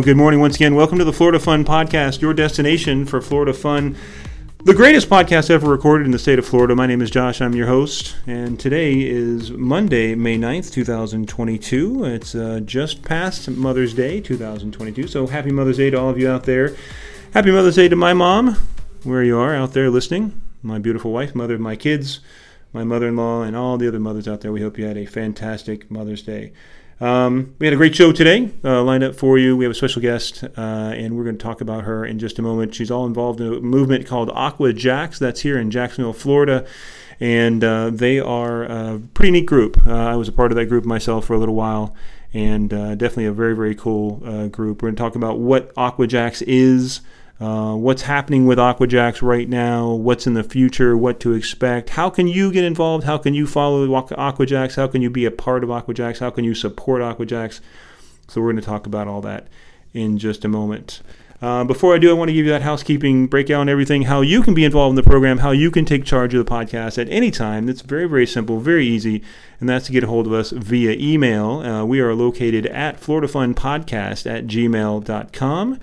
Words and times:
Well, 0.00 0.06
good 0.06 0.16
morning 0.16 0.40
once 0.40 0.56
again. 0.56 0.74
Welcome 0.76 0.96
to 0.96 1.04
the 1.04 1.12
Florida 1.12 1.38
Fun 1.38 1.62
Podcast, 1.62 2.22
your 2.22 2.32
destination 2.32 3.04
for 3.04 3.20
Florida 3.20 3.52
fun. 3.52 3.98
The 4.64 4.72
greatest 4.72 5.10
podcast 5.10 5.50
ever 5.50 5.68
recorded 5.68 6.06
in 6.06 6.10
the 6.10 6.18
state 6.18 6.38
of 6.38 6.46
Florida. 6.46 6.74
My 6.74 6.86
name 6.86 7.02
is 7.02 7.10
Josh. 7.10 7.42
I'm 7.42 7.54
your 7.54 7.66
host. 7.66 8.16
And 8.26 8.58
today 8.58 8.98
is 9.02 9.50
Monday, 9.50 10.14
May 10.14 10.38
9th, 10.38 10.72
2022. 10.72 12.04
It's 12.06 12.34
uh, 12.34 12.60
just 12.64 13.02
past 13.02 13.50
Mother's 13.50 13.92
Day, 13.92 14.22
2022. 14.22 15.06
So 15.06 15.26
happy 15.26 15.50
Mother's 15.50 15.76
Day 15.76 15.90
to 15.90 16.00
all 16.00 16.08
of 16.08 16.18
you 16.18 16.30
out 16.30 16.44
there. 16.44 16.74
Happy 17.34 17.50
Mother's 17.50 17.76
Day 17.76 17.90
to 17.90 17.94
my 17.94 18.14
mom, 18.14 18.56
where 19.02 19.22
you 19.22 19.36
are 19.36 19.54
out 19.54 19.74
there 19.74 19.90
listening. 19.90 20.40
My 20.62 20.78
beautiful 20.78 21.12
wife, 21.12 21.34
mother 21.34 21.56
of 21.56 21.60
my 21.60 21.76
kids, 21.76 22.20
my 22.72 22.84
mother 22.84 23.08
in 23.08 23.16
law, 23.16 23.42
and 23.42 23.54
all 23.54 23.76
the 23.76 23.88
other 23.88 24.00
mothers 24.00 24.26
out 24.26 24.40
there. 24.40 24.50
We 24.50 24.62
hope 24.62 24.78
you 24.78 24.86
had 24.86 24.96
a 24.96 25.04
fantastic 25.04 25.90
Mother's 25.90 26.22
Day. 26.22 26.54
Um, 27.00 27.54
we 27.58 27.66
had 27.66 27.72
a 27.72 27.78
great 27.78 27.96
show 27.96 28.12
today 28.12 28.50
uh, 28.62 28.82
lined 28.82 29.02
up 29.02 29.14
for 29.14 29.38
you. 29.38 29.56
We 29.56 29.64
have 29.64 29.72
a 29.72 29.74
special 29.74 30.02
guest, 30.02 30.44
uh, 30.44 30.60
and 30.94 31.16
we're 31.16 31.24
going 31.24 31.38
to 31.38 31.42
talk 31.42 31.62
about 31.62 31.84
her 31.84 32.04
in 32.04 32.18
just 32.18 32.38
a 32.38 32.42
moment. 32.42 32.74
She's 32.74 32.90
all 32.90 33.06
involved 33.06 33.40
in 33.40 33.46
a 33.46 33.60
movement 33.60 34.06
called 34.06 34.28
Aquajax. 34.28 35.18
That's 35.18 35.40
here 35.40 35.58
in 35.58 35.70
Jacksonville, 35.70 36.12
Florida, 36.12 36.66
and 37.18 37.64
uh, 37.64 37.88
they 37.88 38.20
are 38.20 38.64
a 38.64 39.00
pretty 39.14 39.30
neat 39.30 39.46
group. 39.46 39.78
Uh, 39.86 39.94
I 39.94 40.16
was 40.16 40.28
a 40.28 40.32
part 40.32 40.52
of 40.52 40.56
that 40.56 40.66
group 40.66 40.84
myself 40.84 41.24
for 41.24 41.32
a 41.32 41.38
little 41.38 41.54
while, 41.54 41.94
and 42.34 42.70
uh, 42.74 42.94
definitely 42.96 43.26
a 43.26 43.32
very 43.32 43.56
very 43.56 43.74
cool 43.74 44.20
uh, 44.22 44.48
group. 44.48 44.82
We're 44.82 44.88
going 44.88 44.96
to 44.96 45.02
talk 45.02 45.14
about 45.14 45.38
what 45.38 45.74
Aquajax 45.76 46.42
is. 46.46 47.00
Uh, 47.40 47.74
what's 47.74 48.02
happening 48.02 48.46
with 48.46 48.58
Aquajax 48.58 49.22
right 49.22 49.48
now, 49.48 49.88
what's 49.92 50.26
in 50.26 50.34
the 50.34 50.44
future, 50.44 50.94
what 50.94 51.20
to 51.20 51.32
expect. 51.32 51.90
How 51.90 52.10
can 52.10 52.28
you 52.28 52.52
get 52.52 52.64
involved? 52.64 53.04
How 53.04 53.16
can 53.16 53.32
you 53.32 53.46
follow 53.46 53.86
Aquajax? 53.88 54.76
How 54.76 54.86
can 54.86 55.00
you 55.00 55.08
be 55.08 55.24
a 55.24 55.30
part 55.30 55.64
of 55.64 55.70
Aquajax? 55.70 56.18
How 56.18 56.28
can 56.28 56.44
you 56.44 56.54
support 56.54 57.00
Aquajax? 57.00 57.60
So, 58.28 58.42
we're 58.42 58.52
going 58.52 58.62
to 58.62 58.68
talk 58.68 58.86
about 58.86 59.08
all 59.08 59.22
that 59.22 59.48
in 59.94 60.18
just 60.18 60.44
a 60.44 60.48
moment. 60.48 61.00
Uh, 61.40 61.64
before 61.64 61.94
I 61.94 61.98
do, 61.98 62.10
I 62.10 62.12
want 62.12 62.28
to 62.28 62.34
give 62.34 62.44
you 62.44 62.52
that 62.52 62.60
housekeeping 62.60 63.26
breakout 63.26 63.62
and 63.62 63.70
everything, 63.70 64.02
how 64.02 64.20
you 64.20 64.42
can 64.42 64.52
be 64.52 64.62
involved 64.66 64.90
in 64.90 64.96
the 64.96 65.10
program, 65.10 65.38
how 65.38 65.52
you 65.52 65.70
can 65.70 65.86
take 65.86 66.04
charge 66.04 66.34
of 66.34 66.44
the 66.44 66.50
podcast 66.50 66.98
at 66.98 67.08
any 67.08 67.30
time. 67.30 67.70
It's 67.70 67.80
very, 67.80 68.06
very 68.06 68.26
simple, 68.26 68.60
very 68.60 68.86
easy, 68.86 69.22
and 69.58 69.66
that's 69.66 69.86
to 69.86 69.92
get 69.92 70.04
a 70.04 70.06
hold 70.06 70.26
of 70.26 70.34
us 70.34 70.50
via 70.50 70.92
email. 70.92 71.60
Uh, 71.60 71.84
we 71.86 72.00
are 72.00 72.14
located 72.14 72.66
at 72.66 73.00
FloridaFunPodcast 73.00 74.30
at 74.30 74.46
gmail.com. 74.46 75.80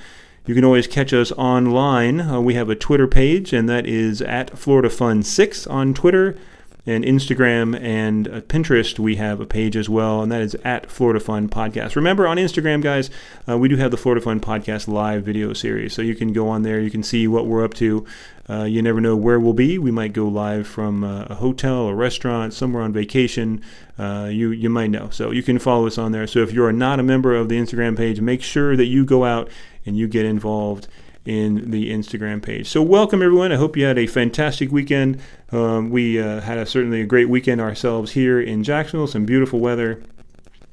You 0.47 0.55
can 0.55 0.63
always 0.63 0.87
catch 0.87 1.11
us 1.11 1.33
online. 1.33 2.21
Uh, 2.21 2.39
we 2.39 2.53
have 2.53 2.69
a 2.69 2.75
Twitter 2.75 3.05
page, 3.05 3.51
and 3.51 3.67
that 3.67 3.85
is 3.85 4.21
at 4.21 4.57
Florida 4.57 4.87
FloridaFun6 4.87 5.69
on 5.69 5.93
Twitter. 5.93 6.37
And 6.85 7.03
Instagram 7.03 7.77
and 7.81 8.29
uh, 8.29 8.39
Pinterest, 8.39 8.97
we 8.97 9.17
have 9.17 9.41
a 9.41 9.45
page 9.45 9.75
as 9.75 9.89
well, 9.89 10.21
and 10.21 10.31
that 10.31 10.39
is 10.39 10.55
at 10.63 10.89
Florida 10.89 11.19
Fun 11.19 11.49
Podcast. 11.49 11.97
Remember, 11.97 12.25
on 12.25 12.37
Instagram, 12.37 12.81
guys, 12.81 13.09
uh, 13.45 13.57
we 13.57 13.67
do 13.67 13.75
have 13.75 13.91
the 13.91 13.97
Florida 13.97 14.23
Fun 14.23 14.39
Podcast 14.39 14.87
live 14.87 15.25
video 15.25 15.51
series. 15.51 15.91
So 15.91 16.01
you 16.01 16.15
can 16.15 16.31
go 16.31 16.47
on 16.47 16.61
there, 16.61 16.79
you 16.79 16.89
can 16.89 17.03
see 17.03 17.27
what 17.27 17.45
we're 17.45 17.65
up 17.65 17.73
to. 17.73 18.05
Uh, 18.49 18.63
you 18.63 18.81
never 18.81 19.01
know 19.01 19.15
where 19.15 19.39
we'll 19.39 19.53
be. 19.53 19.77
We 19.77 19.91
might 19.91 20.13
go 20.13 20.27
live 20.27 20.67
from 20.67 21.03
uh, 21.03 21.23
a 21.23 21.35
hotel, 21.35 21.87
a 21.87 21.95
restaurant, 21.95 22.53
somewhere 22.53 22.81
on 22.81 22.93
vacation. 22.93 23.61
Uh, 23.99 24.29
you 24.31 24.51
you 24.51 24.69
might 24.69 24.89
know. 24.89 25.09
So 25.09 25.31
you 25.31 25.43
can 25.43 25.59
follow 25.59 25.87
us 25.87 25.97
on 25.97 26.13
there. 26.13 26.27
So 26.27 26.39
if 26.39 26.53
you 26.53 26.63
are 26.63 26.73
not 26.73 26.99
a 26.99 27.03
member 27.03 27.35
of 27.35 27.49
the 27.49 27.59
Instagram 27.59 27.97
page, 27.97 28.21
make 28.21 28.41
sure 28.41 28.77
that 28.77 28.85
you 28.85 29.05
go 29.05 29.25
out 29.25 29.49
and 29.85 29.97
you 29.97 30.07
get 30.07 30.25
involved 30.25 30.87
in 31.27 31.71
the 31.71 31.91
Instagram 31.91 32.41
page. 32.41 32.69
So, 32.69 32.81
welcome 32.81 33.21
everyone. 33.21 33.51
I 33.51 33.57
hope 33.57 33.75
you 33.75 33.83
had 33.83 33.97
a 33.97 34.07
fantastic 34.07 34.71
weekend. 34.71 35.19
Um, 35.51 35.89
we 35.89 36.21
uh, 36.21 36.39
had 36.39 36.57
a, 36.57 36.65
certainly 36.65 37.01
a 37.01 37.05
great 37.05 37.27
weekend 37.27 37.59
ourselves 37.59 38.13
here 38.13 38.39
in 38.39 38.63
Jacksonville, 38.63 39.07
some 39.07 39.25
beautiful 39.25 39.59
weather, 39.59 40.01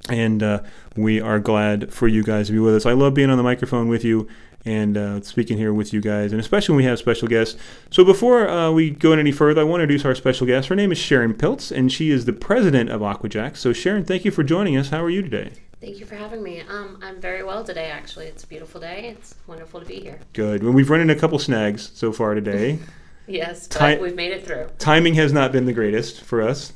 and 0.08 0.44
uh, 0.44 0.62
we 0.96 1.20
are 1.20 1.40
glad 1.40 1.92
for 1.92 2.06
you 2.06 2.22
guys 2.22 2.46
to 2.46 2.52
be 2.52 2.60
with 2.60 2.76
us. 2.76 2.86
I 2.86 2.92
love 2.92 3.14
being 3.14 3.30
on 3.30 3.36
the 3.36 3.42
microphone 3.42 3.88
with 3.88 4.04
you 4.04 4.28
and 4.64 4.96
uh, 4.96 5.20
speaking 5.20 5.58
here 5.58 5.72
with 5.72 5.92
you 5.92 6.00
guys, 6.00 6.32
and 6.32 6.40
especially 6.40 6.74
when 6.74 6.84
we 6.84 6.88
have 6.88 6.98
special 6.98 7.28
guests. 7.28 7.58
So, 7.90 8.04
before 8.04 8.48
uh, 8.48 8.70
we 8.70 8.90
go 8.90 9.12
any 9.12 9.32
further, 9.32 9.60
I 9.60 9.64
want 9.64 9.80
to 9.80 9.82
introduce 9.84 10.04
our 10.04 10.14
special 10.14 10.46
guest. 10.46 10.68
Her 10.68 10.76
name 10.76 10.92
is 10.92 10.98
Sharon 10.98 11.34
Piltz, 11.34 11.70
and 11.70 11.92
she 11.92 12.10
is 12.10 12.24
the 12.24 12.32
president 12.32 12.90
of 12.90 13.00
Aquajack. 13.00 13.56
So, 13.56 13.72
Sharon, 13.72 14.04
thank 14.04 14.24
you 14.24 14.30
for 14.30 14.42
joining 14.42 14.76
us. 14.76 14.90
How 14.90 15.02
are 15.02 15.10
you 15.10 15.22
today? 15.22 15.52
Thank 15.80 15.98
you 15.98 16.06
for 16.06 16.14
having 16.14 16.42
me. 16.42 16.62
Um, 16.62 16.98
I'm 17.02 17.20
very 17.20 17.42
well 17.42 17.62
today, 17.62 17.90
actually. 17.90 18.26
It's 18.26 18.42
a 18.44 18.46
beautiful 18.46 18.80
day. 18.80 19.14
It's 19.14 19.34
wonderful 19.46 19.80
to 19.80 19.86
be 19.86 20.00
here. 20.00 20.18
Good. 20.32 20.62
Well, 20.62 20.72
we've 20.72 20.88
run 20.88 21.02
into 21.02 21.14
a 21.14 21.18
couple 21.18 21.38
snags 21.38 21.90
so 21.94 22.10
far 22.10 22.34
today. 22.34 22.78
yes, 23.26 23.68
but 23.68 23.96
Ti- 23.96 24.00
we've 24.00 24.14
made 24.14 24.32
it 24.32 24.46
through. 24.46 24.68
Timing 24.78 25.14
has 25.14 25.30
not 25.30 25.52
been 25.52 25.66
the 25.66 25.74
greatest 25.74 26.22
for 26.22 26.40
us. 26.40 26.72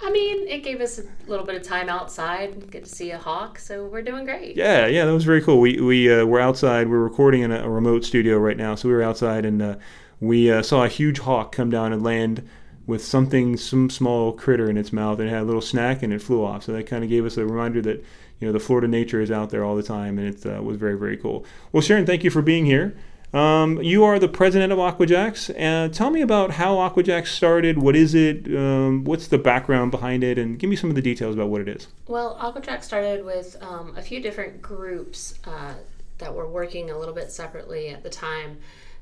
I 0.00 0.10
mean, 0.10 0.46
it 0.46 0.62
gave 0.62 0.80
us 0.80 0.98
a 0.98 1.04
little 1.26 1.44
bit 1.44 1.56
of 1.56 1.62
time 1.62 1.88
outside, 1.88 2.70
get 2.70 2.84
to 2.84 2.90
see 2.90 3.10
a 3.10 3.18
hawk, 3.18 3.58
so 3.58 3.86
we're 3.86 4.02
doing 4.02 4.24
great. 4.24 4.56
Yeah, 4.56 4.86
yeah, 4.86 5.04
that 5.04 5.12
was 5.12 5.24
very 5.24 5.42
cool. 5.42 5.60
We 5.60 5.80
we 5.80 6.12
uh, 6.12 6.24
we're 6.24 6.40
outside. 6.40 6.88
We're 6.88 6.98
recording 6.98 7.42
in 7.42 7.50
a, 7.50 7.64
a, 7.64 7.68
remote 7.68 8.04
studio 8.04 8.38
right 8.38 8.56
now, 8.56 8.76
so 8.76 8.88
we 8.88 8.94
were 8.94 9.02
outside 9.02 9.44
and 9.44 9.60
uh, 9.60 9.76
we 10.20 10.50
uh, 10.50 10.62
saw 10.62 10.84
a 10.84 10.88
huge 10.88 11.18
hawk 11.18 11.52
come 11.52 11.70
down 11.70 11.92
and 11.92 12.02
land 12.02 12.48
with 12.86 13.04
something, 13.04 13.56
some 13.56 13.90
small 13.90 14.32
critter 14.32 14.70
in 14.70 14.76
its 14.76 14.92
mouth, 14.92 15.18
and 15.18 15.28
it 15.28 15.32
had 15.32 15.42
a 15.42 15.44
little 15.44 15.60
snack, 15.60 16.02
and 16.02 16.12
it 16.12 16.22
flew 16.22 16.44
off. 16.44 16.64
So 16.64 16.72
that 16.72 16.86
kind 16.86 17.02
of 17.02 17.10
gave 17.10 17.26
us 17.26 17.36
a 17.36 17.44
reminder 17.44 17.82
that 17.82 18.04
you 18.40 18.46
know 18.46 18.52
the 18.52 18.60
Florida 18.60 18.86
nature 18.86 19.20
is 19.20 19.32
out 19.32 19.50
there 19.50 19.64
all 19.64 19.74
the 19.74 19.82
time, 19.82 20.16
and 20.18 20.28
it 20.28 20.46
uh, 20.46 20.62
was 20.62 20.76
very 20.76 20.96
very 20.96 21.16
cool. 21.16 21.44
Well, 21.72 21.80
Sharon, 21.80 22.06
thank 22.06 22.22
you 22.22 22.30
for 22.30 22.42
being 22.42 22.66
here. 22.66 22.96
Um, 23.32 23.82
you 23.82 24.04
are 24.04 24.18
the 24.18 24.28
president 24.28 24.72
of 24.72 24.78
Aquajax. 24.78 25.50
Uh, 25.50 25.88
tell 25.90 26.10
me 26.10 26.22
about 26.22 26.52
how 26.52 26.76
Aquajax 26.76 27.26
started. 27.28 27.78
What 27.78 27.94
is 27.94 28.14
it? 28.14 28.46
Um, 28.46 29.04
what's 29.04 29.28
the 29.28 29.38
background 29.38 29.90
behind 29.90 30.24
it? 30.24 30.38
And 30.38 30.58
give 30.58 30.70
me 30.70 30.76
some 30.76 30.88
of 30.88 30.96
the 30.96 31.02
details 31.02 31.34
about 31.34 31.48
what 31.48 31.60
it 31.60 31.68
is. 31.68 31.88
Well, 32.06 32.38
Aquajax 32.40 32.84
started 32.84 33.24
with 33.24 33.56
um, 33.62 33.94
a 33.96 34.02
few 34.02 34.20
different 34.20 34.62
groups 34.62 35.38
uh, 35.44 35.74
that 36.18 36.34
were 36.34 36.48
working 36.48 36.90
a 36.90 36.98
little 36.98 37.14
bit 37.14 37.30
separately 37.30 37.88
at 37.88 38.02
the 38.02 38.10
time, 38.10 38.58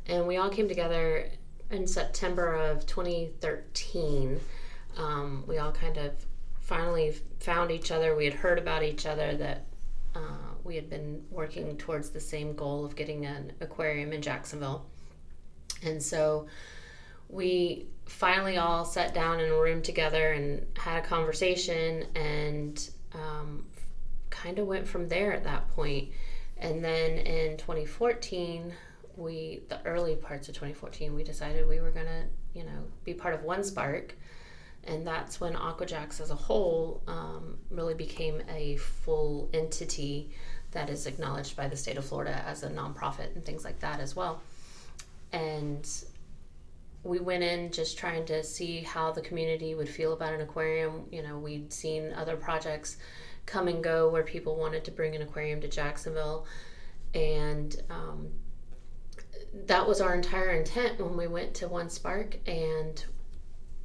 and 0.07 0.27
we 0.27 0.37
all 0.37 0.51
came 0.51 0.69
together 0.69 1.31
in 1.71 1.87
September 1.87 2.55
of 2.55 2.85
2013. 2.87 4.41
Um, 4.97 5.45
we 5.47 5.59
all 5.59 5.73
kind 5.73 5.99
of 5.99 6.13
finally 6.61 7.15
found 7.39 7.71
each 7.71 7.93
other. 7.93 8.17
We 8.17 8.25
had 8.25 8.35
heard 8.35 8.59
about 8.59 8.83
each 8.83 9.07
other 9.07 9.37
that 9.37 9.67
uh, 10.15 10.46
we 10.67 10.77
had 10.77 10.91
been 10.91 11.23
working 11.31 11.77
towards 11.77 12.11
the 12.11 12.21
same 12.21 12.55
goal 12.55 12.85
of 12.85 12.97
getting 12.97 13.25
an 13.25 13.53
aquarium 13.61 14.13
in 14.13 14.21
Jacksonville. 14.21 14.87
And 15.83 16.03
so 16.03 16.47
we 17.29 17.87
finally 18.07 18.57
all 18.57 18.85
sat 18.85 19.15
down 19.15 19.41
in 19.41 19.51
a 19.51 19.55
room 19.55 19.83
together 19.83 20.33
and 20.33 20.67
had 20.77 21.05
a 21.05 21.07
conversation 21.07 22.07
and 22.15 22.91
um, 23.15 23.65
kind 24.31 24.59
of 24.59 24.67
went 24.67 24.87
from 24.87 25.09
there 25.09 25.33
at 25.33 25.45
that 25.45 25.69
point. 25.71 26.11
And 26.59 26.85
then 26.85 27.19
in 27.19 27.57
2014, 27.57 28.73
we, 29.17 29.63
the 29.69 29.81
early 29.85 30.17
parts 30.17 30.49
of 30.49 30.55
2014, 30.55 31.15
we 31.15 31.23
decided 31.23 31.67
we 31.69 31.81
were 31.81 31.91
going 31.91 32.07
to, 32.07 32.25
you 32.55 32.65
know, 32.65 32.85
be 33.05 33.15
part 33.15 33.35
of 33.35 33.43
One 33.45 33.63
Spark 33.63 34.15
and 34.87 35.07
that's 35.07 35.41
when 35.41 35.55
Aquajax 35.55 36.21
as 36.21 36.31
a 36.31 36.35
whole 36.35 37.03
um, 37.07 37.59
really 37.71 37.95
became 37.95 38.41
a 38.49 38.77
full 38.77 39.51
entity 39.53 40.31
that 40.77 40.91
is 40.91 41.07
acknowledged 41.07 41.57
by 41.57 41.67
the 41.67 41.77
state 41.77 41.97
of 41.97 42.05
Florida 42.05 42.43
as 42.47 42.63
a 42.63 42.69
nonprofit 42.69 43.35
and 43.35 43.43
things 43.45 43.65
like 43.65 43.81
that 43.81 43.99
as 43.99 44.15
well. 44.15 44.43
And 45.33 45.89
we 47.03 47.19
went 47.19 47.43
in 47.43 47.73
just 47.73 47.97
trying 47.97 48.27
to 48.27 48.45
see 48.45 48.83
how 48.83 49.11
the 49.11 49.23
community 49.23 49.75
would 49.75 49.89
feel 49.89 50.13
about 50.13 50.35
an 50.35 50.43
aquarium. 50.43 51.07
You 51.11 51.23
know, 51.23 51.39
we'd 51.39 51.73
seen 51.73 52.13
other 52.13 52.37
projects 52.37 52.99
come 53.47 53.69
and 53.69 53.83
go 53.83 54.11
where 54.11 54.23
people 54.23 54.57
wanted 54.57 54.85
to 54.85 54.91
bring 54.91 55.17
an 55.17 55.23
aquarium 55.23 55.63
to 55.63 55.69
Jacksonville. 55.69 56.47
And 57.15 57.75
um, 57.89 58.29
that 59.67 59.89
was 59.89 60.03
our 60.03 60.15
entire 60.15 60.51
intent 60.51 61.01
when 61.01 61.17
we 61.17 61.27
went 61.27 61.55
to 61.55 61.69
One 61.69 61.89
Spark. 61.89 62.39
And 62.47 63.03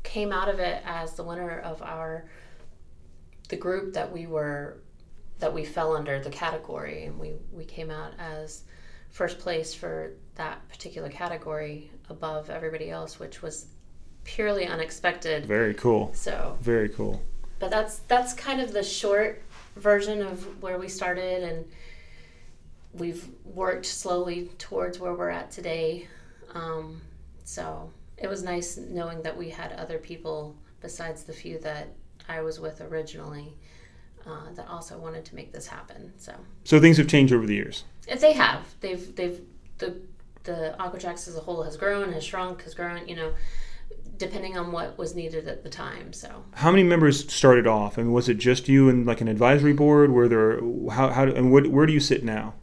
came 0.04 0.34
out 0.34 0.50
of 0.50 0.60
it 0.60 0.82
as 0.86 1.14
the 1.14 1.24
winner 1.24 1.60
of 1.60 1.82
our 1.82 2.26
the 3.50 3.56
group 3.56 3.94
that 3.94 4.12
we 4.12 4.26
were 4.28 4.82
that 5.42 5.54
we 5.54 5.66
fell 5.66 5.96
under 5.96 6.20
the 6.20 6.30
category 6.30 7.04
and 7.06 7.20
we 7.20 7.34
we 7.52 7.66
came 7.66 7.92
out 7.92 8.14
as 8.18 8.64
first 9.10 9.40
place 9.40 9.74
for 9.74 10.14
that 10.36 10.68
particular 10.70 11.10
category 11.10 11.92
above 12.10 12.50
everybody 12.50 12.90
else 12.90 13.20
which 13.20 13.42
was 13.42 13.66
purely 14.24 14.68
unexpected. 14.68 15.46
Very 15.46 15.74
cool. 15.74 16.12
So 16.14 16.58
very 16.62 16.90
cool. 16.90 17.22
but 17.60 17.70
that's 17.72 18.00
that's 18.08 18.34
kind 18.34 18.62
of 18.62 18.72
the 18.72 18.84
short 18.84 19.42
version 19.76 20.22
of 20.22 20.62
where 20.62 20.78
we 20.78 20.88
started 20.88 21.44
and 21.44 21.66
we've 22.94 23.28
worked 23.44 23.86
slowly 23.86 24.50
towards 24.58 25.00
where 25.00 25.14
we're 25.14 25.30
at 25.30 25.50
today. 25.52 26.08
Um, 26.54 27.02
so 27.44 27.92
it 28.18 28.28
was 28.28 28.44
nice 28.44 28.78
knowing 28.78 29.22
that 29.24 29.36
we 29.36 29.50
had 29.50 29.72
other 29.74 29.98
people 29.98 30.56
besides 30.82 31.24
the 31.24 31.34
few 31.34 31.58
that 31.60 31.88
I 32.30 32.42
was 32.42 32.60
with 32.60 32.82
originally 32.82 33.56
uh, 34.26 34.52
that 34.54 34.68
also 34.68 34.98
wanted 34.98 35.26
to 35.26 35.36
make 35.36 35.52
this 35.52 35.68
happen. 35.68 36.14
So 36.18 36.34
so 36.64 36.80
things 36.80 36.98
have 36.98 37.08
changed 37.08 37.34
over 37.34 37.46
the 37.46 37.56
years. 37.56 37.84
If 38.08 38.22
they 38.22 38.34
have, 38.34 38.66
they've 38.80 39.16
they've 39.16 39.42
the 39.78 40.02
the 40.44 40.76
Aquajax 40.80 41.28
as 41.28 41.36
a 41.36 41.40
whole 41.40 41.64
has 41.64 41.78
grown, 41.78 42.14
has 42.14 42.24
shrunk, 42.24 42.64
has 42.64 42.74
grown. 42.74 43.08
You 43.08 43.16
know, 43.16 43.34
depending 44.18 44.58
on 44.58 44.72
what 44.72 44.98
was 44.98 45.16
needed 45.16 45.48
at 45.48 45.64
the 45.64 45.70
time. 45.70 46.14
So, 46.14 46.44
how 46.54 46.72
many 46.72 46.84
members 46.84 47.32
started 47.32 47.68
off? 47.68 47.98
I 47.98 48.04
mean, 48.04 48.12
was 48.12 48.30
it 48.30 48.38
just 48.38 48.70
you 48.70 48.90
and 48.90 49.06
like 49.06 49.22
an 49.22 49.28
advisory 49.28 49.74
board? 49.74 50.12
Were 50.12 50.28
there 50.28 50.60
how 50.92 51.10
how 51.10 51.24
and 51.24 51.52
what, 51.52 51.68
where 51.68 51.86
do 51.86 51.94
you 51.94 52.00
sit 52.00 52.24
now? 52.24 52.54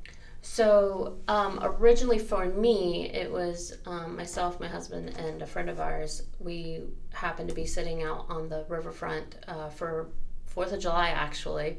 So, 0.40 1.18
um, 1.26 1.58
originally 1.62 2.18
for 2.18 2.46
me, 2.46 3.10
it 3.10 3.30
was 3.30 3.76
um, 3.86 4.16
myself, 4.16 4.60
my 4.60 4.68
husband, 4.68 5.10
and 5.18 5.42
a 5.42 5.46
friend 5.46 5.68
of 5.68 5.80
ours. 5.80 6.22
We 6.38 6.84
happened 7.12 7.48
to 7.48 7.54
be 7.54 7.66
sitting 7.66 8.02
out 8.02 8.26
on 8.28 8.48
the 8.48 8.64
riverfront 8.68 9.36
uh, 9.48 9.68
for 9.68 10.10
Fourth 10.58 10.72
of 10.72 10.80
July, 10.80 11.10
actually, 11.10 11.78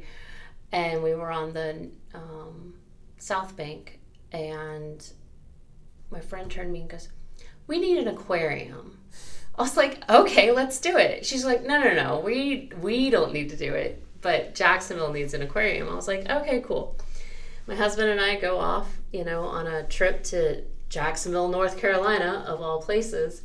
and 0.72 1.02
we 1.02 1.12
were 1.14 1.30
on 1.30 1.52
the 1.52 1.90
um, 2.14 2.76
South 3.18 3.54
Bank, 3.54 4.00
and 4.32 5.06
my 6.10 6.20
friend 6.20 6.50
turned 6.50 6.72
me 6.72 6.80
and 6.80 6.88
goes, 6.88 7.10
"We 7.66 7.78
need 7.78 7.98
an 7.98 8.08
aquarium." 8.08 8.96
I 9.58 9.60
was 9.60 9.76
like, 9.76 10.02
"Okay, 10.08 10.50
let's 10.50 10.80
do 10.80 10.96
it." 10.96 11.26
She's 11.26 11.44
like, 11.44 11.62
"No, 11.62 11.78
no, 11.78 11.92
no, 11.92 12.20
we 12.20 12.72
we 12.80 13.10
don't 13.10 13.34
need 13.34 13.50
to 13.50 13.56
do 13.56 13.74
it, 13.74 14.02
but 14.22 14.54
Jacksonville 14.54 15.12
needs 15.12 15.34
an 15.34 15.42
aquarium." 15.42 15.86
I 15.90 15.94
was 15.94 16.08
like, 16.08 16.30
"Okay, 16.30 16.62
cool." 16.62 16.96
My 17.66 17.74
husband 17.74 18.08
and 18.08 18.18
I 18.18 18.40
go 18.40 18.58
off, 18.58 18.88
you 19.12 19.24
know, 19.26 19.42
on 19.42 19.66
a 19.66 19.86
trip 19.88 20.22
to 20.32 20.64
Jacksonville, 20.88 21.48
North 21.48 21.76
Carolina, 21.76 22.46
of 22.48 22.62
all 22.62 22.80
places. 22.80 23.42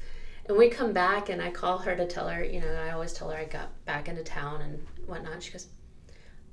And 0.47 0.57
we 0.57 0.69
come 0.69 0.93
back, 0.93 1.27
and 1.27 1.41
I 1.41 1.51
call 1.51 1.79
her 1.79 1.93
to 1.93 2.07
tell 2.07 2.29
her, 2.29 2.41
you 2.41 2.61
know, 2.61 2.71
I 2.71 2.91
always 2.91 3.11
tell 3.11 3.31
her 3.31 3.37
I 3.37 3.43
got 3.43 3.83
back 3.83 4.07
into 4.07 4.23
town 4.23 4.61
and 4.61 4.85
whatnot. 5.07 5.43
She 5.43 5.51
goes, 5.51 5.67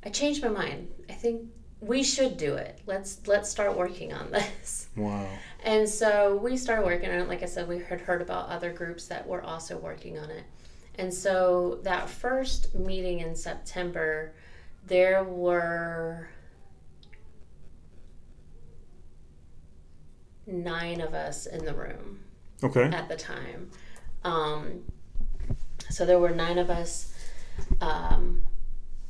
I 0.05 0.11
changed 0.11 0.43
my 0.43 0.49
mind. 0.49 0.89
I 1.09 1.13
think 1.13 1.43
we 1.81 2.03
should 2.03 2.37
do 2.37 2.55
it. 2.55 2.81
Let's 2.87 3.27
let's 3.27 3.51
start 3.51 3.77
working 3.77 4.13
on 4.13 4.31
this. 4.33 4.89
Wow. 4.97 5.29
And 5.65 5.89
so 5.89 6.37
we 6.37 6.57
started 6.57 6.85
working 6.85 7.11
on 7.11 7.19
it. 7.19 7.29
Like 7.29 7.43
I 7.43 7.47
said, 7.47 7.69
we 7.69 7.81
had 7.81 8.01
heard 8.01 8.23
about 8.23 8.49
other 8.49 8.73
groups 8.73 9.07
that 9.09 9.27
were 9.27 9.43
also 9.43 9.77
working 9.79 10.19
on 10.19 10.31
it. 10.31 10.45
And 10.97 11.13
so 11.13 11.81
that 11.85 12.09
first 12.09 12.75
meeting 12.75 13.21
in 13.21 13.35
September, 13.35 14.35
there 14.87 15.25
were 15.25 16.29
nine 20.47 21.01
of 21.01 21.15
us 21.15 21.47
in 21.47 21.65
the 21.65 21.75
room. 21.75 22.21
Okay. 22.63 22.85
At 22.85 23.09
the 23.09 23.17
time. 23.17 23.71
Um, 24.25 24.83
so 25.91 26.07
there 26.07 26.19
were 26.19 26.31
nine 26.31 26.59
of 26.59 26.71
us. 26.71 27.12
Um, 27.81 28.43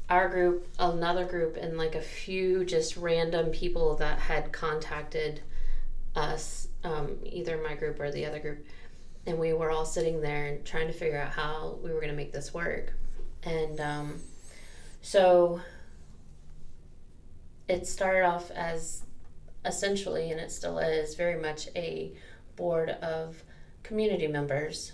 our 0.09 0.29
group, 0.29 0.69
another 0.79 1.25
group, 1.25 1.57
and 1.57 1.79
like 1.79 1.95
a 1.95 2.01
few 2.01 2.65
just 2.65 2.97
random 2.97 3.51
people 3.51 3.97
that 3.97 4.19
had 4.19 4.53
contacted 4.53 5.41
us, 6.15 6.69
um, 6.85 7.19
either 7.25 7.63
my 7.63 7.75
group 7.75 7.99
or 7.99 8.11
the 8.11 8.27
other 8.27 8.39
group. 8.39 8.67
And 9.25 9.39
we 9.39 9.53
were 9.53 9.71
all 9.71 9.87
sitting 9.87 10.21
there 10.21 10.47
and 10.47 10.65
trying 10.65 10.89
to 10.89 10.93
figure 10.93 11.19
out 11.19 11.31
how 11.31 11.79
we 11.83 11.91
were 11.93 12.01
going 12.01 12.11
to 12.11 12.17
make 12.17 12.33
this 12.33 12.53
work. 12.53 12.93
And 13.45 13.81
um, 13.81 14.21
so 15.01 15.61
it 17.69 17.87
started 17.87 18.27
off 18.27 18.51
as 18.51 19.05
essentially, 19.65 20.31
and 20.31 20.41
it 20.41 20.51
still 20.51 20.79
is, 20.79 21.15
very 21.15 21.41
much 21.41 21.69
a 21.77 22.13
board 22.57 22.91
of 22.91 23.43
community 23.83 24.27
members. 24.27 24.93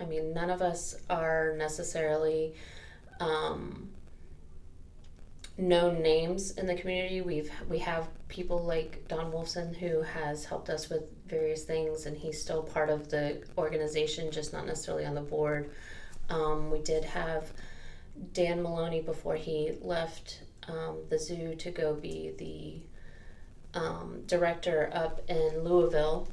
I 0.00 0.04
mean, 0.04 0.34
none 0.34 0.50
of 0.50 0.60
us 0.60 0.96
are 1.08 1.54
necessarily 1.56 2.54
um, 3.22 3.88
known 5.56 6.02
names 6.02 6.52
in 6.52 6.66
the 6.66 6.74
community. 6.74 7.20
We've 7.20 7.50
we 7.68 7.78
have 7.78 8.08
people 8.28 8.58
like 8.58 9.06
Don 9.08 9.30
Wolfson 9.30 9.76
who 9.76 10.02
has 10.02 10.44
helped 10.44 10.68
us 10.68 10.88
with 10.88 11.04
various 11.26 11.64
things, 11.64 12.06
and 12.06 12.16
he's 12.16 12.40
still 12.40 12.62
part 12.62 12.90
of 12.90 13.10
the 13.10 13.42
organization, 13.56 14.30
just 14.30 14.52
not 14.52 14.66
necessarily 14.66 15.06
on 15.06 15.14
the 15.14 15.20
board. 15.20 15.70
Um, 16.28 16.70
we 16.70 16.80
did 16.80 17.04
have 17.04 17.52
Dan 18.32 18.62
Maloney 18.62 19.00
before 19.00 19.36
he 19.36 19.72
left 19.80 20.40
um, 20.68 20.98
the 21.08 21.18
zoo 21.18 21.54
to 21.56 21.70
go 21.70 21.94
be 21.94 22.32
the 22.38 23.78
um, 23.78 24.22
director 24.26 24.90
up 24.92 25.20
in 25.28 25.64
Louisville. 25.64 26.28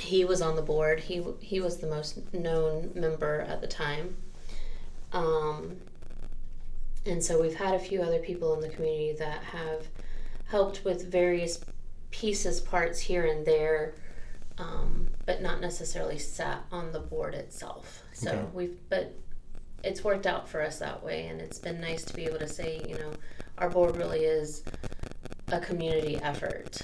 He 0.00 0.24
was 0.24 0.40
on 0.42 0.56
the 0.56 0.62
board. 0.62 1.00
He 1.00 1.24
he 1.40 1.60
was 1.60 1.78
the 1.78 1.86
most 1.86 2.32
known 2.32 2.90
member 2.94 3.40
at 3.40 3.60
the 3.60 3.66
time. 3.66 4.16
And 7.08 7.22
so 7.22 7.40
we've 7.40 7.54
had 7.54 7.74
a 7.74 7.78
few 7.78 8.02
other 8.02 8.18
people 8.18 8.54
in 8.54 8.60
the 8.60 8.68
community 8.68 9.14
that 9.18 9.42
have 9.42 9.86
helped 10.46 10.84
with 10.84 11.10
various 11.10 11.60
pieces, 12.10 12.60
parts 12.60 13.00
here 13.00 13.26
and 13.26 13.46
there, 13.46 13.94
um, 14.58 15.08
but 15.24 15.40
not 15.40 15.60
necessarily 15.60 16.18
sat 16.18 16.64
on 16.70 16.92
the 16.92 17.00
board 17.00 17.34
itself. 17.34 18.02
So 18.12 18.30
okay. 18.30 18.44
we've, 18.52 18.78
but 18.88 19.14
it's 19.82 20.04
worked 20.04 20.26
out 20.26 20.48
for 20.48 20.62
us 20.62 20.78
that 20.80 21.02
way, 21.02 21.26
and 21.28 21.40
it's 21.40 21.58
been 21.58 21.80
nice 21.80 22.04
to 22.04 22.14
be 22.14 22.24
able 22.24 22.38
to 22.38 22.48
say, 22.48 22.82
you 22.86 22.94
know, 22.94 23.12
our 23.58 23.70
board 23.70 23.96
really 23.96 24.24
is 24.24 24.62
a 25.48 25.60
community 25.60 26.16
effort 26.22 26.80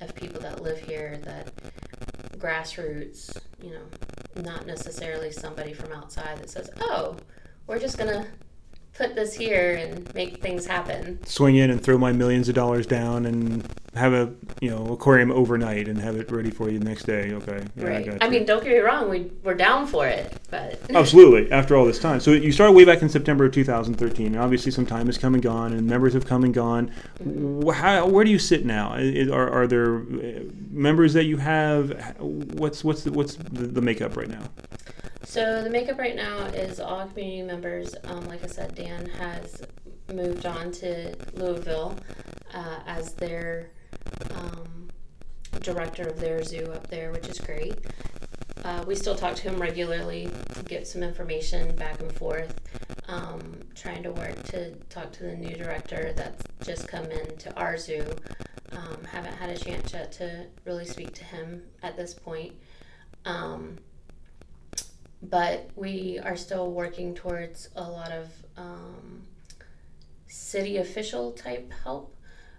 of 0.00 0.14
people 0.14 0.40
that 0.40 0.62
live 0.62 0.78
here 0.80 1.18
that 1.22 1.52
grassroots, 2.38 3.36
you 3.62 3.70
know, 3.70 4.42
not 4.42 4.66
necessarily 4.66 5.30
somebody 5.30 5.72
from 5.72 5.92
outside 5.92 6.38
that 6.38 6.50
says, 6.50 6.70
oh, 6.80 7.16
we're 7.66 7.78
just 7.78 7.98
going 7.98 8.10
to 8.10 8.26
put 8.94 9.14
this 9.14 9.34
here 9.34 9.76
and 9.76 10.12
make 10.14 10.42
things 10.42 10.66
happen. 10.66 11.24
Swing 11.26 11.56
in 11.56 11.70
and 11.70 11.82
throw 11.82 11.98
my 11.98 12.12
millions 12.12 12.48
of 12.48 12.54
dollars 12.54 12.86
down 12.86 13.26
and 13.26 13.66
have 13.94 14.14
a 14.14 14.32
you 14.60 14.70
know 14.70 14.86
aquarium 14.86 15.30
overnight 15.30 15.86
and 15.86 15.98
have 15.98 16.16
it 16.16 16.30
ready 16.30 16.50
for 16.50 16.70
you 16.70 16.78
the 16.78 16.84
next 16.84 17.04
day. 17.04 17.32
Okay, 17.32 17.62
yeah, 17.76 17.84
right. 17.84 18.22
I, 18.22 18.26
I 18.26 18.28
mean, 18.30 18.44
don't 18.46 18.62
get 18.62 18.72
me 18.72 18.78
wrong, 18.78 19.10
we 19.10 19.30
we're 19.42 19.54
down 19.54 19.86
for 19.86 20.06
it, 20.06 20.34
but 20.50 20.80
absolutely. 20.94 21.50
After 21.52 21.76
all 21.76 21.84
this 21.84 21.98
time, 21.98 22.20
so 22.20 22.32
you 22.32 22.52
started 22.52 22.72
way 22.72 22.84
back 22.84 23.02
in 23.02 23.08
September 23.08 23.44
of 23.44 23.52
2013. 23.52 24.26
And 24.28 24.36
obviously, 24.36 24.72
some 24.72 24.86
time 24.86 25.06
has 25.06 25.18
come 25.18 25.34
and 25.34 25.42
gone, 25.42 25.72
and 25.72 25.86
members 25.86 26.14
have 26.14 26.26
come 26.26 26.44
and 26.44 26.54
gone. 26.54 26.90
Mm-hmm. 27.22 27.70
How, 27.70 28.06
where 28.06 28.24
do 28.24 28.30
you 28.30 28.38
sit 28.38 28.64
now? 28.64 28.92
Are, 29.32 29.50
are 29.50 29.66
there 29.66 29.96
uh, 29.98 30.44
members 30.70 31.12
that 31.14 31.24
you 31.24 31.36
have? 31.38 32.16
What's 32.18 32.84
what's 32.84 33.04
the, 33.04 33.12
what's 33.12 33.34
the, 33.34 33.66
the 33.66 33.82
makeup 33.82 34.16
right 34.16 34.28
now? 34.28 34.42
So 35.24 35.62
the 35.62 35.70
makeup 35.70 35.98
right 35.98 36.16
now 36.16 36.38
is 36.46 36.80
all 36.80 37.06
community 37.06 37.42
members. 37.42 37.94
Um, 38.04 38.26
like 38.28 38.44
I 38.44 38.48
said, 38.48 38.74
Dan 38.74 39.06
has 39.06 39.62
moved 40.12 40.44
on 40.46 40.70
to 40.72 41.14
Louisville 41.32 41.96
uh, 42.52 42.80
as 42.86 43.14
their 43.14 43.70
um, 44.34 44.88
director 45.60 46.02
of 46.02 46.20
their 46.20 46.42
zoo 46.42 46.64
up 46.74 46.88
there, 46.88 47.12
which 47.12 47.28
is 47.28 47.38
great. 47.38 47.74
Uh, 48.64 48.84
we 48.86 48.94
still 48.94 49.14
talk 49.14 49.34
to 49.36 49.42
him 49.42 49.60
regularly 49.60 50.28
to 50.54 50.62
get 50.64 50.86
some 50.86 51.02
information 51.02 51.74
back 51.76 52.00
and 52.00 52.12
forth. 52.12 52.60
Um, 53.08 53.58
trying 53.74 54.02
to 54.04 54.12
work 54.12 54.42
to 54.44 54.74
talk 54.90 55.12
to 55.12 55.24
the 55.24 55.34
new 55.34 55.54
director 55.54 56.12
that's 56.14 56.42
just 56.64 56.86
come 56.88 57.04
in 57.06 57.36
to 57.38 57.54
our 57.56 57.76
zoo. 57.76 58.04
Um, 58.72 59.04
haven't 59.10 59.34
had 59.34 59.50
a 59.50 59.56
chance 59.56 59.92
yet 59.92 60.12
to 60.12 60.46
really 60.64 60.86
speak 60.86 61.12
to 61.14 61.24
him 61.24 61.62
at 61.82 61.96
this 61.96 62.14
point. 62.14 62.52
But 65.22 65.70
we 65.76 66.18
are 66.18 66.36
still 66.36 66.70
working 66.70 67.14
towards 67.14 67.68
a 67.76 67.82
lot 67.82 68.10
of 68.10 68.28
um, 68.56 69.22
city 70.26 70.78
official 70.78 71.32
type 71.32 71.72
help. 71.84 72.16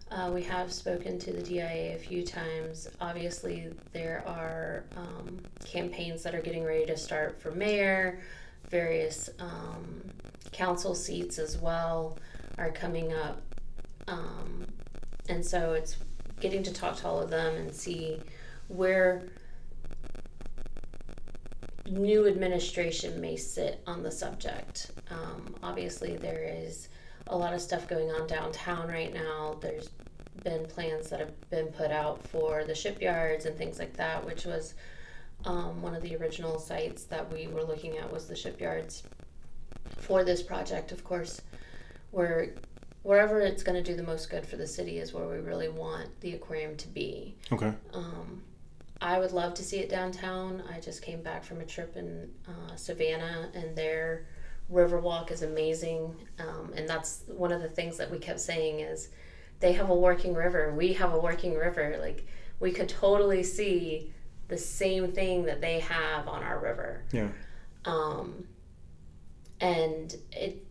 Uh, 0.10 0.30
we 0.32 0.44
have 0.44 0.72
spoken 0.72 1.18
to 1.18 1.34
the 1.34 1.42
DIA 1.42 1.96
a 1.96 1.98
few 1.98 2.24
times. 2.24 2.88
Obviously, 3.02 3.70
there 3.94 4.24
are 4.28 4.86
um, 4.96 5.40
campaigns 5.66 6.24
that 6.24 6.36
are 6.36 6.42
getting 6.42 6.64
ready 6.64 6.86
to 6.86 6.96
start 6.96 7.42
for 7.42 7.52
mayor, 7.52 8.22
various 8.70 9.30
um, 9.40 10.04
council 10.52 10.94
seats 10.94 11.40
as 11.40 11.58
well 11.58 12.18
are 12.58 12.70
coming 12.70 13.12
up. 13.12 13.42
Um, 14.08 14.68
and 15.30 15.44
so 15.44 15.74
it's 15.74 15.98
getting 16.40 16.64
to 16.64 16.74
talk 16.74 16.98
to 16.98 17.08
all 17.08 17.22
of 17.22 17.30
them 17.30 17.56
and 17.56 17.74
see 17.74 18.22
where 18.68 19.24
new 21.90 22.28
administration 22.28 23.20
may 23.20 23.36
sit 23.36 23.82
on 23.88 24.04
the 24.04 24.12
subject. 24.12 24.92
Um, 25.10 25.56
obviously, 25.62 26.16
there 26.16 26.44
is 26.44 26.90
a 27.28 27.38
lot 27.38 27.54
of 27.54 27.62
stuff 27.62 27.88
going 27.88 28.10
on 28.12 28.28
downtown 28.28 28.88
right 28.88 29.14
now. 29.14 29.58
There's 29.62 29.90
been 30.44 30.66
plans 30.66 31.10
that 31.10 31.20
have 31.20 31.50
been 31.50 31.68
put 31.68 31.92
out 31.92 32.26
for 32.28 32.64
the 32.64 32.76
shipyards 32.76 33.46
and 33.46 33.58
things 33.58 33.80
like 33.80 33.96
that, 33.98 34.26
which 34.26 34.46
was 34.46 34.74
um, 35.46 35.82
one 35.82 35.96
of 35.96 36.02
the 36.02 36.16
original 36.16 36.60
sites 36.60 37.04
that 37.04 37.32
we 37.32 37.48
were 37.48 37.64
looking 37.64 37.98
at 37.98 38.12
was 38.12 38.28
the 38.28 38.36
shipyards 38.36 39.04
for 39.98 40.24
this 40.24 40.42
project. 40.42 40.92
Of 40.92 41.04
course, 41.04 41.42
where 42.12 42.54
wherever 43.04 43.42
it's 43.42 43.64
going 43.64 43.82
to 43.82 43.92
do 43.92 43.96
the 43.96 44.04
most 44.04 44.30
good 44.30 44.46
for 44.46 44.56
the 44.56 44.68
city 44.68 44.98
is 45.00 45.14
where 45.14 45.28
we 45.28 45.38
really 45.38 45.70
want 45.70 46.08
the 46.22 46.34
aquarium 46.34 46.76
to 46.78 46.88
be. 46.88 47.36
Okay. 47.52 47.74
Um, 47.94 48.13
I 49.04 49.20
would 49.20 49.34
love 49.34 49.54
to 49.56 49.64
see 49.64 49.80
it 49.80 49.90
downtown. 49.90 50.64
I 50.74 50.80
just 50.80 51.02
came 51.02 51.22
back 51.22 51.44
from 51.44 51.60
a 51.60 51.66
trip 51.66 51.98
in 51.98 52.32
uh, 52.48 52.76
Savannah, 52.78 53.50
and 53.54 53.76
their 53.76 54.26
Riverwalk 54.72 55.30
is 55.30 55.42
amazing. 55.42 56.16
Um, 56.40 56.72
and 56.76 56.88
that's 56.88 57.24
one 57.28 57.52
of 57.52 57.62
the 57.62 57.68
things 57.68 57.98
that 57.98 58.10
we 58.10 58.18
kept 58.18 58.40
saying 58.40 58.80
is 58.80 59.10
they 59.60 59.74
have 59.74 59.90
a 59.90 59.96
working 59.96 60.34
river. 60.34 60.74
We 60.74 60.94
have 60.94 61.14
a 61.14 61.20
working 61.20 61.54
river. 61.54 61.98
Like 62.00 62.26
we 62.62 62.72
could 62.72 62.88
totally 62.88 63.44
see 63.44 64.14
the 64.48 64.58
same 64.58 65.12
thing 65.12 65.44
that 65.46 65.60
they 65.60 65.80
have 65.82 66.30
on 66.30 66.42
our 66.42 66.60
river. 66.60 67.04
Yeah. 67.12 67.28
Um, 67.84 68.48
and 69.60 70.16
it, 70.32 70.66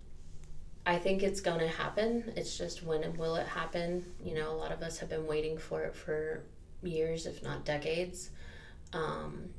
I 0.86 0.96
think 0.96 1.22
it's 1.22 1.42
going 1.42 1.60
to 1.60 1.68
happen. 1.68 2.32
It's 2.34 2.56
just 2.56 2.82
when 2.82 3.04
and 3.04 3.16
will 3.18 3.36
it 3.36 3.46
happen? 3.46 4.06
You 4.24 4.34
know, 4.36 4.50
a 4.52 4.56
lot 4.56 4.72
of 4.72 4.80
us 4.80 4.98
have 5.00 5.10
been 5.10 5.26
waiting 5.26 5.58
for 5.58 5.82
it 5.84 5.94
for 5.94 6.44
years, 6.82 7.26
if 7.26 7.42
not 7.42 7.64
decades. 7.64 8.30
Um, 8.92 9.50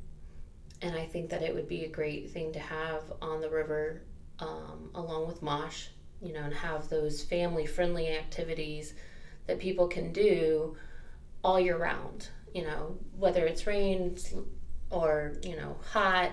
and 0.82 0.96
I 0.96 1.06
think 1.06 1.30
that 1.30 1.42
it 1.42 1.53
would 1.53 1.68
be 1.68 1.86
a 1.86 1.89
great 1.89 2.32
thing 2.32 2.51
to 2.53 2.60
have 2.60 3.03
on 3.22 3.42
the 3.42 3.50
river 3.50 4.01
um, 4.39 4.89
along 4.96 5.27
with 5.27 5.42
Mosh, 5.42 5.88
you 6.22 6.34
know, 6.34 6.42
and 6.42 6.53
have 6.53 6.89
those 6.89 7.24
family 7.24 7.65
friendly 7.65 8.10
activities 8.10 8.94
that 9.48 9.60
people 9.60 9.88
can 9.88 10.12
do 10.12 10.75
all 11.44 11.60
year 11.60 11.77
round, 11.77 12.30
you 12.53 12.63
know, 12.63 12.98
whether 13.18 13.46
it's 13.46 13.68
rain 13.68 14.18
or, 14.89 15.34
you 15.44 15.56
know, 15.56 15.77
hot 15.92 16.32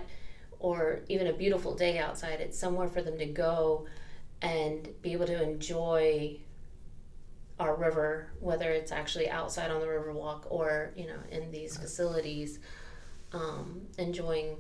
or 0.59 1.01
even 1.09 1.27
a 1.27 1.33
beautiful 1.33 1.75
day 1.75 1.99
outside, 1.99 2.41
it's 2.41 2.59
somewhere 2.59 2.89
for 2.89 3.03
them 3.03 3.19
to 3.19 3.27
go 3.27 3.87
and 4.43 4.89
be 5.03 5.13
able 5.13 5.27
to 5.27 5.43
enjoy 5.43 6.39
our 7.61 7.77
river, 7.77 8.33
whether 8.41 8.71
it's 8.71 8.91
actually 8.91 9.29
outside 9.29 9.71
on 9.71 9.81
the 9.81 9.89
river 9.89 10.13
walk 10.13 10.47
or, 10.49 10.93
you 10.97 11.07
know, 11.07 11.19
in 11.31 11.51
these 11.53 11.77
facilities, 11.77 12.59
um, 13.33 13.83
enjoying 13.99 14.57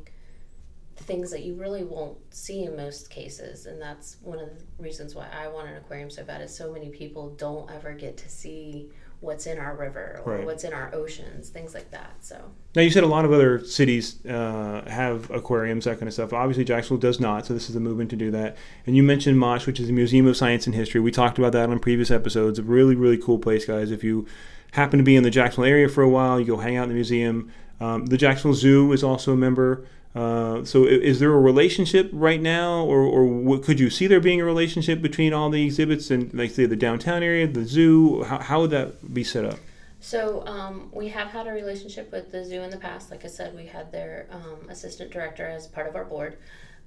things 0.97 1.31
that 1.31 1.43
you 1.43 1.55
really 1.55 1.83
won't 1.83 2.19
see 2.33 2.65
in 2.65 2.77
most 2.77 3.09
cases. 3.09 3.65
And 3.65 3.81
that's 3.81 4.19
one 4.21 4.39
of 4.39 4.51
the 4.51 4.83
reasons 4.83 5.15
why 5.15 5.29
i 5.33 5.49
want 5.49 5.69
an 5.69 5.77
aquarium 5.77 6.11
so 6.11 6.23
bad 6.25 6.43
is 6.43 6.55
so 6.55 6.71
many 6.73 6.91
people 6.91 7.31
don't 7.31 7.71
ever 7.71 7.93
get 7.93 8.19
to 8.19 8.29
see 8.29 8.91
what's 9.21 9.47
in 9.47 9.59
our 9.59 9.77
river 9.77 10.21
or 10.25 10.37
right. 10.37 10.47
what's 10.47 10.65
in 10.65 10.73
our 10.73 10.95
oceans 10.95 11.51
things 11.51 11.75
like 11.75 11.91
that 11.91 12.13
so. 12.21 12.41
Now 12.75 12.83
you 12.83 12.91
said 12.91 13.03
a 13.03 13.09
lot 13.09 13.25
of 13.25 13.33
other 13.33 13.63
cities 13.65 14.25
uh, 14.25 14.83
have 14.87 15.31
aquariums 15.31 15.85
that 15.85 15.99
kind 15.99 16.09
of 16.09 16.15
stuff. 16.15 16.33
Obviously 16.33 16.65
jacksonville 16.65 17.01
does 17.01 17.21
not 17.21 17.47
so 17.47 17.53
this 17.53 17.69
is 17.69 17.77
a 17.77 17.81
movement 17.81 18.11
to 18.11 18.17
do 18.17 18.31
that. 18.31 18.57
And 18.87 18.97
you 18.97 19.03
mentioned 19.03 19.39
mosh 19.39 19.67
which 19.67 19.79
is 19.79 19.89
the 19.89 19.93
museum 19.93 20.27
of 20.27 20.37
science 20.37 20.67
and 20.67 20.75
history. 20.75 21.01
We 21.01 21.11
talked 21.11 21.39
about 21.39 21.53
that 21.53 21.69
on 21.69 21.79
previous 21.81 22.11
episodes. 22.11 22.59
A 22.59 22.63
really 22.63 22.95
really 22.95 23.19
cool 23.19 23.39
place 23.39 23.67
guys. 23.67 23.91
If 23.91 24.03
you 24.03 24.27
happen 24.73 24.99
to 24.99 25.05
be 25.05 25.17
in 25.17 25.23
the 25.23 25.31
jacksonville 25.31 25.71
area 25.71 25.89
for 25.89 26.03
a 26.03 26.09
while 26.09 26.41
you 26.41 26.47
go 26.47 26.57
hang 26.57 26.77
out 26.77 26.85
in 26.85 26.89
the 26.89 26.95
museum. 26.95 27.53
Um, 27.79 28.07
the 28.07 28.17
jacksonville 28.17 28.55
zoo 28.55 28.93
is 28.93 29.05
also 29.05 29.35
a 29.35 29.37
member 29.37 29.85
uh, 30.15 30.65
so 30.65 30.85
is 30.87 31.21
there 31.21 31.33
a 31.33 31.41
relationship 31.41 32.11
right 32.13 32.41
now, 32.41 32.85
or, 32.85 33.03
or 33.03 33.25
what, 33.27 33.63
could 33.63 33.79
you 33.79 33.91
see 33.91 34.07
there 34.07 34.21
being 34.21 34.41
a 34.41 34.45
relationship 34.45 35.01
between 35.01 35.33
all 35.33 35.51
the 35.51 35.65
exhibits 35.65 36.11
and, 36.11 36.33
like, 36.35 36.51
say, 36.51 36.67
the 36.67 36.77
downtown 36.77 37.23
area, 37.23 37.47
the 37.47 37.65
zoo? 37.65 38.25
How, 38.25 38.39
how 38.39 38.61
would 38.61 38.71
that 38.71 39.15
be 39.15 39.23
set 39.23 39.45
up? 39.45 39.59
So 40.01 40.45
um, 40.47 40.89
we 40.93 41.09
have 41.09 41.29
had 41.29 41.47
a 41.47 41.53
relationship 41.53 42.11
with 42.11 42.33
the 42.33 42.45
zoo 42.45 42.63
in 42.63 42.71
the 42.71 42.79
past. 42.79 43.11
Like 43.11 43.25
I 43.25 43.29
said, 43.29 43.55
we 43.55 43.67
had 43.67 43.93
their 43.93 44.27
um, 44.31 44.69
assistant 44.69 45.13
director 45.13 45.47
as 45.47 45.67
part 45.67 45.87
of 45.87 45.95
our 45.95 46.05
board. 46.05 46.39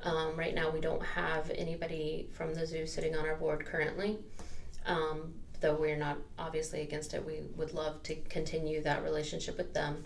Um, 0.01 0.36
right 0.36 0.53
now, 0.53 0.70
we 0.70 0.82
don't 0.82 1.03
have 1.03 1.50
anybody 1.51 2.27
from 2.34 2.53
the 2.53 2.65
zoo 2.65 2.86
sitting 2.86 3.15
on 3.15 3.25
our 3.25 3.36
board 3.36 3.65
currently. 3.65 4.18
Um, 4.86 5.34
though 5.62 5.75
we're 5.75 5.96
not 5.96 6.18
obviously 6.38 6.82
against 6.82 7.13
it, 7.13 7.25
we 7.25 7.42
would 7.56 7.74
love 7.74 8.03
to 8.03 8.15
continue 8.15 8.82
that 8.82 9.01
relationship 9.01 9.58
with 9.58 9.74
them. 9.74 10.03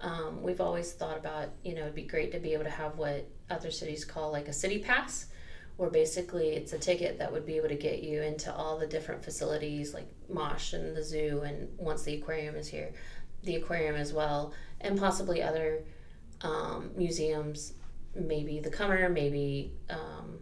Um, 0.00 0.42
we've 0.42 0.60
always 0.60 0.92
thought 0.92 1.16
about, 1.16 1.48
you 1.64 1.74
know, 1.74 1.82
it'd 1.82 1.94
be 1.94 2.02
great 2.02 2.32
to 2.32 2.38
be 2.38 2.52
able 2.52 2.64
to 2.64 2.70
have 2.70 2.96
what 2.96 3.28
other 3.50 3.70
cities 3.70 4.04
call 4.04 4.30
like 4.30 4.48
a 4.48 4.52
city 4.52 4.78
pass, 4.78 5.26
where 5.76 5.90
basically 5.90 6.50
it's 6.50 6.72
a 6.72 6.78
ticket 6.78 7.18
that 7.18 7.32
would 7.32 7.46
be 7.46 7.56
able 7.56 7.68
to 7.68 7.76
get 7.76 8.02
you 8.02 8.22
into 8.22 8.52
all 8.54 8.78
the 8.78 8.86
different 8.86 9.24
facilities 9.24 9.94
like 9.94 10.08
Mosh 10.28 10.72
and 10.72 10.96
the 10.96 11.02
zoo, 11.02 11.42
and 11.44 11.68
once 11.78 12.02
the 12.02 12.14
aquarium 12.14 12.54
is 12.54 12.68
here, 12.68 12.92
the 13.42 13.56
aquarium 13.56 13.96
as 13.96 14.12
well, 14.12 14.52
and 14.80 14.98
possibly 14.98 15.42
other 15.42 15.84
um, 16.42 16.90
museums, 16.96 17.74
maybe 18.14 18.60
the 18.60 18.70
Cummer, 18.70 19.08
maybe 19.08 19.72
um, 19.90 20.38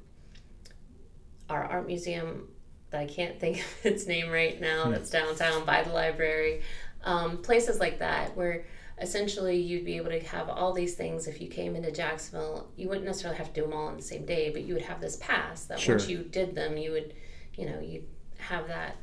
our 1.49 1.65
art 1.65 1.87
museum 1.87 2.49
that 2.91 3.01
I 3.01 3.07
can't 3.07 3.39
think 3.39 3.59
of 3.85 3.87
its 3.87 4.07
name 4.07 4.31
right 4.31 4.61
now, 4.61 4.85
hmm. 4.85 4.93
that's 4.93 5.11
downtown 5.11 5.65
by 5.65 5.83
the 5.83 5.93
library, 5.93 6.63
um, 7.05 7.39
places 7.39 7.81
like 7.81 7.99
that 8.01 8.37
where 8.37 8.65
essentially 9.01 9.57
you'd 9.57 9.85
be 9.85 9.97
able 9.97 10.11
to 10.11 10.21
have 10.21 10.49
all 10.49 10.73
these 10.73 10.95
things 10.95 11.27
if 11.27 11.41
you 11.41 11.49
came 11.49 11.77
into 11.77 11.93
Jacksonville. 11.93 12.69
You 12.77 12.89
wouldn't 12.89 13.07
necessarily 13.07 13.37
have 13.39 13.53
to 13.53 13.61
do 13.61 13.63
them 13.63 13.73
all 13.73 13.89
on 13.89 13.97
the 13.97 14.03
same 14.03 14.25
day, 14.25 14.51
but 14.51 14.63
you 14.63 14.75
would 14.75 14.85
have 14.85 15.01
this 15.01 15.17
pass 15.17 15.65
that 15.65 15.79
sure. 15.79 15.97
once 15.97 16.09
you 16.09 16.19
did 16.19 16.55
them, 16.55 16.77
you 16.77 16.93
would, 16.93 17.15
you 17.57 17.67
know, 17.67 17.81
you'd 17.81 18.07
have 18.39 18.69
that 18.69 18.97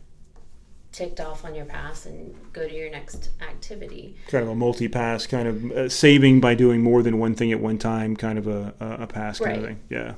ticked 0.91 1.19
off 1.19 1.43
on 1.43 1.55
your 1.55 1.65
pass 1.65 2.05
and 2.05 2.35
go 2.53 2.67
to 2.67 2.75
your 2.75 2.89
next 2.89 3.31
activity. 3.41 4.15
Kind 4.27 4.43
of 4.43 4.49
a 4.49 4.55
multi-pass, 4.55 5.27
kind 5.27 5.47
of 5.47 5.71
uh, 5.71 5.89
saving 5.89 6.39
by 6.39 6.55
doing 6.55 6.81
more 6.81 7.01
than 7.03 7.19
one 7.19 7.35
thing 7.35 7.51
at 7.51 7.59
one 7.59 7.77
time, 7.77 8.15
kind 8.15 8.37
of 8.37 8.47
a, 8.47 8.73
a 8.79 9.07
pass 9.07 9.39
kind 9.39 9.49
right. 9.49 9.59
of 9.59 9.65
thing. 9.65 9.79
Yeah. 9.89 10.13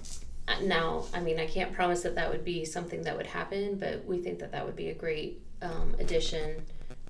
Uh, 0.47 0.61
now, 0.63 1.05
I 1.13 1.21
mean, 1.21 1.39
I 1.39 1.47
can't 1.47 1.73
promise 1.73 2.03
that 2.03 2.15
that 2.15 2.29
would 2.29 2.45
be 2.45 2.65
something 2.65 3.01
that 3.03 3.17
would 3.17 3.25
happen, 3.25 3.77
but 3.77 4.05
we 4.05 4.19
think 4.19 4.39
that 4.39 4.51
that 4.51 4.65
would 4.65 4.75
be 4.75 4.89
a 4.89 4.93
great 4.93 5.41
um, 5.61 5.95
addition 5.97 6.61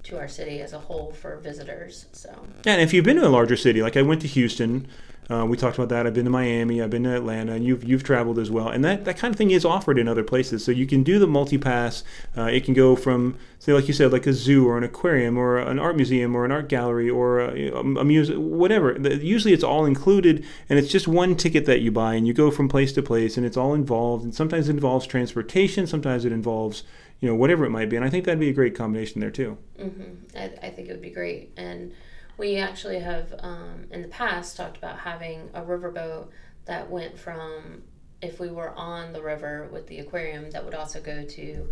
to 0.05 0.17
our 0.17 0.27
city 0.27 0.62
as 0.62 0.74
a 0.74 0.79
whole 0.79 1.12
for 1.12 1.38
visitors. 1.38 2.05
So. 2.12 2.29
And 2.65 2.81
if 2.81 2.93
you've 2.93 3.05
been 3.05 3.17
to 3.17 3.27
a 3.27 3.29
larger 3.29 3.57
city, 3.57 3.81
like 3.81 3.97
I 3.97 4.01
went 4.01 4.21
to 4.21 4.27
Houston, 4.27 4.88
uh, 5.29 5.43
we 5.43 5.57
talked 5.57 5.75
about 5.75 5.89
that. 5.89 6.05
I've 6.05 6.13
been 6.13 6.25
to 6.25 6.31
Miami, 6.31 6.81
I've 6.81 6.91
been 6.91 7.03
to 7.03 7.15
Atlanta, 7.15 7.53
and 7.53 7.65
you've 7.65 7.83
you've 7.83 8.03
traveled 8.03 8.38
as 8.38 8.51
well. 8.51 8.67
And 8.67 8.85
that, 8.85 9.05
that 9.05 9.17
kind 9.17 9.33
of 9.33 9.38
thing 9.38 9.50
is 9.50 9.65
offered 9.65 9.97
in 9.97 10.07
other 10.07 10.24
places. 10.24 10.63
So 10.63 10.71
you 10.71 10.85
can 10.85 11.01
do 11.01 11.17
the 11.17 11.25
multi 11.25 11.57
pass. 11.57 12.03
Uh, 12.38 12.43
it 12.43 12.63
can 12.63 12.75
go 12.75 12.95
from 12.95 13.35
say, 13.57 13.74
like 13.74 13.88
you 13.88 13.93
said, 13.95 14.12
like 14.12 14.27
a 14.27 14.33
zoo 14.33 14.67
or 14.67 14.77
an 14.77 14.83
aquarium 14.83 15.38
or 15.38 15.57
an 15.57 15.79
art 15.79 15.95
museum 15.95 16.35
or 16.35 16.45
an 16.45 16.51
art 16.51 16.69
gallery 16.69 17.09
or 17.09 17.39
a, 17.39 17.71
a 17.71 18.05
museum, 18.05 18.51
whatever. 18.51 18.95
Usually 19.00 19.53
it's 19.53 19.63
all 19.63 19.85
included, 19.85 20.45
and 20.69 20.77
it's 20.77 20.89
just 20.89 21.07
one 21.07 21.35
ticket 21.35 21.65
that 21.65 21.81
you 21.81 21.91
buy, 21.91 22.13
and 22.13 22.27
you 22.27 22.33
go 22.33 22.51
from 22.51 22.69
place 22.69 22.93
to 22.93 23.01
place, 23.01 23.35
and 23.35 23.45
it's 23.45 23.57
all 23.57 23.74
involved. 23.74 24.24
And 24.24 24.35
sometimes 24.35 24.69
it 24.69 24.74
involves 24.74 25.07
transportation, 25.07 25.88
sometimes 25.88 26.25
it 26.25 26.31
involves 26.31 26.83
you 27.19 27.29
know, 27.29 27.36
whatever 27.36 27.65
it 27.65 27.69
might 27.69 27.89
be. 27.89 27.95
And 27.95 28.05
I 28.05 28.10
think 28.10 28.25
that'd 28.25 28.39
be 28.39 28.50
a 28.50 28.53
great 28.53 28.75
combination 28.75 29.22
there 29.22 29.31
too. 29.31 29.57
Mm-hmm. 29.79 30.38
I, 30.38 30.67
I 30.67 30.69
think 30.69 30.89
it 30.89 30.91
would 30.91 31.01
be 31.01 31.10
great. 31.10 31.51
And 31.57 31.93
we 32.38 32.57
actually 32.57 33.00
have 33.00 33.34
um, 33.39 33.86
in 33.91 34.01
the 34.01 34.07
past 34.07 34.57
talked 34.57 34.77
about 34.77 35.00
having 35.00 35.50
a 35.53 35.62
riverboat 35.62 36.27
that 36.65 36.89
went 36.89 37.17
from 37.17 37.84
if 38.22 38.39
we 38.39 38.50
were 38.50 38.69
on 38.72 39.13
the 39.13 39.22
river 39.22 39.69
with 39.72 39.88
the 39.88 40.00
aquarium 40.00 40.50
that 40.51 40.63
would 40.65 40.74
also 40.74 41.00
go 41.00 41.24
to 41.24 41.69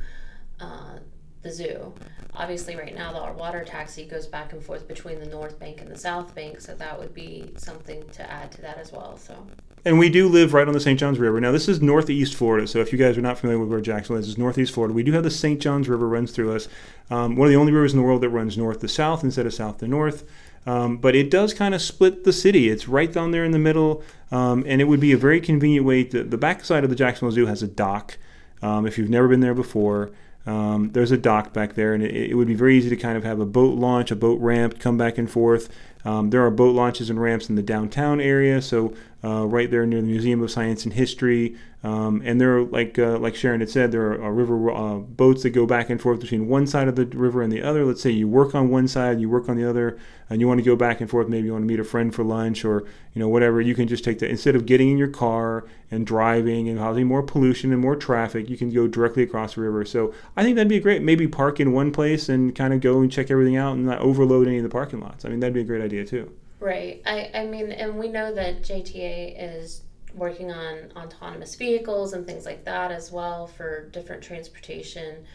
uh, 0.60 1.00
the 1.42 1.52
zoo. 1.52 1.94
Obviously, 2.36 2.76
right 2.76 2.96
now, 2.96 3.14
our 3.16 3.34
water 3.34 3.64
taxi 3.66 4.06
goes 4.06 4.28
back 4.28 4.54
and 4.54 4.64
forth 4.64 4.88
between 4.88 5.20
the 5.20 5.26
North 5.26 5.60
Bank 5.60 5.82
and 5.82 5.90
the 5.90 5.98
South 5.98 6.34
Bank, 6.34 6.62
so 6.62 6.74
that 6.76 6.98
would 6.98 7.14
be 7.14 7.54
something 7.58 8.08
to 8.12 8.32
add 8.32 8.52
to 8.54 8.62
that 8.62 8.78
as 8.78 8.92
well. 8.92 9.18
So. 9.18 9.46
And 9.86 10.00
we 10.00 10.10
do 10.10 10.30
live 10.30 10.54
right 10.54 10.66
on 10.66 10.74
the 10.74 10.80
St. 10.80 10.98
Johns 10.98 11.20
River. 11.20 11.42
Now, 11.42 11.52
this 11.52 11.68
is 11.68 11.82
northeast 11.82 12.36
Florida, 12.36 12.68
so 12.68 12.80
if 12.80 12.94
you 12.94 12.98
guys 12.98 13.18
are 13.18 13.22
not 13.22 13.38
familiar 13.38 13.60
with 13.60 13.70
where 13.70 13.82
Jacksonville 13.82 14.22
is, 14.22 14.30
it's 14.30 14.38
northeast 14.38 14.74
Florida. 14.74 14.94
We 14.94 15.04
do 15.04 15.12
have 15.12 15.24
the 15.24 15.30
St. 15.30 15.60
Johns 15.60 15.90
River 15.90 16.08
runs 16.08 16.32
through 16.32 16.56
us. 16.56 16.70
Um, 17.10 17.36
one 17.36 17.48
of 17.48 17.52
the 17.52 17.60
only 17.60 17.74
rivers 17.74 17.92
in 17.92 18.00
the 18.00 18.06
world 18.06 18.22
that 18.22 18.30
runs 18.30 18.58
north 18.58 18.80
to 18.80 18.88
south 18.88 19.26
instead 19.26 19.46
of 19.46 19.54
south 19.54 19.80
to 19.80 19.88
north. 19.88 20.24
Um, 20.66 20.98
but 20.98 21.16
it 21.16 21.30
does 21.30 21.54
kind 21.54 21.76
of 21.76 21.82
split 21.82 22.24
the 22.24 22.32
city. 22.32 22.70
It's 22.70 22.88
right 22.88 23.12
down 23.12 23.32
there 23.32 23.44
in 23.44 23.52
the 23.52 23.60
middle, 23.60 24.02
um, 24.32 24.64
and 24.66 24.80
it 24.80 24.86
would 24.86 25.02
be 25.02 25.12
a 25.12 25.18
very 25.18 25.42
convenient 25.42 25.86
way. 25.86 26.06
To, 26.06 26.24
the 26.24 26.38
backside 26.38 26.86
of 26.86 26.90
the 26.90 26.96
Jacksonville 26.96 27.34
Zoo 27.34 27.48
has 27.48 27.62
a 27.62 27.68
dock. 27.68 28.18
Um, 28.62 28.88
if 28.88 28.98
you've 28.98 29.10
never 29.10 29.28
been 29.28 29.42
there 29.42 29.54
before, 29.54 30.12
um, 30.46 30.92
there's 30.94 31.12
a 31.12 31.18
dock 31.18 31.52
back 31.52 31.76
there, 31.76 31.94
and 31.94 32.02
it, 32.02 32.32
it, 32.32 32.36
would 32.36 32.48
be 32.48 32.54
very 32.54 32.78
easy 32.78 32.90
to 32.90 32.96
kind 32.96 33.18
of 33.18 33.26
have 33.26 33.42
a 33.42 33.46
boat 33.46 33.78
launch, 33.78 34.12
a 34.12 34.16
boat 34.16 34.40
ramp, 34.40 34.80
come 34.80 34.98
back 34.98 35.18
and 35.18 35.30
forth. 35.30 35.70
Um, 36.06 36.30
there 36.30 36.46
are 36.46 36.52
boat 36.52 36.76
launches 36.76 37.10
and 37.10 37.22
ramps 37.22 37.50
in 37.50 37.56
the 37.56 37.64
downtown 37.64 38.20
area, 38.20 38.62
so 38.62 38.94
uh, 39.24 39.46
right 39.48 39.72
there 39.72 39.86
near 39.86 40.02
the 40.02 40.08
Museum 40.08 40.42
of 40.42 40.52
Science 40.52 40.84
and 40.84 40.94
History. 40.94 41.56
Um, 41.84 42.22
and 42.26 42.40
there 42.40 42.58
are, 42.58 42.64
like 42.64 43.00
uh, 43.00 43.18
like 43.18 43.36
Sharon 43.36 43.60
had 43.60 43.70
said, 43.70 43.92
there 43.92 44.22
are 44.22 44.34
river 44.34 44.72
uh, 44.72 44.96
boats 44.96 45.44
that 45.44 45.52
go 45.52 45.66
back 45.66 45.90
and 45.90 46.02
forth 46.02 46.20
between 46.20 46.48
one 46.48 46.68
side 46.68 46.88
of 46.88 46.96
the 46.96 47.06
river 47.06 47.42
and 47.42 47.52
the 47.52 47.62
other. 47.62 47.86
Let's 47.86 48.02
say 48.02 48.10
you 48.10 48.28
work 48.28 48.56
on 48.56 48.70
one 48.70 48.88
side, 48.88 49.20
you 49.20 49.30
work 49.30 49.50
on 49.50 49.58
the 49.58 49.70
other, 49.70 49.98
and 50.30 50.42
you 50.42 50.48
want 50.48 50.60
to 50.60 50.66
go 50.66 50.76
back 50.76 51.02
and 51.02 51.10
forth. 51.10 51.28
Maybe 51.28 51.48
you 51.48 51.54
want 51.54 51.64
to 51.64 51.68
meet 51.68 51.80
a 51.80 51.86
friend 51.86 52.14
for 52.14 52.24
lunch 52.24 52.64
or 52.64 52.86
you 53.14 53.20
know 53.20 53.28
whatever. 53.28 53.62
You 53.62 53.76
can 53.76 53.88
just 53.88 54.04
take 54.04 54.20
that 54.20 54.30
instead 54.30 54.56
of 54.56 54.66
getting 54.66 54.90
in 54.92 54.98
your 54.98 55.10
car 55.10 55.66
and 55.94 56.06
driving 56.06 56.68
and 56.68 56.80
causing 56.80 57.08
more 57.08 57.24
pollution 57.24 57.72
and 57.72 57.82
more 57.82 57.96
traffic. 57.96 58.50
You 58.50 58.58
can 58.58 58.70
go 58.70 58.88
directly 58.88 59.24
across 59.24 59.56
the 59.56 59.62
river. 59.62 59.86
So 59.86 60.14
I 60.36 60.44
think 60.44 60.56
that'd 60.56 60.68
be 60.70 60.78
a 60.78 60.82
great. 60.82 61.02
Maybe 61.02 61.28
park 61.28 61.60
in 61.60 61.72
one 61.72 61.92
place 61.92 62.30
and 62.30 62.56
kind 62.56 62.74
of 62.74 62.82
go 62.82 63.02
and 63.02 63.12
check 63.12 63.30
everything 63.30 63.56
out 63.56 63.76
and 63.76 63.86
not 63.86 64.00
overload 64.00 64.48
any 64.48 64.58
of 64.58 64.64
the 64.64 64.70
parking 64.70 65.00
lots. 65.00 65.26
I 65.26 65.30
mean 65.30 65.40
that'd 65.40 65.54
be 65.54 65.62
a 65.62 65.66
great 65.66 65.84
idea 65.84 66.06
too. 66.06 66.32
Right. 66.60 67.02
I, 67.06 67.30
I 67.34 67.46
mean, 67.46 67.72
and 67.72 67.98
we 67.98 68.08
know 68.08 68.34
that 68.34 68.64
JTA 68.64 69.36
is 69.38 69.82
working 70.14 70.52
on 70.52 70.92
autonomous 70.96 71.56
vehicles 71.56 72.14
and 72.14 72.26
things 72.26 72.46
like 72.46 72.64
that 72.66 72.92
as 72.92 73.12
well 73.12 73.48
for 73.48 73.90
different 73.90 74.24
transportation. 74.24 75.26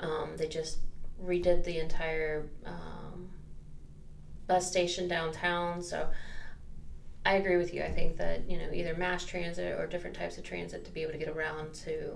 Um, 0.00 0.36
they 0.36 0.46
just 0.46 0.78
redid 1.24 1.64
the 1.64 1.78
entire 1.78 2.46
um, 2.64 3.30
bus 4.46 4.70
station 4.70 5.08
downtown. 5.08 5.82
So 5.82 6.08
I 7.26 7.34
agree 7.34 7.56
with 7.56 7.74
you. 7.74 7.82
I 7.82 7.90
think 7.90 8.16
that 8.18 8.48
you 8.48 8.56
know 8.58 8.72
either 8.72 8.94
mass 8.94 9.24
transit 9.24 9.78
or 9.78 9.86
different 9.86 10.16
types 10.16 10.38
of 10.38 10.44
transit 10.44 10.84
to 10.84 10.90
be 10.92 11.02
able 11.02 11.12
to 11.12 11.18
get 11.18 11.28
around 11.28 11.74
to 11.84 12.12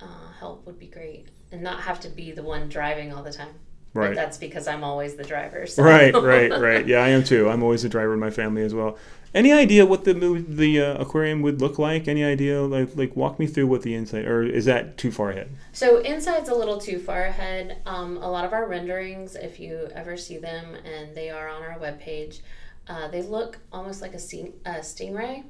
uh, 0.00 0.32
help 0.38 0.64
would 0.64 0.78
be 0.78 0.86
great, 0.86 1.26
and 1.50 1.62
not 1.62 1.80
have 1.80 1.98
to 2.00 2.08
be 2.08 2.30
the 2.30 2.42
one 2.42 2.68
driving 2.68 3.12
all 3.12 3.22
the 3.22 3.32
time. 3.32 3.54
Right. 3.94 4.08
But 4.08 4.16
that's 4.16 4.36
because 4.36 4.68
I'm 4.68 4.84
always 4.84 5.16
the 5.16 5.24
driver. 5.24 5.66
So. 5.66 5.82
Right, 5.82 6.14
right, 6.22 6.50
right. 6.50 6.86
Yeah, 6.86 6.98
I 6.98 7.08
am 7.08 7.24
too. 7.24 7.48
I'm 7.48 7.62
always 7.62 7.82
the 7.82 7.88
driver 7.88 8.14
in 8.14 8.20
my 8.20 8.30
family 8.30 8.62
as 8.62 8.74
well. 8.74 8.96
Any 9.34 9.52
idea 9.52 9.84
what 9.84 10.04
the 10.04 10.14
the 10.14 10.80
uh, 10.80 11.02
aquarium 11.02 11.42
would 11.42 11.60
look 11.60 11.78
like? 11.78 12.06
Any 12.08 12.24
idea? 12.24 12.62
Like, 12.62 12.96
like 12.96 13.16
walk 13.16 13.38
me 13.38 13.46
through 13.46 13.66
what 13.66 13.82
the 13.82 13.94
inside, 13.94 14.24
or 14.24 14.42
is 14.42 14.64
that 14.66 14.96
too 14.96 15.10
far 15.10 15.30
ahead? 15.30 15.50
So 15.72 15.98
inside's 15.98 16.48
a 16.48 16.54
little 16.54 16.78
too 16.78 16.98
far 16.98 17.24
ahead. 17.24 17.78
Um, 17.86 18.18
a 18.18 18.30
lot 18.30 18.44
of 18.44 18.52
our 18.52 18.66
renderings, 18.66 19.34
if 19.34 19.58
you 19.60 19.90
ever 19.94 20.16
see 20.16 20.38
them, 20.38 20.76
and 20.84 21.14
they 21.14 21.28
are 21.28 21.48
on 21.48 21.62
our 21.62 21.78
webpage, 21.78 22.40
uh, 22.88 23.08
they 23.08 23.22
look 23.22 23.58
almost 23.72 24.02
like 24.02 24.14
a, 24.14 24.18
sting, 24.18 24.52
a 24.64 24.80
stingray 24.80 25.44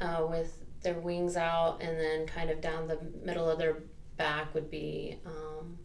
uh, 0.00 0.26
with 0.28 0.56
their 0.82 0.94
wings 0.94 1.36
out, 1.36 1.82
and 1.82 1.98
then 1.98 2.26
kind 2.26 2.50
of 2.50 2.60
down 2.60 2.86
the 2.86 2.98
middle 3.24 3.48
of 3.48 3.58
their 3.58 3.78
back 4.16 4.54
would 4.54 4.70
be 4.70 5.18
um, 5.26 5.76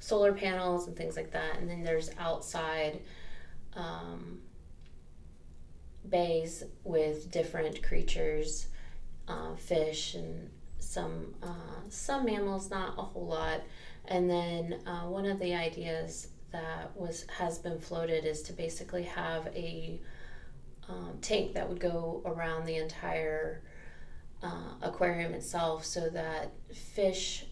solar 0.00 0.32
panels 0.32 0.86
and 0.86 0.96
things 0.96 1.16
like 1.16 1.30
that. 1.32 1.58
And 1.58 1.68
then 1.68 1.82
there's 1.82 2.10
outside. 2.18 3.00
Um, 3.74 4.40
bays 6.08 6.64
with 6.84 7.30
different 7.30 7.82
creatures, 7.82 8.68
uh, 9.28 9.54
fish 9.54 10.14
and 10.14 10.50
some 10.78 11.34
uh, 11.42 11.80
some 11.88 12.24
mammals, 12.24 12.70
not 12.70 12.98
a 12.98 13.02
whole 13.02 13.26
lot. 13.26 13.62
And 14.06 14.28
then 14.28 14.80
uh, 14.86 15.02
one 15.02 15.26
of 15.26 15.38
the 15.38 15.54
ideas 15.54 16.28
that 16.52 16.96
was 16.96 17.26
has 17.38 17.58
been 17.58 17.78
floated 17.78 18.24
is 18.24 18.42
to 18.42 18.52
basically 18.52 19.04
have 19.04 19.46
a 19.48 20.00
um, 20.90 21.18
tank 21.20 21.54
that 21.54 21.68
would 21.68 21.80
go 21.80 22.22
around 22.24 22.66
the 22.66 22.76
entire 22.76 23.62
uh, 24.42 24.74
aquarium 24.82 25.32
itself, 25.34 25.84
so 25.84 26.08
that 26.10 26.52
fish 26.74 27.46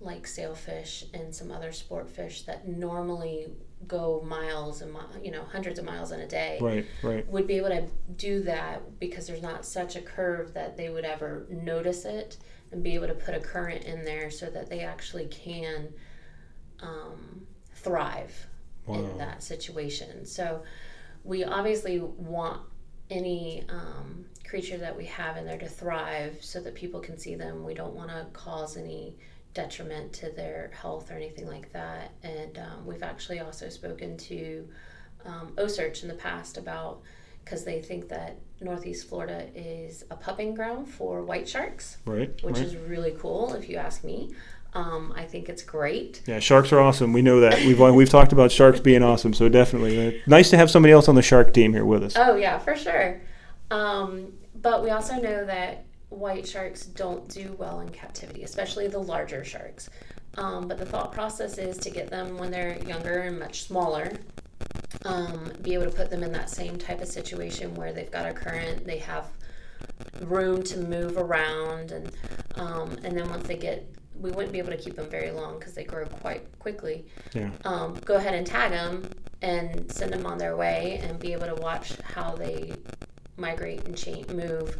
like 0.00 0.26
sailfish 0.26 1.04
and 1.12 1.34
some 1.34 1.50
other 1.50 1.72
sport 1.72 2.08
fish 2.08 2.42
that 2.42 2.68
normally 2.68 3.48
go 3.86 4.22
miles 4.24 4.82
and 4.82 4.96
you 5.22 5.30
know 5.30 5.44
hundreds 5.44 5.78
of 5.78 5.84
miles 5.84 6.10
in 6.10 6.20
a 6.20 6.26
day 6.26 6.58
right 6.60 6.86
right 7.02 7.28
would 7.28 7.46
be 7.46 7.56
able 7.56 7.68
to 7.68 7.86
do 8.16 8.42
that 8.42 8.98
because 8.98 9.26
there's 9.26 9.42
not 9.42 9.64
such 9.64 9.96
a 9.96 10.00
curve 10.00 10.52
that 10.54 10.76
they 10.76 10.88
would 10.90 11.04
ever 11.04 11.46
notice 11.50 12.04
it 12.04 12.38
and 12.72 12.82
be 12.82 12.94
able 12.94 13.06
to 13.06 13.14
put 13.14 13.34
a 13.34 13.40
current 13.40 13.84
in 13.84 14.04
there 14.04 14.30
so 14.30 14.46
that 14.46 14.68
they 14.68 14.80
actually 14.80 15.26
can 15.26 15.88
um, 16.80 17.46
thrive 17.72 18.46
wow. 18.86 18.96
in 18.96 19.18
that 19.18 19.42
situation 19.42 20.24
so 20.24 20.62
we 21.24 21.44
obviously 21.44 22.00
want 22.00 22.60
any 23.10 23.64
um, 23.68 24.24
creature 24.48 24.78
that 24.78 24.96
we 24.96 25.04
have 25.06 25.36
in 25.36 25.44
there 25.44 25.58
to 25.58 25.68
thrive 25.68 26.38
so 26.40 26.60
that 26.60 26.74
people 26.74 27.00
can 27.00 27.18
see 27.18 27.34
them 27.34 27.64
we 27.64 27.74
don't 27.74 27.94
want 27.94 28.10
to 28.10 28.26
cause 28.32 28.76
any 28.76 29.14
detriment 29.54 30.12
to 30.12 30.30
their 30.30 30.70
health 30.72 31.10
or 31.10 31.14
anything 31.14 31.46
like 31.46 31.72
that. 31.72 32.12
And 32.22 32.58
um, 32.58 32.86
we've 32.86 33.02
actually 33.02 33.40
also 33.40 33.68
spoken 33.68 34.16
to 34.18 34.68
um, 35.24 35.52
OCEARCH 35.56 36.02
in 36.02 36.08
the 36.08 36.14
past 36.14 36.56
about 36.58 37.02
because 37.44 37.64
they 37.64 37.80
think 37.80 38.08
that 38.08 38.36
Northeast 38.60 39.08
Florida 39.08 39.48
is 39.54 40.04
a 40.10 40.16
pupping 40.16 40.54
ground 40.54 40.88
for 40.88 41.22
white 41.24 41.48
sharks, 41.48 41.96
right? 42.04 42.30
Which 42.42 42.56
right. 42.56 42.66
is 42.66 42.76
really 42.76 43.14
cool, 43.18 43.54
if 43.54 43.68
you 43.68 43.76
ask 43.76 44.04
me. 44.04 44.34
Um, 44.74 45.12
I 45.16 45.24
think 45.24 45.48
it's 45.48 45.62
great. 45.62 46.22
Yeah, 46.26 46.40
sharks 46.40 46.72
are 46.72 46.80
awesome. 46.80 47.12
We 47.12 47.22
know 47.22 47.40
that. 47.40 47.58
We've 47.64 47.80
we've 47.80 48.08
talked 48.08 48.32
about 48.32 48.52
sharks 48.52 48.80
being 48.80 49.02
awesome, 49.02 49.32
so 49.32 49.48
definitely 49.48 50.08
uh, 50.08 50.20
nice 50.26 50.50
to 50.50 50.56
have 50.56 50.70
somebody 50.70 50.92
else 50.92 51.08
on 51.08 51.14
the 51.14 51.22
shark 51.22 51.54
team 51.54 51.72
here 51.72 51.84
with 51.84 52.02
us. 52.02 52.14
Oh 52.16 52.36
yeah, 52.36 52.58
for 52.58 52.76
sure. 52.76 53.20
Um, 53.70 54.32
but 54.54 54.82
we 54.82 54.90
also 54.90 55.14
know 55.14 55.44
that 55.46 55.86
white 56.10 56.46
sharks 56.46 56.86
don't 56.86 57.28
do 57.28 57.54
well 57.58 57.80
in 57.80 57.88
captivity, 57.90 58.42
especially 58.42 58.88
the 58.88 58.98
larger 58.98 59.44
sharks. 59.44 59.88
Um, 60.36 60.68
but 60.68 60.78
the 60.78 60.86
thought 60.86 61.12
process 61.12 61.58
is 61.58 61.78
to 61.78 61.90
get 61.90 62.10
them 62.10 62.38
when 62.38 62.50
they're 62.50 62.78
younger 62.84 63.20
and 63.20 63.38
much 63.38 63.64
smaller, 63.64 64.12
um, 65.04 65.52
be 65.62 65.74
able 65.74 65.86
to 65.86 65.90
put 65.90 66.10
them 66.10 66.22
in 66.22 66.32
that 66.32 66.50
same 66.50 66.76
type 66.76 67.00
of 67.00 67.08
situation 67.08 67.74
where 67.74 67.92
they've 67.92 68.10
got 68.10 68.26
a 68.26 68.32
current, 68.32 68.84
they 68.84 68.98
have 68.98 69.30
room 70.20 70.62
to 70.62 70.78
move 70.78 71.16
around, 71.16 71.92
and 71.92 72.12
um, 72.56 72.96
and 73.02 73.16
then 73.16 73.28
once 73.30 73.46
they 73.46 73.56
get 73.56 73.86
we 74.20 74.30
wouldn't 74.30 74.52
be 74.52 74.58
able 74.58 74.70
to 74.70 74.76
keep 74.76 74.96
them 74.96 75.08
very 75.08 75.30
long 75.30 75.58
because 75.58 75.74
they 75.74 75.84
grow 75.84 76.06
quite 76.06 76.46
quickly. 76.58 77.06
Yeah. 77.34 77.50
Um, 77.64 77.94
go 78.04 78.14
ahead 78.14 78.34
and 78.34 78.46
tag 78.46 78.70
them 78.70 79.08
and 79.42 79.90
send 79.90 80.12
them 80.12 80.26
on 80.26 80.38
their 80.38 80.56
way 80.56 81.00
and 81.02 81.18
be 81.18 81.32
able 81.32 81.46
to 81.46 81.54
watch 81.56 81.92
how 82.02 82.34
they 82.34 82.72
migrate 83.36 83.84
and 83.86 83.96
change, 83.96 84.28
move 84.28 84.76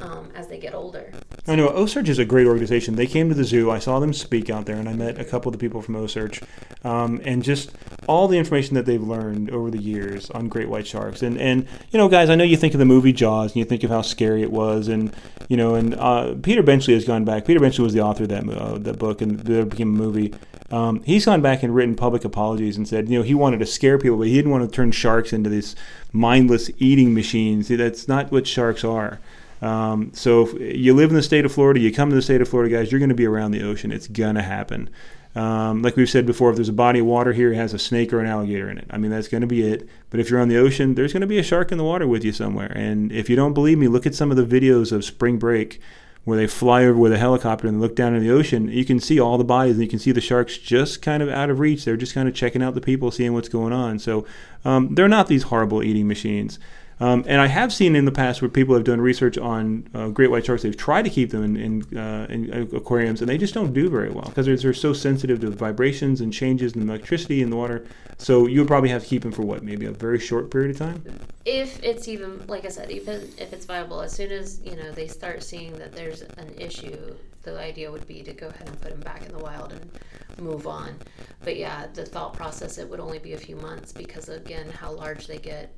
um, 0.00 0.30
as 0.34 0.48
they 0.48 0.58
get 0.58 0.74
older. 0.74 1.12
I 1.46 1.54
know 1.54 1.68
OCEARCH 1.68 2.08
is 2.08 2.18
a 2.18 2.24
great 2.24 2.46
organization. 2.46 2.96
They 2.96 3.06
came 3.06 3.28
to 3.28 3.34
the 3.34 3.44
zoo. 3.44 3.70
I 3.70 3.78
saw 3.78 4.00
them 4.00 4.12
speak 4.12 4.50
out 4.50 4.66
there, 4.66 4.76
and 4.76 4.88
I 4.88 4.92
met 4.92 5.18
a 5.18 5.24
couple 5.24 5.48
of 5.50 5.52
the 5.52 5.58
people 5.58 5.80
from 5.82 5.94
OCEARCH, 5.94 6.42
um, 6.84 7.20
and 7.24 7.42
just 7.42 7.72
all 8.08 8.28
the 8.28 8.38
information 8.38 8.74
that 8.74 8.86
they've 8.86 9.02
learned 9.02 9.50
over 9.50 9.70
the 9.70 9.80
years 9.80 10.30
on 10.30 10.48
great 10.48 10.68
white 10.68 10.86
sharks. 10.86 11.22
And 11.22 11.38
and 11.38 11.66
you 11.90 11.98
know, 11.98 12.08
guys, 12.08 12.30
I 12.30 12.34
know 12.34 12.44
you 12.44 12.56
think 12.56 12.74
of 12.74 12.78
the 12.78 12.84
movie 12.84 13.12
Jaws, 13.12 13.52
and 13.52 13.56
you 13.56 13.64
think 13.64 13.84
of 13.84 13.90
how 13.90 14.02
scary 14.02 14.42
it 14.42 14.50
was, 14.50 14.88
and 14.88 15.14
you 15.48 15.56
know, 15.56 15.74
and 15.74 15.94
uh, 15.94 16.34
Peter 16.42 16.62
Benchley 16.62 16.94
has 16.94 17.04
gone 17.04 17.24
back. 17.24 17.46
Peter 17.46 17.60
Benchley 17.60 17.84
was 17.84 17.94
the 17.94 18.02
author 18.02 18.24
of 18.24 18.30
that 18.30 18.48
uh, 18.48 18.78
that 18.78 18.98
book, 18.98 19.20
and 19.20 19.48
it 19.48 19.68
became 19.68 19.94
a 19.94 19.98
movie. 19.98 20.34
Um, 20.70 21.02
he's 21.04 21.24
gone 21.24 21.42
back 21.42 21.62
and 21.62 21.74
written 21.74 21.94
public 21.94 22.24
apologies 22.24 22.76
and 22.76 22.88
said, 22.88 23.08
you 23.08 23.16
know, 23.16 23.22
he 23.22 23.34
wanted 23.34 23.60
to 23.60 23.66
scare 23.66 23.98
people, 23.98 24.18
but 24.18 24.26
he 24.26 24.34
didn't 24.34 24.50
want 24.50 24.68
to 24.68 24.74
turn 24.74 24.90
sharks 24.90 25.32
into 25.32 25.48
these 25.48 25.76
mindless 26.12 26.70
eating 26.78 27.14
machines. 27.14 27.68
That's 27.68 28.08
not 28.08 28.32
what 28.32 28.48
sharks 28.48 28.82
are. 28.82 29.20
Um, 29.62 30.12
so 30.12 30.48
if 30.56 30.76
you 30.76 30.94
live 30.94 31.10
in 31.10 31.16
the 31.16 31.22
state 31.22 31.44
of 31.44 31.52
Florida, 31.52 31.80
you 31.80 31.92
come 31.92 32.10
to 32.10 32.16
the 32.16 32.22
state 32.22 32.40
of 32.40 32.48
Florida, 32.48 32.74
guys, 32.74 32.92
you're 32.92 32.98
going 32.98 33.08
to 33.08 33.14
be 33.14 33.26
around 33.26 33.52
the 33.52 33.62
ocean. 33.62 33.90
It's 33.90 34.08
going 34.08 34.34
to 34.34 34.42
happen. 34.42 34.90
Um, 35.34 35.82
like 35.82 35.96
we've 35.96 36.08
said 36.08 36.24
before, 36.24 36.50
if 36.50 36.56
there's 36.56 36.70
a 36.70 36.74
body 36.74 37.00
of 37.00 37.06
water 37.06 37.32
here, 37.34 37.52
it 37.52 37.56
has 37.56 37.74
a 37.74 37.78
snake 37.78 38.12
or 38.12 38.20
an 38.20 38.26
alligator 38.26 38.70
in 38.70 38.78
it. 38.78 38.86
I 38.90 38.96
mean, 38.96 39.10
that's 39.10 39.28
going 39.28 39.42
to 39.42 39.46
be 39.46 39.66
it. 39.66 39.86
But 40.08 40.18
if 40.18 40.30
you're 40.30 40.40
on 40.40 40.48
the 40.48 40.56
ocean, 40.56 40.94
there's 40.94 41.12
going 41.12 41.20
to 41.20 41.26
be 41.26 41.38
a 41.38 41.42
shark 41.42 41.70
in 41.72 41.78
the 41.78 41.84
water 41.84 42.06
with 42.06 42.24
you 42.24 42.32
somewhere. 42.32 42.72
And 42.74 43.12
if 43.12 43.28
you 43.28 43.36
don't 43.36 43.52
believe 43.52 43.78
me, 43.78 43.86
look 43.86 44.06
at 44.06 44.14
some 44.14 44.30
of 44.30 44.36
the 44.38 44.44
videos 44.46 44.92
of 44.92 45.04
spring 45.04 45.38
break 45.38 45.78
where 46.24 46.38
they 46.38 46.46
fly 46.46 46.84
over 46.84 46.98
with 46.98 47.12
a 47.12 47.18
helicopter 47.18 47.68
and 47.68 47.80
look 47.80 47.94
down 47.94 48.14
in 48.14 48.22
the 48.22 48.30
ocean. 48.30 48.66
You 48.68 48.84
can 48.84 48.98
see 48.98 49.20
all 49.20 49.38
the 49.38 49.44
bodies 49.44 49.74
and 49.74 49.82
you 49.82 49.88
can 49.88 49.98
see 50.00 50.10
the 50.10 50.20
sharks 50.20 50.58
just 50.58 51.00
kind 51.00 51.22
of 51.22 51.28
out 51.28 51.50
of 51.50 51.60
reach. 51.60 51.84
They're 51.84 51.96
just 51.96 52.14
kind 52.14 52.28
of 52.28 52.34
checking 52.34 52.62
out 52.62 52.74
the 52.74 52.80
people, 52.80 53.10
seeing 53.10 53.32
what's 53.32 53.48
going 53.48 53.72
on. 53.72 53.98
So 53.98 54.26
um, 54.64 54.94
they're 54.94 55.06
not 55.06 55.28
these 55.28 55.44
horrible 55.44 55.84
eating 55.84 56.08
machines. 56.08 56.58
Um, 56.98 57.24
and 57.26 57.40
I 57.40 57.46
have 57.46 57.72
seen 57.72 57.94
in 57.94 58.06
the 58.06 58.12
past 58.12 58.40
where 58.40 58.48
people 58.48 58.74
have 58.74 58.84
done 58.84 59.00
research 59.00 59.36
on 59.36 59.86
uh, 59.94 60.08
great 60.08 60.30
white 60.30 60.46
sharks. 60.46 60.62
They've 60.62 60.76
tried 60.76 61.02
to 61.02 61.10
keep 61.10 61.30
them 61.30 61.44
in, 61.44 61.56
in, 61.56 61.98
uh, 61.98 62.26
in 62.30 62.70
aquariums, 62.74 63.20
and 63.20 63.28
they 63.28 63.36
just 63.36 63.52
don't 63.52 63.74
do 63.74 63.90
very 63.90 64.10
well 64.10 64.24
because 64.24 64.46
they're, 64.46 64.56
they're, 64.56 64.72
so 64.72 64.92
sensitive 64.92 65.40
to 65.40 65.50
vibrations 65.50 66.20
and 66.20 66.32
changes 66.32 66.74
in 66.74 66.88
electricity 66.88 67.42
in 67.42 67.50
the 67.50 67.56
water. 67.56 67.86
So 68.18 68.46
you 68.46 68.60
would 68.60 68.68
probably 68.68 68.88
have 68.90 69.02
to 69.02 69.08
keep 69.08 69.22
them 69.22 69.32
for 69.32 69.42
what, 69.42 69.62
maybe 69.62 69.84
a 69.84 69.92
very 69.92 70.18
short 70.18 70.50
period 70.50 70.70
of 70.70 70.78
time. 70.78 71.02
If 71.44 71.82
it's 71.82 72.08
even, 72.08 72.46
like 72.46 72.64
I 72.64 72.68
said, 72.68 72.90
even 72.90 73.30
if 73.36 73.52
it's 73.52 73.66
viable, 73.66 74.00
as 74.00 74.12
soon 74.12 74.32
as 74.32 74.60
you 74.64 74.76
know 74.76 74.90
they 74.92 75.06
start 75.06 75.42
seeing 75.42 75.76
that 75.78 75.92
there's 75.92 76.22
an 76.22 76.54
issue, 76.58 77.14
the 77.42 77.58
idea 77.60 77.92
would 77.92 78.06
be 78.06 78.22
to 78.22 78.32
go 78.32 78.48
ahead 78.48 78.68
and 78.68 78.80
put 78.80 78.90
them 78.90 79.00
back 79.00 79.24
in 79.24 79.32
the 79.32 79.38
wild 79.38 79.72
and 79.72 79.90
move 80.38 80.66
on. 80.66 80.96
But 81.42 81.56
yeah, 81.56 81.86
the 81.92 82.04
thought 82.04 82.32
process 82.32 82.78
it 82.78 82.88
would 82.88 83.00
only 83.00 83.18
be 83.18 83.34
a 83.34 83.38
few 83.38 83.56
months 83.56 83.92
because 83.92 84.28
again, 84.30 84.70
how 84.70 84.92
large 84.92 85.26
they 85.26 85.38
get 85.38 85.74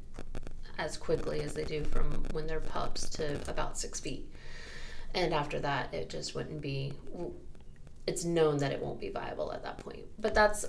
as 0.79 0.97
quickly 0.97 1.41
as 1.41 1.55
they 1.55 1.65
do 1.65 1.85
from 1.85 2.25
when 2.33 2.47
they're 2.47 2.61
pups 2.61 3.09
to 3.11 3.41
about 3.49 3.79
six 3.79 4.01
feet. 4.01 4.31
And 5.15 5.35
after 5.35 5.59
that, 5.61 5.93
it 5.93 6.09
just 6.09 6.35
wouldn't 6.35 6.61
be, 6.61 6.93
it's 8.07 8.25
known 8.25 8.59
that 8.59 8.73
it 8.73 8.81
won't 8.81 9.01
be 9.01 9.09
viable 9.09 9.53
at 9.53 9.63
that 9.65 9.79
point. 9.79 10.05
But 10.19 10.35
that's 10.35 10.67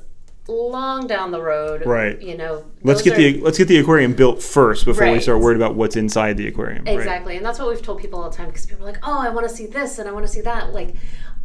long 0.48 1.08
down 1.08 1.32
the 1.32 1.42
road. 1.42 1.86
Right. 1.86 2.20
You 2.22 2.38
know, 2.38 2.66
let's 2.84 3.02
get 3.02 3.14
are, 3.14 3.18
the 3.18 3.40
let's 3.42 3.58
get 3.58 3.68
the 3.68 3.78
aquarium 3.78 4.14
built 4.14 4.42
first 4.42 4.86
before 4.86 5.04
right. 5.04 5.14
we 5.14 5.20
start 5.20 5.40
worried 5.40 5.58
about 5.58 5.76
what's 5.76 5.96
inside 5.96 6.38
the 6.38 6.48
aquarium. 6.48 6.88
Exactly, 6.88 7.34
right? 7.34 7.38
and 7.38 7.46
that's 7.46 7.60
what 7.60 7.70
we've 7.70 7.82
told 7.82 8.00
people 8.00 8.22
all 8.22 8.30
the 8.30 8.36
time 8.36 8.48
because 8.48 8.66
people 8.66 8.84
are 8.84 8.92
like, 8.92 9.00
"Oh, 9.04 9.20
I 9.20 9.30
want 9.30 9.48
to 9.48 9.54
see 9.54 9.68
this 9.68 10.00
and 10.00 10.10
I 10.10 10.12
want 10.12 10.26
to 10.26 10.32
see 10.32 10.42
that." 10.42 10.74
Like, 10.74 10.96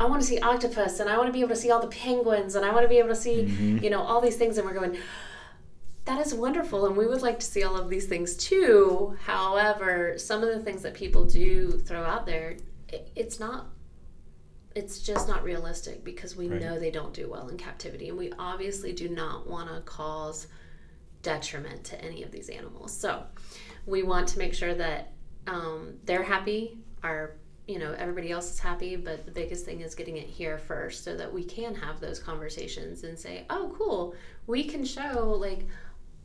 I 0.00 0.07
want 0.07 0.22
to 0.22 0.27
see 0.27 0.38
octopus 0.40 1.00
and 1.00 1.09
I 1.09 1.16
want 1.16 1.29
to 1.29 1.33
be 1.33 1.40
able 1.40 1.50
to 1.50 1.57
see 1.57 1.70
all 1.70 1.81
the 1.81 1.88
penguins 1.88 2.55
and 2.55 2.64
I 2.64 2.72
want 2.72 2.85
to 2.85 2.88
be 2.88 2.98
able 2.98 3.11
to 3.11 3.16
see, 3.16 3.44
mm-hmm. 3.44 3.79
you 3.79 3.90
know, 3.90 4.03
all 4.03 4.20
these 4.20 4.37
things. 4.37 4.59
And 4.59 4.66
we're 4.66 4.74
going, 4.74 4.96
that 6.04 6.24
is 6.24 6.34
wonderful 6.34 6.86
and 6.86 6.96
we 6.96 7.06
would 7.06 7.22
like 7.22 7.38
to 7.38 7.46
see 7.46 7.62
all 7.62 7.76
of 7.76 7.88
these 7.88 8.06
things 8.06 8.36
too 8.36 9.16
however 9.22 10.14
some 10.18 10.42
of 10.42 10.48
the 10.48 10.60
things 10.60 10.82
that 10.82 10.94
people 10.94 11.24
do 11.24 11.70
throw 11.70 12.02
out 12.02 12.26
there 12.26 12.56
it, 12.88 13.10
it's 13.16 13.40
not 13.40 13.66
it's 14.74 14.98
just 15.00 15.28
not 15.28 15.44
realistic 15.44 16.04
because 16.04 16.36
we 16.36 16.48
right. 16.48 16.60
know 16.60 16.78
they 16.78 16.90
don't 16.90 17.14
do 17.14 17.28
well 17.30 17.48
in 17.48 17.56
captivity 17.56 18.08
and 18.08 18.18
we 18.18 18.32
obviously 18.38 18.92
do 18.92 19.08
not 19.08 19.48
want 19.48 19.68
to 19.68 19.80
cause 19.82 20.48
detriment 21.22 21.84
to 21.84 22.04
any 22.04 22.22
of 22.22 22.30
these 22.30 22.48
animals 22.48 22.94
so 22.94 23.22
we 23.86 24.02
want 24.02 24.28
to 24.28 24.38
make 24.38 24.52
sure 24.52 24.74
that 24.74 25.12
um, 25.46 25.94
they're 26.04 26.22
happy 26.22 26.78
our 27.02 27.36
you 27.66 27.78
know 27.78 27.94
everybody 27.96 28.30
else 28.30 28.50
is 28.50 28.58
happy 28.58 28.94
but 28.96 29.24
the 29.24 29.30
biggest 29.30 29.64
thing 29.64 29.80
is 29.80 29.94
getting 29.94 30.18
it 30.18 30.26
here 30.26 30.58
first 30.58 31.02
so 31.02 31.16
that 31.16 31.32
we 31.32 31.42
can 31.42 31.74
have 31.74 31.98
those 31.98 32.18
conversations 32.18 33.04
and 33.04 33.18
say 33.18 33.46
oh 33.48 33.74
cool 33.78 34.14
we 34.46 34.64
can 34.64 34.84
show 34.84 35.30
like 35.40 35.66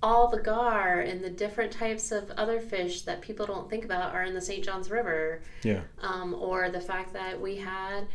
all 0.02 0.30
the 0.30 0.40
gar 0.42 1.00
and 1.02 1.22
the 1.24 1.30
different 1.30 1.72
types 1.72 2.12
of 2.12 2.32
other 2.32 2.60
fish 2.62 3.02
that 3.02 3.22
people 3.22 3.46
don't 3.46 3.70
think 3.70 3.84
about 3.86 4.14
are 4.14 4.24
in 4.24 4.34
the 4.34 4.42
St. 4.42 4.64
Johns 4.64 4.90
River. 4.90 5.42
Yeah. 5.64 5.82
Um, 6.02 6.34
or 6.34 6.70
the 6.70 6.80
fact 6.82 7.14
that 7.14 7.40
we 7.40 7.58
had 7.58 8.08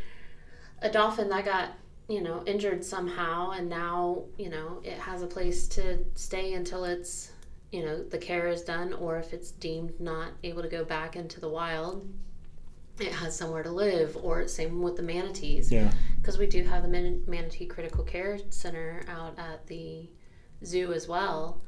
a 0.81 0.91
dolphin 0.91 1.29
that 1.31 1.45
got 1.45 1.73
you 2.07 2.21
know, 2.21 2.43
injured 2.45 2.85
somehow, 2.85 3.53
and 3.53 3.67
now, 3.67 4.25
you 4.37 4.51
know, 4.51 4.79
it 4.85 4.99
has 4.99 5.23
a 5.23 5.27
place 5.27 5.67
to 5.69 5.99
stay 6.15 6.53
until 6.53 6.85
it's, 6.85 7.33
you 7.73 7.83
know, 7.83 8.03
the 8.03 8.19
care 8.19 8.47
is 8.49 8.61
done, 8.61 8.93
or 8.93 9.17
if 9.17 9.33
it's 9.33 9.53
deemed 9.53 9.99
not 9.99 10.33
able 10.43 10.61
to 10.61 10.69
go 10.69 10.85
back 10.85 11.17
into 11.17 11.41
the 11.41 11.49
wild, 11.49 12.07
it 13.01 13.11
has 13.11 13.35
somewhere 13.35 13.63
to 13.63 13.71
live. 13.71 14.19
Or 14.23 14.47
same 14.49 14.83
with 14.83 14.97
the 14.97 15.03
manatees, 15.03 15.73
Yeah. 15.73 15.91
because 16.21 16.37
we 16.37 16.47
do 16.47 16.63
have 16.65 16.83
the 16.83 16.91
Man- 16.91 17.25
Manatee 17.27 17.65
Critical 17.65 18.05
Care 18.05 18.39
Center 18.51 19.03
out 19.09 19.39
at 19.39 19.67
the 19.67 20.07
zoo 20.63 20.93
as 20.93 21.09
well. 21.09 21.63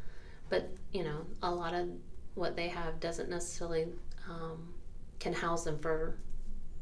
But 0.48 0.70
you 0.92 1.04
know, 1.04 1.26
a 1.42 1.50
lot 1.50 1.74
of 1.74 1.88
what 2.35 2.56
they 2.56 2.68
have 2.68 3.00
doesn't 3.00 3.28
necessarily 3.30 3.87
um, 4.28 4.72
can 5.20 5.32
house 5.32 5.64
them 5.64 5.78
for 5.78 6.16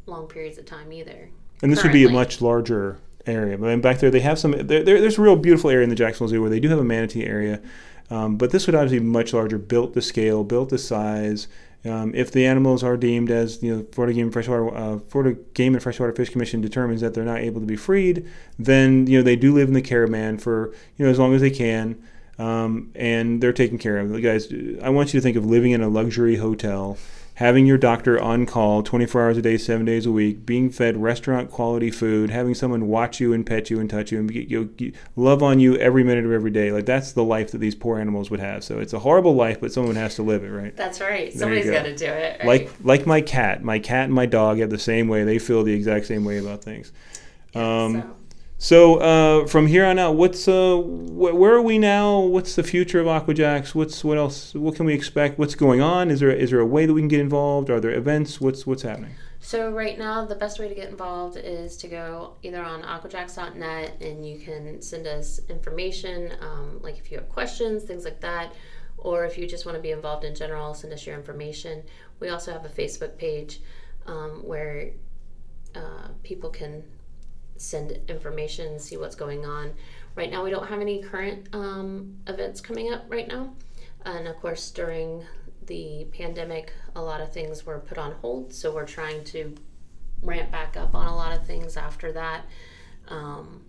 long 0.06 0.26
periods 0.26 0.58
of 0.58 0.66
time 0.66 0.92
either. 0.92 1.30
And 1.62 1.72
this 1.72 1.82
would 1.82 1.92
be 1.92 2.04
a 2.04 2.08
much 2.14 2.40
larger 2.42 2.98
area. 3.26 3.56
But 3.56 3.80
back 3.80 3.98
there, 4.00 4.10
they 4.10 4.20
have 4.20 4.38
some. 4.38 4.52
There, 4.52 4.82
there- 4.82 5.00
there's 5.00 5.18
a 5.18 5.22
real 5.22 5.36
beautiful 5.36 5.70
area 5.70 5.84
in 5.84 5.90
the 5.90 5.96
Jacksonville 5.96 6.28
Zoo 6.28 6.40
where 6.40 6.50
they 6.50 6.60
do 6.60 6.68
have 6.68 6.78
a 6.78 6.84
manatee 6.84 7.24
area. 7.24 7.60
Um, 8.10 8.36
but 8.36 8.50
this 8.50 8.66
would 8.66 8.74
obviously 8.74 8.98
be 8.98 9.04
much 9.06 9.32
larger, 9.32 9.56
built 9.56 9.94
to 9.94 10.02
scale, 10.02 10.44
built 10.44 10.68
to 10.70 10.78
size. 10.78 11.48
Um, 11.86 12.14
if 12.14 12.30
the 12.30 12.46
animals 12.46 12.82
are 12.82 12.96
deemed 12.98 13.30
as 13.30 13.62
you 13.62 13.74
know, 13.76 13.86
Florida 13.92 14.12
Game 14.14 14.24
and 14.24 14.32
Freshwater, 14.32 14.74
uh, 14.74 14.98
Florida 15.08 15.38
Game 15.54 15.74
and 15.74 15.82
Freshwater 15.82 16.12
Fish 16.12 16.28
Commission 16.30 16.60
determines 16.60 17.00
that 17.00 17.14
they're 17.14 17.24
not 17.24 17.38
able 17.40 17.60
to 17.60 17.66
be 17.66 17.76
freed, 17.76 18.26
then 18.58 19.06
you 19.06 19.18
know 19.18 19.22
they 19.22 19.36
do 19.36 19.54
live 19.54 19.68
in 19.68 19.74
the 19.74 19.82
caravan 19.82 20.36
for 20.38 20.72
you 20.98 21.04
know 21.04 21.10
as 21.10 21.18
long 21.18 21.34
as 21.34 21.40
they 21.40 21.50
can, 21.50 21.96
um, 22.38 22.90
and 22.94 23.40
they're 23.40 23.52
taken 23.52 23.78
care 23.78 23.98
of. 23.98 24.22
Guys, 24.22 24.52
I 24.82 24.90
want 24.90 25.12
you 25.12 25.20
to 25.20 25.22
think 25.22 25.36
of 25.36 25.44
living 25.44 25.72
in 25.72 25.82
a 25.82 25.88
luxury 25.88 26.36
hotel 26.36 26.98
having 27.34 27.66
your 27.66 27.78
doctor 27.78 28.20
on 28.20 28.46
call 28.46 28.82
24 28.82 29.22
hours 29.22 29.36
a 29.36 29.42
day, 29.42 29.56
seven 29.56 29.84
days 29.84 30.06
a 30.06 30.12
week, 30.12 30.46
being 30.46 30.70
fed 30.70 30.96
restaurant 30.96 31.50
quality 31.50 31.90
food, 31.90 32.30
having 32.30 32.54
someone 32.54 32.86
watch 32.86 33.20
you 33.20 33.32
and 33.32 33.44
pet 33.44 33.70
you 33.70 33.80
and 33.80 33.90
touch 33.90 34.12
you 34.12 34.18
and 34.20 34.32
get, 34.32 34.48
you 34.48 34.92
love 35.16 35.42
on 35.42 35.58
you 35.58 35.76
every 35.76 36.04
minute 36.04 36.24
of 36.24 36.32
every 36.32 36.50
day. 36.50 36.70
Like 36.70 36.86
that's 36.86 37.12
the 37.12 37.24
life 37.24 37.50
that 37.50 37.58
these 37.58 37.74
poor 37.74 37.98
animals 37.98 38.30
would 38.30 38.40
have. 38.40 38.62
So 38.62 38.78
it's 38.78 38.92
a 38.92 39.00
horrible 39.00 39.34
life, 39.34 39.60
but 39.60 39.72
someone 39.72 39.96
has 39.96 40.14
to 40.16 40.22
live 40.22 40.44
it, 40.44 40.50
right? 40.50 40.76
That's 40.76 41.00
right. 41.00 41.32
you 41.32 41.38
Somebody's 41.38 41.66
go. 41.66 41.72
got 41.72 41.82
to 41.84 41.96
do 41.96 42.06
it. 42.06 42.40
Right? 42.40 42.46
Like 42.46 42.70
like 42.82 43.06
my 43.06 43.20
cat, 43.20 43.62
my 43.64 43.78
cat 43.78 44.04
and 44.04 44.14
my 44.14 44.26
dog 44.26 44.58
have 44.58 44.70
the 44.70 44.78
same 44.78 45.08
way. 45.08 45.24
They 45.24 45.38
feel 45.38 45.64
the 45.64 45.74
exact 45.74 46.06
same 46.06 46.24
way 46.24 46.38
about 46.38 46.62
things. 46.62 46.92
Um, 47.54 48.02
so. 48.02 48.16
So 48.58 48.96
uh, 48.96 49.46
from 49.46 49.66
here 49.66 49.84
on 49.84 49.98
out, 49.98 50.14
what's 50.14 50.46
uh, 50.48 50.76
wh- 50.76 51.34
where 51.34 51.54
are 51.54 51.62
we 51.62 51.78
now? 51.78 52.20
What's 52.20 52.54
the 52.54 52.62
future 52.62 53.00
of 53.00 53.06
Aquajax? 53.06 53.74
What's 53.74 54.04
what 54.04 54.16
else? 54.16 54.54
What 54.54 54.76
can 54.76 54.86
we 54.86 54.94
expect? 54.94 55.38
What's 55.38 55.54
going 55.54 55.80
on? 55.80 56.10
Is 56.10 56.20
there 56.20 56.30
is 56.30 56.50
there 56.50 56.60
a 56.60 56.66
way 56.66 56.86
that 56.86 56.94
we 56.94 57.00
can 57.00 57.08
get 57.08 57.20
involved? 57.20 57.70
Are 57.70 57.80
there 57.80 57.92
events? 57.92 58.40
What's 58.40 58.66
what's 58.66 58.82
happening? 58.82 59.14
So 59.44 59.70
right 59.70 59.98
now, 59.98 60.24
the 60.24 60.36
best 60.36 60.58
way 60.58 60.68
to 60.68 60.74
get 60.74 60.88
involved 60.88 61.36
is 61.36 61.76
to 61.76 61.88
go 61.88 62.36
either 62.42 62.64
on 62.64 62.80
aquajax.net 62.80 64.00
and 64.00 64.26
you 64.26 64.38
can 64.38 64.80
send 64.80 65.06
us 65.06 65.38
information, 65.50 66.32
um, 66.40 66.80
like 66.80 66.96
if 66.96 67.12
you 67.12 67.18
have 67.18 67.28
questions, 67.28 67.82
things 67.82 68.06
like 68.06 68.22
that, 68.22 68.54
or 68.96 69.26
if 69.26 69.36
you 69.36 69.46
just 69.46 69.66
want 69.66 69.76
to 69.76 69.82
be 69.82 69.90
involved 69.90 70.24
in 70.24 70.34
general, 70.34 70.72
send 70.72 70.94
us 70.94 71.06
your 71.06 71.14
information. 71.14 71.82
We 72.20 72.30
also 72.30 72.52
have 72.52 72.64
a 72.64 72.70
Facebook 72.70 73.18
page 73.18 73.60
um, 74.06 74.42
where 74.42 74.92
uh, 75.74 76.08
people 76.22 76.48
can 76.48 76.82
send 77.56 77.98
information, 78.08 78.78
see 78.78 78.96
what's 78.96 79.14
going 79.14 79.44
on. 79.44 79.72
Right 80.14 80.30
now, 80.30 80.44
we 80.44 80.50
don't 80.50 80.66
have 80.66 80.80
any 80.80 81.02
current 81.02 81.48
um, 81.52 82.16
events 82.26 82.60
coming 82.60 82.92
up 82.92 83.04
right 83.08 83.26
now, 83.26 83.54
and 84.04 84.28
of 84.28 84.36
course, 84.36 84.70
during 84.70 85.24
the 85.66 86.06
pandemic, 86.12 86.72
a 86.94 87.02
lot 87.02 87.20
of 87.20 87.32
things 87.32 87.64
were 87.66 87.78
put 87.80 87.98
on 87.98 88.12
hold. 88.20 88.52
So 88.52 88.74
we're 88.74 88.86
trying 88.86 89.24
to 89.24 89.54
ramp 90.22 90.50
back 90.50 90.76
up 90.76 90.94
on 90.94 91.06
a 91.06 91.14
lot 91.14 91.36
of 91.36 91.46
things 91.46 91.76
after 91.76 92.12
that. 92.12 92.44
Um, 93.08 93.62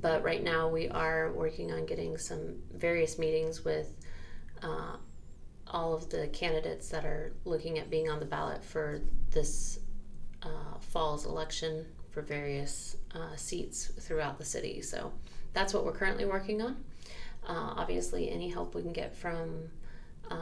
but 0.00 0.22
right 0.22 0.42
now, 0.42 0.68
we 0.68 0.88
are 0.88 1.32
working 1.32 1.72
on 1.72 1.86
getting 1.86 2.18
some 2.18 2.56
various 2.74 3.18
meetings 3.18 3.64
with 3.64 3.94
uh, 4.62 4.96
all 5.66 5.94
of 5.94 6.10
the 6.10 6.28
candidates 6.28 6.88
that 6.88 7.04
are 7.04 7.32
looking 7.44 7.78
at 7.78 7.90
being 7.90 8.10
on 8.10 8.18
the 8.18 8.26
ballot 8.26 8.62
for 8.64 9.00
this 9.30 9.78
uh, 10.42 10.78
fall's 10.80 11.26
election 11.26 11.86
for 12.14 12.22
various 12.22 12.96
uh, 13.14 13.34
seats 13.34 13.90
throughout 13.98 14.38
the 14.38 14.44
city. 14.44 14.80
So 14.80 15.12
that's 15.52 15.74
what 15.74 15.84
we're 15.84 15.92
currently 15.92 16.24
working 16.24 16.62
on. 16.62 16.76
Uh, 17.46 17.74
obviously, 17.76 18.30
any 18.30 18.48
help 18.48 18.74
we 18.74 18.82
can 18.82 18.92
get 18.92 19.14
from 19.14 19.68
uh, 20.30 20.36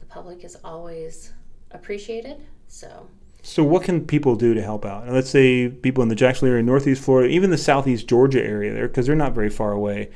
the 0.00 0.06
public 0.06 0.42
is 0.42 0.56
always 0.64 1.32
appreciated. 1.70 2.38
So, 2.66 3.08
So 3.42 3.62
what 3.62 3.84
can 3.84 4.06
people 4.06 4.36
do 4.36 4.54
to 4.54 4.62
help 4.62 4.86
out? 4.86 5.04
And 5.04 5.14
Let's 5.14 5.28
say 5.30 5.68
people 5.68 6.02
in 6.02 6.08
the 6.08 6.14
Jacksonville 6.14 6.54
area, 6.54 6.64
Northeast 6.64 7.04
Florida, 7.04 7.28
even 7.28 7.50
the 7.50 7.58
Southeast 7.58 8.08
Georgia 8.08 8.42
area 8.42 8.72
there, 8.72 8.88
because 8.88 9.06
they're 9.06 9.14
not 9.14 9.34
very 9.34 9.50
far 9.50 9.72
away. 9.72 10.10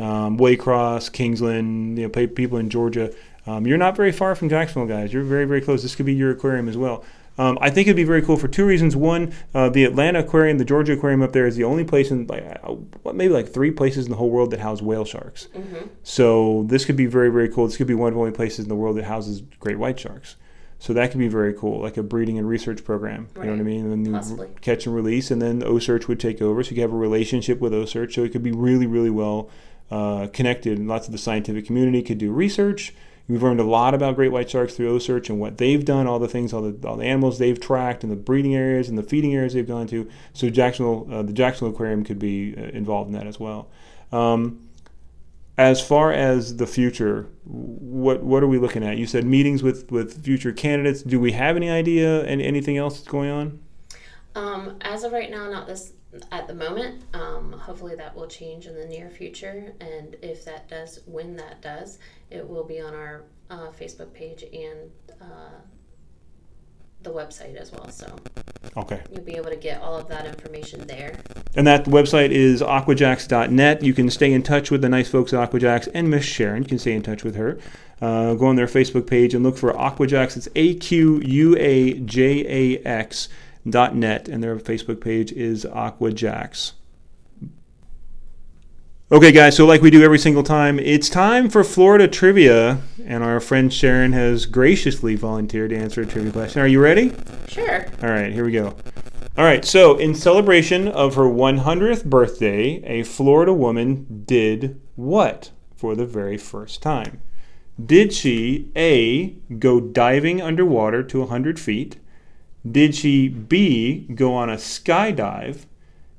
Um, 0.00 0.38
Waycross, 0.38 1.12
Kingsland, 1.12 1.98
you 1.98 2.08
know, 2.08 2.26
people 2.26 2.58
in 2.58 2.70
Georgia. 2.70 3.14
Um, 3.46 3.66
you're 3.66 3.78
not 3.78 3.94
very 3.94 4.12
far 4.12 4.34
from 4.34 4.48
Jacksonville, 4.48 4.88
guys. 4.88 5.12
You're 5.12 5.22
very, 5.22 5.44
very 5.44 5.60
close. 5.60 5.82
This 5.82 5.94
could 5.94 6.06
be 6.06 6.14
your 6.14 6.30
aquarium 6.30 6.68
as 6.68 6.78
well. 6.78 7.04
Um, 7.36 7.58
I 7.60 7.70
think 7.70 7.88
it'd 7.88 7.96
be 7.96 8.04
very 8.04 8.22
cool 8.22 8.36
for 8.36 8.48
two 8.48 8.64
reasons. 8.64 8.94
One, 8.94 9.32
uh, 9.54 9.68
the 9.68 9.84
Atlanta 9.84 10.20
Aquarium, 10.20 10.58
the 10.58 10.64
Georgia 10.64 10.92
Aquarium 10.92 11.22
up 11.22 11.32
there 11.32 11.46
is 11.46 11.56
the 11.56 11.64
only 11.64 11.84
place 11.84 12.10
in 12.10 12.26
like 12.26 12.44
uh, 12.62 12.70
what 13.02 13.16
maybe 13.16 13.34
like 13.34 13.48
three 13.48 13.70
places 13.70 14.06
in 14.06 14.10
the 14.10 14.16
whole 14.16 14.30
world 14.30 14.50
that 14.52 14.60
house 14.60 14.80
whale 14.80 15.04
sharks. 15.04 15.48
So 16.02 16.64
this 16.68 16.84
could 16.84 16.96
be 16.96 17.06
very, 17.06 17.30
very 17.30 17.48
cool. 17.48 17.66
This 17.66 17.76
could 17.76 17.86
be 17.86 17.94
one 17.94 18.08
of 18.08 18.14
the 18.14 18.20
only 18.20 18.32
places 18.32 18.60
in 18.60 18.68
the 18.68 18.76
world 18.76 18.96
that 18.98 19.04
houses 19.04 19.40
great 19.58 19.78
white 19.78 19.98
sharks. 19.98 20.36
So 20.78 20.92
that 20.92 21.10
could 21.10 21.18
be 21.18 21.28
very 21.28 21.54
cool, 21.54 21.80
like 21.80 21.96
a 21.96 22.02
breeding 22.02 22.36
and 22.36 22.46
research 22.46 22.84
program. 22.84 23.28
You 23.36 23.44
know 23.44 23.52
what 23.52 23.60
I 23.60 23.62
mean? 23.62 23.90
And 23.90 24.04
then 24.04 24.12
Possibly. 24.12 24.48
catch 24.60 24.86
and 24.86 24.94
release, 24.94 25.30
and 25.30 25.40
then 25.40 25.62
OCEARCH 25.62 26.08
would 26.08 26.20
take 26.20 26.42
over. 26.42 26.62
So 26.62 26.70
you 26.70 26.76
could 26.76 26.82
have 26.82 26.92
a 26.92 26.96
relationship 26.96 27.58
with 27.58 27.72
OCEARCH. 27.72 28.12
So 28.12 28.22
it 28.22 28.32
could 28.32 28.42
be 28.42 28.52
really, 28.52 28.86
really 28.86 29.08
well 29.08 29.48
uh, 29.90 30.26
connected. 30.32 30.78
And 30.78 30.86
lots 30.86 31.06
of 31.06 31.12
the 31.12 31.18
scientific 31.18 31.66
community 31.66 32.02
could 32.02 32.18
do 32.18 32.30
research. 32.32 32.92
We've 33.26 33.42
learned 33.42 33.60
a 33.60 33.64
lot 33.64 33.94
about 33.94 34.16
great 34.16 34.32
white 34.32 34.50
sharks 34.50 34.74
through 34.74 34.94
OCEARCH 34.94 35.30
and 35.30 35.40
what 35.40 35.56
they've 35.58 35.84
done, 35.84 36.06
all 36.06 36.18
the 36.18 36.28
things, 36.28 36.52
all 36.52 36.62
the, 36.62 36.88
all 36.88 36.96
the 36.96 37.06
animals 37.06 37.38
they've 37.38 37.58
tracked, 37.58 38.02
and 38.02 38.12
the 38.12 38.16
breeding 38.16 38.54
areas 38.54 38.88
and 38.88 38.98
the 38.98 39.02
feeding 39.02 39.34
areas 39.34 39.54
they've 39.54 39.66
gone 39.66 39.86
to. 39.86 40.08
So 40.34 40.50
Jacksonville, 40.50 41.08
uh, 41.10 41.22
the 41.22 41.32
Jacksonville 41.32 41.74
Aquarium 41.74 42.04
could 42.04 42.18
be 42.18 42.54
uh, 42.56 42.60
involved 42.60 43.08
in 43.08 43.14
that 43.14 43.26
as 43.26 43.40
well. 43.40 43.68
Um, 44.12 44.68
as 45.56 45.80
far 45.80 46.12
as 46.12 46.56
the 46.56 46.66
future, 46.66 47.28
what 47.44 48.22
what 48.22 48.42
are 48.42 48.48
we 48.48 48.58
looking 48.58 48.82
at? 48.82 48.98
You 48.98 49.06
said 49.06 49.24
meetings 49.24 49.62
with, 49.62 49.90
with 49.90 50.24
future 50.24 50.52
candidates. 50.52 51.02
Do 51.02 51.20
we 51.20 51.32
have 51.32 51.56
any 51.56 51.70
idea 51.70 52.24
and 52.24 52.42
anything 52.42 52.76
else 52.76 52.96
that's 52.96 53.08
going 53.08 53.30
on? 53.30 53.60
um, 54.34 54.76
as 54.80 55.04
of 55.04 55.12
right 55.12 55.30
now, 55.30 55.48
not 55.48 55.66
this 55.66 55.92
at 56.32 56.46
the 56.46 56.54
moment. 56.54 57.02
Um, 57.14 57.52
hopefully, 57.52 57.94
that 57.96 58.14
will 58.14 58.26
change 58.26 58.66
in 58.66 58.74
the 58.74 58.86
near 58.86 59.10
future. 59.10 59.72
And 59.80 60.16
if 60.22 60.44
that 60.44 60.68
does, 60.68 61.00
when 61.06 61.36
that 61.36 61.60
does, 61.60 61.98
it 62.30 62.46
will 62.48 62.64
be 62.64 62.80
on 62.80 62.94
our 62.94 63.24
uh, 63.50 63.68
Facebook 63.70 64.12
page 64.12 64.44
and 64.52 64.90
uh, 65.20 65.60
the 67.02 67.10
website 67.10 67.56
as 67.56 67.70
well. 67.72 67.90
So 67.90 68.16
Okay. 68.76 69.00
you'll 69.12 69.22
be 69.22 69.36
able 69.36 69.50
to 69.50 69.56
get 69.56 69.80
all 69.80 69.96
of 69.96 70.08
that 70.08 70.26
information 70.26 70.86
there. 70.86 71.20
And 71.54 71.66
that 71.66 71.84
website 71.84 72.30
is 72.30 72.60
aquajax.net. 72.62 73.82
You 73.82 73.94
can 73.94 74.10
stay 74.10 74.32
in 74.32 74.42
touch 74.42 74.70
with 74.70 74.80
the 74.82 74.88
nice 74.88 75.08
folks 75.08 75.32
at 75.32 75.50
Aquajax 75.50 75.88
and 75.94 76.10
Miss 76.10 76.24
Sharon. 76.24 76.62
You 76.62 76.68
can 76.68 76.78
stay 76.78 76.92
in 76.94 77.02
touch 77.02 77.22
with 77.22 77.36
her. 77.36 77.58
Uh, 78.00 78.34
go 78.34 78.46
on 78.46 78.56
their 78.56 78.66
Facebook 78.66 79.06
page 79.06 79.34
and 79.34 79.44
look 79.44 79.56
for 79.56 79.72
Aquajax. 79.72 80.36
It's 80.36 80.48
A 80.56 80.74
Q 80.74 81.20
U 81.20 81.56
A 81.58 81.94
J 82.00 82.74
A 82.74 82.82
X 82.84 83.28
dot 83.68 83.94
net, 83.94 84.28
and 84.28 84.42
their 84.42 84.56
Facebook 84.56 85.00
page 85.00 85.32
is 85.32 85.64
Aquajax. 85.64 86.72
Okay, 89.12 89.32
guys, 89.32 89.56
so 89.56 89.66
like 89.66 89.82
we 89.82 89.90
do 89.90 90.02
every 90.02 90.18
single 90.18 90.42
time, 90.42 90.78
it's 90.78 91.08
time 91.08 91.48
for 91.48 91.62
Florida 91.62 92.08
trivia, 92.08 92.80
and 93.04 93.22
our 93.22 93.38
friend 93.38 93.72
Sharon 93.72 94.12
has 94.12 94.46
graciously 94.46 95.14
volunteered 95.14 95.70
to 95.70 95.76
answer 95.76 96.00
a 96.00 96.06
trivia 96.06 96.32
question. 96.32 96.62
Are 96.62 96.66
you 96.66 96.80
ready? 96.80 97.12
Sure. 97.46 97.86
All 98.02 98.08
right, 98.08 98.32
here 98.32 98.44
we 98.44 98.52
go. 98.52 98.74
All 99.36 99.44
right, 99.44 99.64
so 99.64 99.98
in 99.98 100.14
celebration 100.14 100.88
of 100.88 101.16
her 101.16 101.24
100th 101.24 102.04
birthday, 102.04 102.82
a 102.84 103.02
Florida 103.02 103.52
woman 103.52 104.24
did 104.26 104.80
what 104.96 105.50
for 105.76 105.94
the 105.94 106.06
very 106.06 106.38
first 106.38 106.82
time? 106.82 107.20
Did 107.84 108.12
she 108.12 108.70
A, 108.74 109.36
go 109.58 109.80
diving 109.80 110.40
underwater 110.40 111.02
to 111.02 111.20
100 111.20 111.60
feet? 111.60 111.96
Did 112.70 112.94
she 112.94 113.28
B, 113.28 114.06
go 114.14 114.34
on 114.34 114.48
a 114.48 114.56
skydive? 114.56 115.66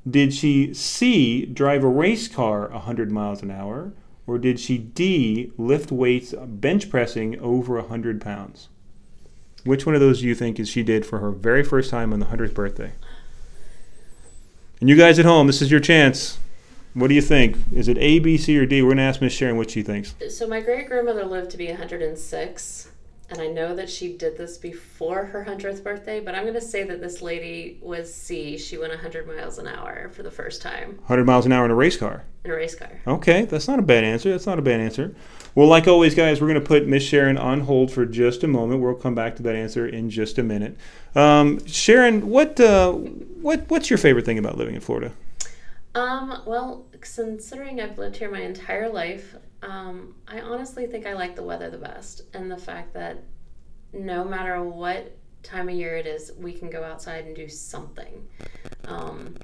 Did 0.08 0.34
she 0.34 0.74
C, 0.74 1.46
drive 1.46 1.84
a 1.84 1.88
race 1.88 2.28
car 2.28 2.70
100 2.70 3.12
miles 3.12 3.42
an 3.42 3.50
hour? 3.50 3.94
Or 4.28 4.38
did 4.38 4.60
she 4.60 4.78
D, 4.78 5.52
lift 5.58 5.92
weights 5.92 6.34
bench 6.34 6.90
pressing 6.90 7.40
over 7.40 7.76
100 7.76 8.22
pounds? 8.22 8.70
Which 9.64 9.86
one 9.86 9.96
of 9.96 10.02
those 10.02 10.22
do 10.22 10.28
you 10.28 10.36
think 10.36 10.60
is 10.60 10.70
she 10.70 10.84
did 10.84 11.06
for 11.06 11.20
her 11.20 11.32
very 11.32 11.64
first 11.64 11.90
time 11.90 12.14
on 12.14 12.20
the 12.20 12.28
100th 12.28 12.54
birthday? 12.54 12.92
And 14.80 14.90
you 14.90 14.96
guys 14.96 15.18
at 15.18 15.26
home, 15.26 15.48
this 15.48 15.62
is 15.62 15.72
your 15.72 15.80
chance. 15.80 16.38
What 16.94 17.08
do 17.08 17.16
you 17.16 17.22
think? 17.22 17.58
Is 17.74 17.88
it 17.88 17.98
A, 17.98 18.20
B, 18.20 18.38
C, 18.38 18.58
or 18.58 18.66
D? 18.66 18.82
We're 18.82 18.90
going 18.90 18.98
to 18.98 19.04
ask 19.04 19.22
Miss 19.22 19.34
Sharon 19.34 19.58
what 19.58 19.72
she 19.72 19.82
thinks. 19.82 20.16
So 20.30 20.48
my 20.48 20.62
great 20.62 20.88
grandmother 20.88 21.26
lived 21.26 21.50
to 21.52 21.58
be 21.58 21.68
106, 21.68 22.90
and 23.30 23.42
I 23.42 23.48
know 23.48 23.76
that 23.76 23.90
she 23.90 24.16
did 24.16 24.38
this 24.38 24.58
before 24.58 25.26
her 25.26 25.46
100th 25.46 25.84
birthday, 25.84 26.20
but 26.20 26.36
I'm 26.36 26.44
going 26.44 26.54
to 26.54 26.62
say 26.62 26.84
that 26.84 27.02
this 27.02 27.22
lady 27.22 27.80
was 27.82 28.14
C. 28.14 28.58
She 28.58 28.78
went 28.78 28.92
100 28.92 29.26
miles 29.28 29.58
an 29.58 29.68
hour 29.68 30.10
for 30.10 30.22
the 30.22 30.30
first 30.30 30.62
time 30.62 30.98
100 30.98 31.26
miles 31.26 31.46
an 31.46 31.52
hour 31.52 31.66
in 31.66 31.72
a 31.72 31.76
race 31.76 31.98
car. 31.98 32.24
in 32.44 32.52
a 32.52 32.56
race 32.56 32.76
car. 32.76 33.02
Okay, 33.08 33.46
that's 33.46 33.68
not 33.68 33.80
a 33.80 33.82
bad 33.82 34.04
answer. 34.04 34.30
That's 34.30 34.46
not 34.46 34.60
a 34.60 34.62
bad 34.62 34.80
answer. 34.80 35.16
Well, 35.56 35.68
like 35.68 35.88
always, 35.88 36.14
guys, 36.14 36.40
we're 36.42 36.48
going 36.48 36.62
to 36.62 36.68
put 36.68 36.86
Miss 36.86 37.02
Sharon 37.04 37.38
on 37.38 37.62
hold 37.62 37.92
for 37.92 38.06
just 38.06 38.44
a 38.44 38.48
moment. 38.48 38.82
We'll 38.82 38.94
come 38.94 39.16
back 39.16 39.38
to 39.38 39.44
that 39.44 39.56
answer 39.56 39.88
in 39.88 40.10
just 40.10 40.38
a 40.38 40.44
minute. 40.44 40.78
Um, 41.16 41.66
Sharon, 41.66 42.30
what 42.30 42.60
uh, 42.60 42.92
what 42.92 43.70
what's 43.70 43.90
your 43.90 43.98
favorite 43.98 44.26
thing 44.26 44.38
about 44.38 44.58
living 44.58 44.76
in 44.76 44.82
Florida? 44.82 45.14
Um, 45.96 46.42
well, 46.46 46.86
considering 47.00 47.80
I've 47.80 47.98
lived 47.98 48.18
here 48.18 48.30
my 48.30 48.42
entire 48.42 48.90
life, 48.90 49.36
um, 49.65 50.15
I 50.28 50.41
honestly 50.41 50.88
think 50.88 51.06
I 51.06 51.13
like 51.13 51.36
the 51.36 51.43
weather 51.43 51.69
the 51.69 51.78
best, 51.78 52.23
and 52.34 52.51
the 52.51 52.58
fact 52.58 52.93
that 52.93 53.23
no 53.93 54.23
matter 54.23 54.62
what 54.63 55.17
time 55.43 55.69
of 55.69 55.75
year 55.75 55.95
it 55.97 56.06
is, 56.06 56.32
we 56.38 56.54
can 56.54 56.69
go 56.69 56.84
outside 56.84 57.25
and 57.25 57.36
do 57.36 57.47
something. 57.49 58.28
Um, 58.86 59.36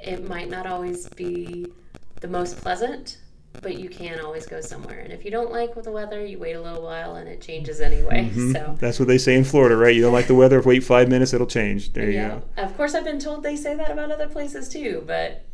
it 0.00 0.28
might 0.28 0.48
not 0.48 0.66
always 0.66 1.08
be 1.10 1.72
the 2.20 2.28
most 2.28 2.58
pleasant, 2.58 3.18
but 3.62 3.78
you 3.78 3.88
can 3.88 4.20
always 4.20 4.46
go 4.46 4.60
somewhere. 4.60 5.00
And 5.00 5.12
if 5.12 5.24
you 5.24 5.30
don't 5.30 5.50
like 5.50 5.74
the 5.74 5.90
weather, 5.90 6.24
you 6.24 6.38
wait 6.38 6.54
a 6.54 6.60
little 6.60 6.82
while 6.82 7.16
and 7.16 7.28
it 7.28 7.40
changes 7.40 7.80
anyway. 7.80 8.30
So. 8.52 8.76
That's 8.78 8.98
what 8.98 9.08
they 9.08 9.18
say 9.18 9.34
in 9.34 9.44
Florida, 9.44 9.76
right? 9.76 9.94
You 9.94 10.02
don't 10.02 10.12
like 10.12 10.26
the 10.26 10.34
weather, 10.34 10.60
wait 10.60 10.84
five 10.84 11.08
minutes, 11.08 11.32
it'll 11.32 11.46
change. 11.46 11.92
There 11.92 12.10
you 12.10 12.20
go. 12.20 12.42
of 12.56 12.76
course, 12.76 12.94
I've 12.94 13.04
been 13.04 13.18
told 13.18 13.42
they 13.42 13.56
say 13.56 13.74
that 13.76 13.90
about 13.90 14.10
other 14.10 14.28
places 14.28 14.68
too, 14.68 15.02
but 15.06 15.44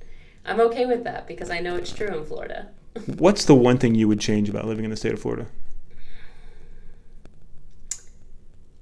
I'm 0.45 0.61
okay 0.61 0.87
with 0.87 1.05
that 1.05 1.27
because 1.27 1.51
I 1.51 1.61
know 1.61 1.77
it's 1.77 1.93
true 1.93 2.09
in 2.09 2.25
Florida. 2.25 2.71
What's 3.07 3.45
the 3.45 3.55
one 3.55 3.79
thing 3.79 3.95
you 3.95 4.07
would 4.09 4.21
change 4.21 4.49
about 4.49 4.67
living 4.67 4.85
in 4.85 4.91
the 4.91 4.97
state 4.97 5.13
of 5.15 5.21
Florida? 5.21 5.47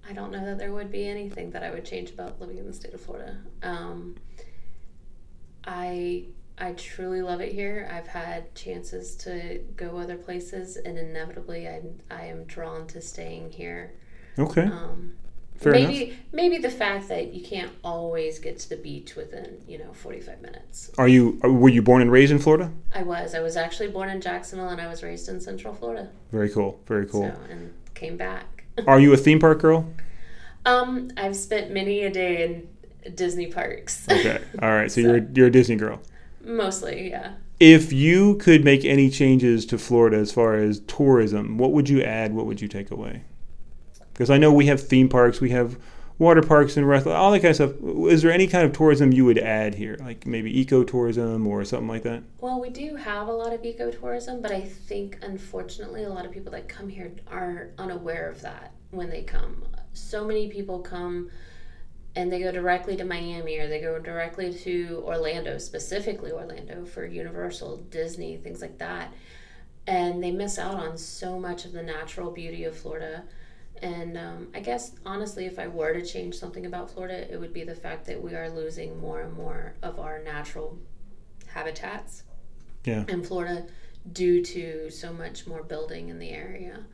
I 0.08 0.12
don't 0.12 0.32
know 0.32 0.44
that 0.44 0.58
there 0.58 0.72
would 0.72 0.90
be 0.90 1.06
anything 1.06 1.50
that 1.52 1.62
I 1.62 1.70
would 1.70 1.84
change 1.84 2.10
about 2.10 2.40
living 2.40 2.58
in 2.58 2.66
the 2.66 2.72
state 2.72 2.92
of 2.92 3.00
Florida. 3.00 3.38
Um, 3.62 4.16
I 5.64 6.24
I 6.58 6.72
truly 6.72 7.22
love 7.22 7.40
it 7.40 7.52
here. 7.52 7.88
I've 7.92 8.08
had 8.08 8.54
chances 8.54 9.14
to 9.16 9.60
go 9.76 9.96
other 9.98 10.16
places, 10.16 10.76
and 10.76 10.98
inevitably, 10.98 11.68
I 11.68 11.80
I 12.10 12.22
am 12.26 12.44
drawn 12.44 12.86
to 12.88 13.00
staying 13.00 13.52
here. 13.52 13.92
Okay, 14.38 14.64
Um, 14.64 15.12
fair 15.60 15.72
maybe 15.72 16.04
enough. 16.04 16.18
maybe 16.32 16.58
the 16.58 16.70
fact 16.70 17.08
that 17.08 17.34
you 17.34 17.44
can't 17.44 17.70
always 17.84 18.38
get 18.38 18.58
to 18.58 18.68
the 18.68 18.76
beach 18.76 19.14
within 19.14 19.60
you 19.68 19.78
know 19.78 19.92
45 19.92 20.40
minutes. 20.40 20.90
Are 20.98 21.08
you 21.08 21.38
were 21.42 21.68
you 21.68 21.82
born 21.82 22.02
and 22.02 22.10
raised 22.10 22.32
in 22.32 22.38
Florida? 22.38 22.72
I 22.94 23.02
was 23.02 23.34
I 23.34 23.40
was 23.40 23.56
actually 23.56 23.88
born 23.88 24.08
in 24.08 24.20
Jacksonville, 24.20 24.68
and 24.68 24.80
I 24.80 24.88
was 24.88 25.02
raised 25.02 25.28
in 25.28 25.40
Central 25.40 25.74
Florida. 25.74 26.08
Very 26.32 26.50
cool, 26.50 26.80
very 26.86 27.06
cool. 27.06 27.30
So 27.30 27.40
and 27.50 27.74
came 27.94 28.16
back. 28.16 28.64
Are 28.86 28.98
you 28.98 29.12
a 29.12 29.16
theme 29.16 29.38
park 29.38 29.60
girl? 29.60 29.86
Um, 30.64 31.10
I've 31.16 31.36
spent 31.36 31.70
many 31.70 32.02
a 32.02 32.10
day 32.10 32.44
in 32.44 33.14
Disney 33.14 33.46
parks. 33.46 34.06
Okay, 34.10 34.40
all 34.62 34.70
right. 34.70 34.90
So 34.90 35.00
you're 35.00 35.26
you're 35.34 35.46
a 35.48 35.52
Disney 35.52 35.76
girl. 35.76 36.00
Mostly, 36.42 37.10
yeah. 37.10 37.34
If 37.58 37.92
you 37.92 38.36
could 38.36 38.64
make 38.64 38.86
any 38.86 39.10
changes 39.10 39.66
to 39.66 39.76
Florida 39.76 40.16
as 40.16 40.32
far 40.32 40.54
as 40.54 40.80
tourism, 40.80 41.58
what 41.58 41.72
would 41.72 41.90
you 41.90 42.02
add? 42.02 42.32
What 42.34 42.46
would 42.46 42.62
you 42.62 42.68
take 42.68 42.90
away? 42.90 43.24
Because 44.20 44.28
I 44.28 44.36
know 44.36 44.52
we 44.52 44.66
have 44.66 44.86
theme 44.86 45.08
parks, 45.08 45.40
we 45.40 45.48
have 45.48 45.78
water 46.18 46.42
parks 46.42 46.76
and 46.76 46.86
rest, 46.86 47.06
all 47.06 47.30
that 47.30 47.40
kind 47.40 47.48
of 47.48 47.56
stuff. 47.56 47.72
Is 48.10 48.20
there 48.20 48.30
any 48.30 48.46
kind 48.46 48.66
of 48.66 48.74
tourism 48.74 49.14
you 49.14 49.24
would 49.24 49.38
add 49.38 49.76
here, 49.76 49.96
like 49.98 50.26
maybe 50.26 50.62
ecotourism 50.62 51.46
or 51.46 51.64
something 51.64 51.88
like 51.88 52.02
that? 52.02 52.22
Well, 52.38 52.60
we 52.60 52.68
do 52.68 52.96
have 52.96 53.28
a 53.28 53.32
lot 53.32 53.54
of 53.54 53.62
ecotourism, 53.62 54.42
but 54.42 54.50
I 54.50 54.60
think 54.60 55.16
unfortunately 55.22 56.04
a 56.04 56.10
lot 56.10 56.26
of 56.26 56.32
people 56.32 56.52
that 56.52 56.68
come 56.68 56.90
here 56.90 57.12
are 57.28 57.70
unaware 57.78 58.28
of 58.28 58.42
that 58.42 58.74
when 58.90 59.08
they 59.08 59.22
come. 59.22 59.64
So 59.94 60.26
many 60.26 60.48
people 60.48 60.80
come 60.80 61.30
and 62.14 62.30
they 62.30 62.40
go 62.40 62.52
directly 62.52 62.96
to 62.96 63.04
Miami 63.06 63.56
or 63.58 63.68
they 63.68 63.80
go 63.80 63.98
directly 63.98 64.52
to 64.52 65.02
Orlando, 65.06 65.56
specifically 65.56 66.30
Orlando 66.30 66.84
for 66.84 67.06
Universal, 67.06 67.78
Disney, 67.88 68.36
things 68.36 68.60
like 68.60 68.76
that. 68.76 69.14
And 69.86 70.22
they 70.22 70.30
miss 70.30 70.58
out 70.58 70.74
on 70.74 70.98
so 70.98 71.40
much 71.40 71.64
of 71.64 71.72
the 71.72 71.82
natural 71.82 72.30
beauty 72.30 72.64
of 72.64 72.76
Florida. 72.76 73.24
And 73.82 74.18
um, 74.18 74.48
I 74.54 74.60
guess 74.60 74.92
honestly, 75.06 75.46
if 75.46 75.58
I 75.58 75.66
were 75.68 75.92
to 75.94 76.04
change 76.04 76.34
something 76.36 76.66
about 76.66 76.90
Florida, 76.90 77.32
it 77.32 77.38
would 77.40 77.52
be 77.54 77.64
the 77.64 77.74
fact 77.74 78.06
that 78.06 78.22
we 78.22 78.34
are 78.34 78.50
losing 78.50 79.00
more 79.00 79.22
and 79.22 79.32
more 79.34 79.74
of 79.82 79.98
our 79.98 80.22
natural 80.22 80.78
habitats 81.46 82.24
Yeah. 82.84 83.04
in 83.08 83.22
Florida 83.22 83.66
due 84.12 84.42
to 84.44 84.90
so 84.90 85.12
much 85.12 85.46
more 85.46 85.62
building 85.62 86.08
in 86.08 86.18
the 86.18 86.30
area. 86.30 86.84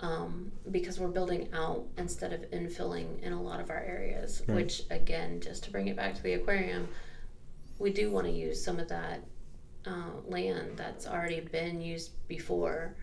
Um, 0.00 0.52
because 0.70 0.98
we're 0.98 1.08
building 1.08 1.50
out 1.52 1.84
instead 1.98 2.32
of 2.32 2.40
infilling 2.52 3.20
in 3.22 3.32
a 3.34 3.42
lot 3.42 3.60
of 3.60 3.68
our 3.68 3.80
areas, 3.80 4.42
Right. 4.46 4.54
which 4.56 4.82
again, 4.90 5.40
just 5.40 5.64
to 5.64 5.70
bring 5.70 5.88
it 5.88 5.96
back 5.96 6.14
to 6.14 6.22
the 6.22 6.32
aquarium, 6.34 6.88
we 7.78 7.92
do 7.92 8.10
want 8.10 8.26
to 8.26 8.32
use 8.32 8.62
some 8.64 8.78
of 8.78 8.88
that 8.88 9.20
uh, 9.86 10.10
land 10.26 10.76
that's 10.76 11.06
already 11.06 11.40
been 11.40 11.80
used 11.82 12.12
before. 12.28 12.94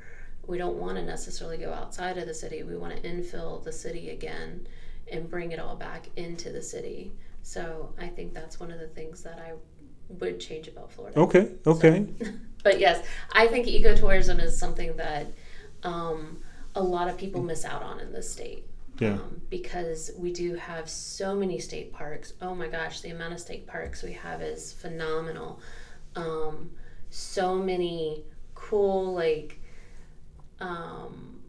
We 0.47 0.57
don't 0.57 0.77
want 0.77 0.97
to 0.97 1.03
necessarily 1.03 1.57
go 1.57 1.73
outside 1.73 2.17
of 2.17 2.25
the 2.25 2.33
city. 2.33 2.63
We 2.63 2.77
want 2.77 2.95
to 2.95 3.01
infill 3.07 3.63
the 3.63 3.71
city 3.71 4.09
again 4.09 4.67
and 5.11 5.29
bring 5.29 5.51
it 5.51 5.59
all 5.59 5.75
back 5.75 6.09
into 6.15 6.51
the 6.51 6.61
city. 6.61 7.13
So 7.43 7.93
I 7.99 8.07
think 8.07 8.33
that's 8.33 8.59
one 8.59 8.71
of 8.71 8.79
the 8.79 8.87
things 8.87 9.23
that 9.23 9.39
I 9.39 9.53
would 10.09 10.39
change 10.39 10.67
about 10.67 10.91
Florida. 10.91 11.19
Okay. 11.19 11.51
Okay. 11.65 12.07
But 12.63 12.79
yes, 12.81 13.05
I 13.31 13.47
think 13.47 13.67
ecotourism 13.67 14.41
is 14.41 14.57
something 14.57 14.97
that 14.97 15.27
um, 15.83 16.41
a 16.75 16.81
lot 16.81 17.07
of 17.07 17.17
people 17.17 17.41
miss 17.41 17.63
out 17.63 17.81
on 17.81 18.01
in 18.01 18.11
this 18.11 18.29
state. 18.29 18.65
Yeah. 18.99 19.13
Um, 19.13 19.41
because 19.49 20.11
we 20.17 20.33
do 20.33 20.55
have 20.55 20.89
so 20.89 21.35
many 21.35 21.59
state 21.59 21.93
parks. 21.93 22.33
Oh 22.41 22.55
my 22.55 22.67
gosh, 22.67 22.99
the 23.01 23.11
amount 23.11 23.33
of 23.33 23.39
state 23.39 23.67
parks 23.67 24.03
we 24.03 24.13
have 24.13 24.41
is 24.41 24.73
phenomenal. 24.73 25.61
Um, 26.15 26.71
so 27.09 27.55
many 27.55 28.25
cool, 28.55 29.13
like, 29.13 29.56
um, 30.59 31.39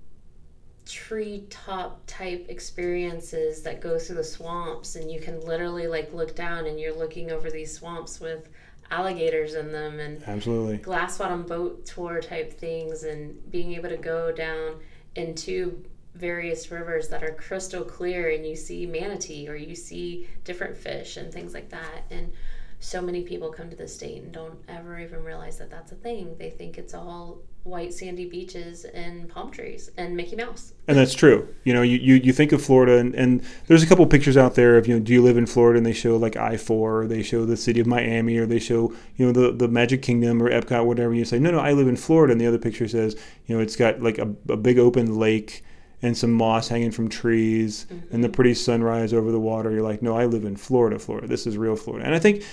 treetop 0.86 2.00
type 2.06 2.46
experiences 2.48 3.62
that 3.62 3.80
go 3.80 3.98
through 3.98 4.16
the 4.16 4.24
swamps, 4.24 4.96
and 4.96 5.10
you 5.10 5.20
can 5.20 5.40
literally 5.40 5.86
like 5.86 6.12
look 6.12 6.34
down 6.34 6.66
and 6.66 6.80
you're 6.80 6.96
looking 6.96 7.30
over 7.30 7.50
these 7.50 7.76
swamps 7.76 8.20
with 8.20 8.48
alligators 8.90 9.54
in 9.54 9.70
them 9.70 10.00
and 10.00 10.22
Absolutely. 10.26 10.78
glass 10.78 11.18
bottom 11.18 11.42
boat 11.42 11.84
tour 11.84 12.20
type 12.20 12.58
things 12.58 13.04
and 13.04 13.50
being 13.50 13.74
able 13.74 13.88
to 13.88 13.96
go 13.96 14.32
down 14.32 14.76
into 15.14 15.84
various 16.14 16.70
rivers 16.70 17.08
that 17.08 17.22
are 17.22 17.34
crystal 17.34 17.84
clear 17.84 18.30
and 18.30 18.46
you 18.46 18.56
see 18.56 18.86
manatee 18.86 19.48
or 19.48 19.54
you 19.54 19.74
see 19.74 20.26
different 20.44 20.76
fish 20.76 21.16
and 21.16 21.32
things 21.32 21.54
like 21.54 21.68
that 21.68 22.04
and 22.10 22.32
so 22.80 23.00
many 23.00 23.22
people 23.22 23.50
come 23.50 23.68
to 23.68 23.76
the 23.76 23.86
state 23.86 24.22
and 24.22 24.32
don't 24.32 24.58
ever 24.68 24.98
even 24.98 25.22
realize 25.22 25.58
that 25.58 25.70
that's 25.70 25.92
a 25.92 25.96
thing 25.96 26.34
they 26.38 26.50
think 26.50 26.78
it's 26.78 26.94
all 26.94 27.38
white 27.64 27.92
sandy 27.92 28.24
beaches 28.26 28.84
and 28.84 29.28
palm 29.28 29.50
trees 29.50 29.90
and 29.96 30.16
mickey 30.16 30.36
mouse 30.36 30.72
And 30.86 30.96
that's 30.96 31.12
true. 31.12 31.48
You 31.64 31.74
know, 31.74 31.82
you, 31.82 31.98
you, 31.98 32.14
you 32.14 32.32
think 32.32 32.52
of 32.52 32.62
Florida, 32.62 32.96
and, 32.96 33.14
and 33.14 33.44
there's 33.66 33.82
a 33.82 33.86
couple 33.86 34.06
pictures 34.06 34.36
out 34.36 34.54
there 34.54 34.78
of, 34.78 34.86
you 34.86 34.94
know, 34.94 35.00
do 35.00 35.12
you 35.12 35.22
live 35.22 35.36
in 35.36 35.44
Florida? 35.44 35.76
And 35.76 35.84
they 35.84 35.92
show 35.92 36.16
like 36.16 36.36
I 36.36 36.56
4, 36.56 37.02
or 37.02 37.06
they 37.06 37.22
show 37.22 37.44
the 37.44 37.56
city 37.56 37.78
of 37.80 37.86
Miami, 37.86 38.38
or 38.38 38.46
they 38.46 38.58
show, 38.58 38.94
you 39.16 39.26
know, 39.26 39.32
the, 39.32 39.52
the 39.52 39.68
Magic 39.68 40.00
Kingdom 40.00 40.42
or 40.42 40.50
Epcot, 40.50 40.86
whatever. 40.86 41.12
You 41.12 41.26
say, 41.26 41.38
no, 41.38 41.50
no, 41.50 41.58
I 41.58 41.72
live 41.72 41.88
in 41.88 41.96
Florida. 41.96 42.32
And 42.32 42.40
the 42.40 42.46
other 42.46 42.58
picture 42.58 42.88
says, 42.88 43.16
you 43.46 43.54
know, 43.54 43.60
it's 43.60 43.76
got 43.76 44.00
like 44.02 44.18
a, 44.18 44.34
a 44.48 44.56
big 44.56 44.78
open 44.78 45.18
lake 45.18 45.62
and 46.00 46.16
some 46.16 46.32
moss 46.32 46.68
hanging 46.68 46.92
from 46.92 47.08
trees 47.08 47.86
mm-hmm. 47.90 48.14
and 48.14 48.24
the 48.24 48.28
pretty 48.28 48.54
sunrise 48.54 49.12
over 49.12 49.30
the 49.30 49.40
water. 49.40 49.70
You're 49.70 49.82
like, 49.82 50.00
no, 50.00 50.16
I 50.16 50.26
live 50.26 50.44
in 50.44 50.56
Florida, 50.56 50.98
Florida. 50.98 51.26
This 51.26 51.46
is 51.46 51.58
real 51.58 51.76
Florida. 51.76 52.06
And 52.06 52.14
I 52.14 52.18
think, 52.18 52.44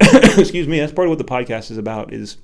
excuse 0.38 0.66
me, 0.66 0.80
that's 0.80 0.92
part 0.92 1.06
of 1.06 1.10
what 1.10 1.18
the 1.18 1.24
podcast 1.24 1.70
is 1.70 1.78
about 1.78 2.12
is 2.12 2.38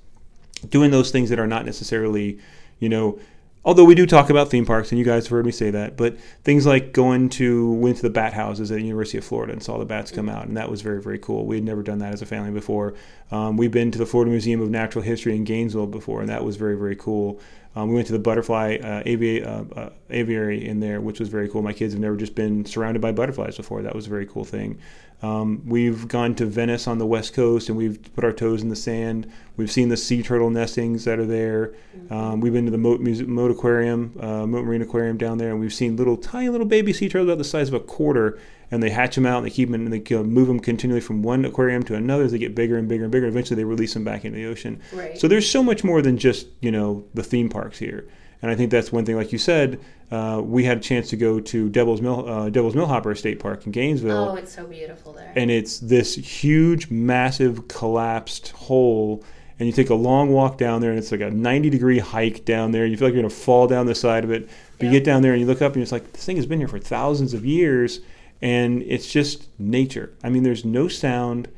doing 0.69 0.91
those 0.91 1.11
things 1.11 1.31
that 1.31 1.39
are 1.39 1.47
not 1.47 1.65
necessarily, 1.65 2.39
you 2.79 2.89
know, 2.89 3.19
although 3.65 3.85
we 3.85 3.97
do 3.97 4.07
talk 4.07 4.31
about 4.31 4.49
theme 4.49 4.65
parks, 4.65 4.93
and 4.93 4.99
you 4.99 5.05
guys 5.05 5.25
have 5.25 5.31
heard 5.33 5.45
me 5.45 5.51
say 5.53 5.71
that, 5.71 5.97
but 5.97 6.19
things 6.45 6.65
like 6.65 6.93
going 6.93 7.29
to 7.29 7.73
went 7.73 7.97
to 7.97 8.03
the 8.03 8.11
bat 8.11 8.33
houses 8.33 8.71
at 8.71 8.77
the 8.77 8.83
University 8.83 9.19
of 9.19 9.25
Florida 9.25 9.53
and 9.53 9.63
saw 9.63 9.77
the 9.77 9.85
bats 9.85 10.13
come 10.13 10.29
out, 10.29 10.47
and 10.47 10.57
that 10.57 10.71
was 10.71 10.81
very 10.83 11.03
very 11.03 11.19
cool. 11.19 11.45
We 11.45 11.57
had 11.57 11.65
never 11.65 11.83
done 11.83 11.99
that 11.99 12.13
as 12.13 12.23
a 12.23 12.27
family 12.27 12.53
before. 12.53 12.95
Um, 13.31 13.57
we've 13.57 13.73
been 13.73 13.91
to 13.91 13.99
the 13.99 14.07
Florida 14.07 14.31
Museum 14.31 14.61
of 14.61 14.71
Natural 14.71 15.03
History 15.03 15.35
in 15.35 15.45
Gainesville 15.45 15.89
before, 15.89 16.21
and 16.21 16.29
that 16.29 16.45
was 16.45 16.57
very 16.57 16.77
very 16.77 16.97
cool. 16.97 17.41
Um, 17.75 17.91
we 17.91 17.95
went 17.97 18.07
to 18.07 18.15
the 18.15 18.19
butterfly 18.19 18.79
uh, 18.83 19.01
avi- 19.01 19.45
uh, 19.45 19.65
uh, 19.77 19.91
aviary 20.09 20.67
in 20.67 20.81
there, 20.81 21.03
which 21.03 21.21
was 21.21 21.29
very 21.29 21.47
cool. 21.47 21.61
My 21.61 21.75
kids 21.75 21.93
have 21.93 22.01
never 22.01 22.17
just 22.17 22.35
been 22.35 22.65
surrounded 22.65 23.03
by 23.03 23.13
butterflies 23.13 23.59
before. 23.59 23.83
That 23.83 23.95
was 23.95 24.07
a 24.07 24.11
very 24.11 24.25
cool 24.25 24.45
thing. 24.45 24.79
Um, 25.23 25.63
we've 25.67 26.07
gone 26.09 26.35
to 26.37 26.47
Venice 26.47 26.87
on 26.87 26.99
the 26.99 27.07
west 27.07 27.33
coast 27.33 27.69
and 27.69 27.79
we've 27.79 27.99
put 28.15 28.23
our 28.23 28.33
toes 28.33 28.63
in 28.63 28.69
the 28.69 28.77
sand. 28.77 29.31
We've 29.57 29.71
seen 29.73 29.89
the 29.89 29.97
sea 29.97 30.23
turtle 30.23 30.51
nestings 30.51 31.05
that 31.05 31.19
are 31.19 31.25
there. 31.25 31.73
Um, 32.11 32.41
we've 32.41 32.53
been 32.53 32.67
to 32.67 32.71
the 32.71 32.77
Mote, 32.79 33.01
Muse- 33.01 33.23
Mote 33.23 33.51
Aquarium, 33.51 34.13
uh, 34.21 34.47
Mote 34.47 34.65
Marine 34.67 34.83
Aquarium 34.83 35.17
down 35.17 35.39
there, 35.39 35.51
and 35.51 35.59
we've 35.61 35.73
seen 35.73 35.97
little 35.97 36.19
tiny 36.19 36.51
little 36.51 36.67
baby 36.67 36.93
sea 36.93 37.09
turtles 37.09 37.29
about 37.29 37.39
the 37.39 37.45
size 37.45 37.69
of 37.69 37.75
a 37.75 37.81
quarter. 37.81 38.39
And 38.69 38.83
they 38.83 38.91
hatch 38.91 39.15
them 39.15 39.27
out 39.27 39.39
and 39.39 39.47
they 39.47 39.51
keep 39.51 39.71
them 39.71 39.87
and 39.87 39.93
they 39.93 40.23
move 40.25 40.49
them 40.49 40.59
continually 40.59 41.01
from 41.01 41.23
one 41.23 41.45
aquarium 41.45 41.85
to 41.85 41.95
another 41.95 42.25
as 42.25 42.33
they 42.33 42.39
get 42.39 42.57
bigger 42.57 42.77
and 42.77 42.89
bigger 42.89 43.05
and 43.05 43.13
bigger. 43.13 43.27
Eventually, 43.29 43.55
they 43.57 43.63
release 43.65 43.95
them 43.95 44.03
back 44.03 44.25
into 44.25 44.37
the 44.37 44.47
ocean. 44.47 44.81
right 44.93 45.17
So 45.17 45.29
there's 45.29 45.49
so 45.49 45.63
much 45.63 45.85
more 45.85 46.03
than 46.03 46.19
just 46.19 46.49
you 46.61 46.73
know 46.73 47.05
the 47.15 47.23
theme 47.23 47.49
parks 47.49 47.79
here. 47.79 48.09
And 48.43 48.51
I 48.51 48.55
think 48.55 48.71
that's 48.71 48.93
one 48.93 49.05
thing, 49.05 49.17
like 49.17 49.33
you 49.33 49.39
said, 49.39 49.81
uh, 50.11 50.41
we 50.45 50.65
had 50.65 50.79
a 50.79 50.81
chance 50.81 51.09
to 51.11 51.17
go 51.17 51.41
to 51.41 51.69
Devil's 51.69 52.01
Mill, 52.01 52.29
uh, 52.29 52.49
Devil's 52.51 52.75
Millhopper 52.77 53.15
State 53.15 53.41
Park 53.41 53.67
in 53.67 53.73
Gainesville. 53.73 54.31
Oh, 54.31 54.35
it's 54.37 54.55
so 54.55 54.67
beautiful 54.67 55.13
there. 55.13 55.33
and 55.35 55.51
it's 55.51 55.79
this 55.79 56.15
huge, 56.15 56.91
massive, 56.91 57.67
collapsed 57.69 58.51
hole. 58.51 59.25
And 59.59 59.67
you 59.67 59.73
take 59.73 59.89
a 59.89 59.95
long 59.95 60.33
walk 60.33 60.59
down 60.59 60.83
there, 60.83 60.91
and 60.91 60.99
it's 60.99 61.11
like 61.11 61.23
a 61.23 61.31
90 61.31 61.71
degree 61.71 61.99
hike 61.99 62.45
down 62.45 62.73
there. 62.73 62.85
You 62.85 62.97
feel 62.97 63.09
like 63.09 63.15
you're 63.15 63.23
going 63.23 63.31
to 63.31 63.37
fall 63.37 63.67
down 63.67 63.87
the 63.87 63.95
side 63.95 64.23
of 64.23 64.31
it. 64.31 64.49
But 64.79 64.85
you 64.87 64.91
get 64.91 65.03
down 65.03 65.23
there 65.23 65.33
and 65.33 65.41
you 65.41 65.47
look 65.47 65.63
up, 65.63 65.73
and 65.73 65.83
it's 65.83 65.93
like, 65.93 66.13
this 66.13 66.27
thing 66.27 66.37
has 66.37 66.45
been 66.45 66.59
here 66.59 66.69
for 66.69 66.79
thousands 66.79 67.33
of 67.33 67.45
years. 67.47 68.01
And 68.43 68.83
it's 68.83 69.11
just 69.11 69.49
nature. 69.59 70.13
I 70.23 70.29
mean, 70.29 70.43
there's 70.43 70.67
no 70.67 70.89
sound. 70.89 71.49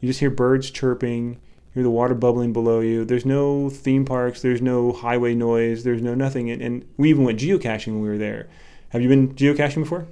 You 0.00 0.08
just 0.08 0.18
hear 0.18 0.30
birds 0.30 0.68
chirping, 0.70 1.38
hear 1.74 1.82
the 1.82 1.90
water 1.90 2.14
bubbling 2.14 2.52
below 2.52 2.80
you. 2.80 3.04
There's 3.04 3.26
no 3.26 3.68
theme 3.68 4.04
parks, 4.04 4.40
there's 4.40 4.62
no 4.62 4.92
highway 4.92 5.34
noise, 5.34 5.82
there's 5.82 6.00
no 6.00 6.14
nothing. 6.14 6.50
And, 6.50 6.62
and 6.62 6.84
we 6.96 7.10
even 7.10 7.24
went 7.24 7.40
geocaching 7.40 7.88
when 7.88 8.00
we 8.00 8.08
were 8.08 8.18
there. 8.18 8.48
Have 8.90 9.02
you 9.02 9.08
been 9.08 9.34
geocaching 9.34 9.82
before? 9.82 10.06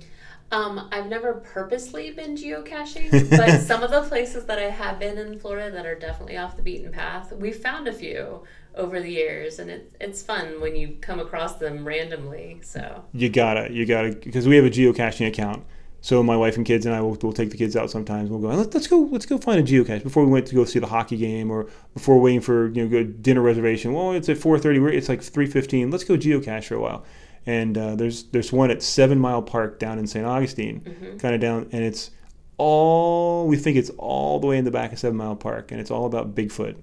Um, 0.51 0.88
I've 0.92 1.07
never 1.07 1.35
purposely 1.35 2.11
been 2.11 2.37
geocaching, 2.37 3.31
but 3.31 3.61
some 3.61 3.83
of 3.83 3.90
the 3.90 4.03
places 4.03 4.44
that 4.46 4.59
I 4.59 4.68
have 4.68 4.98
been 4.98 5.16
in 5.16 5.38
Florida 5.38 5.70
that 5.70 5.87
are 5.87 5.94
definitely 5.94 6.37
off 6.37 6.57
the 6.57 6.62
beaten 6.62 6.92
path, 6.92 7.33
we've 7.33 7.57
found 7.57 7.88
a 7.88 7.92
few 7.92 8.42
over 8.75 9.01
the 9.01 9.11
years, 9.11 9.59
and 9.59 9.70
it, 9.70 9.94
it's 9.98 10.22
fun 10.22 10.61
when 10.61 10.77
you 10.77 10.96
come 11.01 11.20
across 11.20 11.57
them 11.57 11.87
randomly. 11.87 12.61
So 12.62 13.05
You 13.14 13.31
gotta, 13.31 13.72
you 13.72 13.87
gotta, 13.87 14.11
because 14.11 14.46
we 14.46 14.57
have 14.57 14.66
a 14.66 14.70
geocaching 14.70 15.27
account. 15.27 15.64
So 16.03 16.21
my 16.21 16.37
wife 16.37 16.57
and 16.57 16.67
kids 16.67 16.85
and 16.85 16.95
I 16.95 17.01
will 17.01 17.17
will 17.23 17.33
take 17.33 17.51
the 17.51 17.57
kids 17.57 17.77
out 17.77 17.88
sometimes. 17.88 18.29
We'll 18.29 18.41
go, 18.41 18.49
Let, 18.49 18.75
let's 18.75 18.88
go, 18.88 19.09
let's 19.12 19.25
go 19.25 19.38
find 19.38 19.61
a 19.61 19.62
geocache 19.62 20.03
before 20.03 20.25
we 20.25 20.33
went 20.33 20.47
to 20.49 20.55
go 20.55 20.65
see 20.65 20.81
the 20.81 20.88
hockey 20.88 21.17
game 21.17 21.49
or 21.49 21.69
before 21.95 22.21
waiting 22.21 22.41
for 22.41 22.69
you 22.71 22.83
know 22.83 22.88
good 22.88 23.23
dinner 23.23 23.41
reservation. 23.41 23.95
Well, 23.95 24.11
it's 24.12 24.29
at 24.29 24.37
four 24.37 24.59
thirty. 24.59 24.81
It's 24.97 25.09
like 25.09 25.23
three 25.23 25.47
fifteen. 25.47 25.93
Let's 25.93 26.03
go 26.05 26.17
geocache 26.17 26.65
for 26.65 26.75
a 26.75 26.81
while. 26.81 27.05
And 27.47 27.79
uh, 27.79 27.95
there's 27.95 28.25
there's 28.25 28.53
one 28.53 28.73
at 28.73 28.83
Seven 28.83 29.19
Mile 29.19 29.43
Park 29.43 29.79
down 29.79 29.99
in 30.01 30.09
St. 30.09 30.27
Augustine, 30.27 31.17
kind 31.21 31.37
of 31.37 31.41
down, 31.41 31.69
and 31.71 31.85
it's 31.85 32.11
all 32.59 33.47
we 33.47 33.57
think 33.57 33.77
it's 33.77 33.91
all 33.91 34.41
the 34.41 34.49
way 34.49 34.59
in 34.59 34.65
the 34.65 34.71
back 34.73 34.93
of 34.93 34.99
Seven 34.99 35.17
Mile 35.17 35.37
Park, 35.37 35.71
and 35.71 35.81
it's 35.81 35.91
all 35.91 36.07
about 36.07 36.35
Bigfoot. 36.35 36.77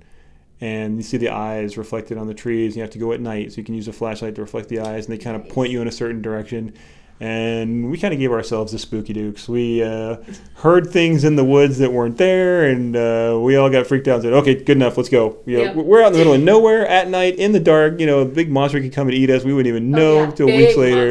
And 0.62 0.98
you 0.98 1.04
see 1.04 1.18
the 1.18 1.30
eyes 1.30 1.78
reflected 1.78 2.18
on 2.18 2.28
the 2.28 2.34
trees. 2.34 2.74
And 2.74 2.78
you 2.78 2.82
have 2.82 2.92
to 2.92 3.00
go 3.00 3.14
at 3.14 3.22
night, 3.22 3.52
so 3.52 3.58
you 3.58 3.64
can 3.64 3.76
use 3.76 3.88
a 3.88 3.94
flashlight 3.94 4.36
to 4.36 4.42
reflect 4.42 4.68
the 4.70 4.80
eyes, 4.80 5.06
and 5.06 5.14
they 5.14 5.22
kind 5.22 5.36
of 5.36 5.48
point 5.48 5.72
you 5.72 5.82
in 5.82 5.88
a 5.88 5.92
certain 5.92 6.22
direction. 6.22 6.74
And 7.22 7.92
we 7.92 7.98
kind 7.98 8.14
of 8.14 8.20
gave 8.20 8.32
ourselves 8.32 8.72
the 8.72 8.80
spooky 8.80 9.12
dukes. 9.12 9.50
We 9.50 9.84
uh, 9.84 10.18
heard 10.54 10.90
things 10.90 11.26
in 11.26 11.36
the 11.36 11.44
woods 11.44 11.78
that 11.80 11.92
weren't 11.92 12.18
there, 12.18 12.64
and 12.70 12.96
uh, 12.96 13.38
we 13.42 13.58
all 13.58 13.70
got 13.70 13.88
freaked 13.88 14.08
out 14.08 14.16
and 14.16 14.24
said, 14.24 14.34
"Okay, 14.34 14.56
good 14.56 14.78
enough. 14.78 14.96
Let's 14.96 15.10
go." 15.10 15.38
You 15.46 15.58
know, 15.58 15.64
Yep. 15.64 15.76
We're 15.76 16.02
out 16.02 16.08
in 16.08 16.14
the 16.14 16.20
middle 16.20 16.34
of 16.34 16.42
nowhere 16.42 16.88
at 16.88 17.10
night 17.10 17.36
in 17.36 17.52
the 17.52 17.60
dark. 17.60 18.00
You 18.00 18.06
know, 18.06 18.20
a 18.20 18.26
big 18.26 18.50
monster 18.50 18.80
could 18.80 18.94
come 18.94 19.10
and 19.10 19.18
eat 19.18 19.30
us. 19.30 19.44
We 19.44 19.54
wouldn't 19.54 19.68
even 19.68 19.92
know 19.92 20.34
Oh, 20.40 20.48
yeah, 20.48 20.56
weeks 20.58 20.78
later 20.78 21.10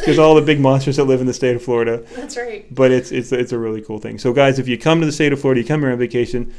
because 0.00 0.18
all 0.18 0.34
the 0.34 0.42
big 0.42 0.58
monsters 0.58 0.96
that 0.96 1.04
live 1.04 1.20
in 1.20 1.26
the 1.28 1.32
state 1.34 1.54
of 1.54 1.62
Florida 1.62 1.98
That's 2.16 2.36
right. 2.36 2.66
but 2.74 2.90
it's 2.90 3.12
it's 3.12 3.30
it's 3.30 3.52
a 3.52 3.58
really 3.58 3.80
cool 3.80 3.98
thing. 4.00 4.18
So 4.18 4.32
guys, 4.32 4.58
if 4.58 4.66
you 4.66 4.76
come 4.76 4.98
to 5.00 5.06
the 5.06 5.12
state 5.12 5.32
of 5.32 5.40
Florida, 5.40 5.60
you 5.60 5.66
come 5.68 5.82
here 5.82 5.92
on 5.92 5.98
vacation, 5.98 6.52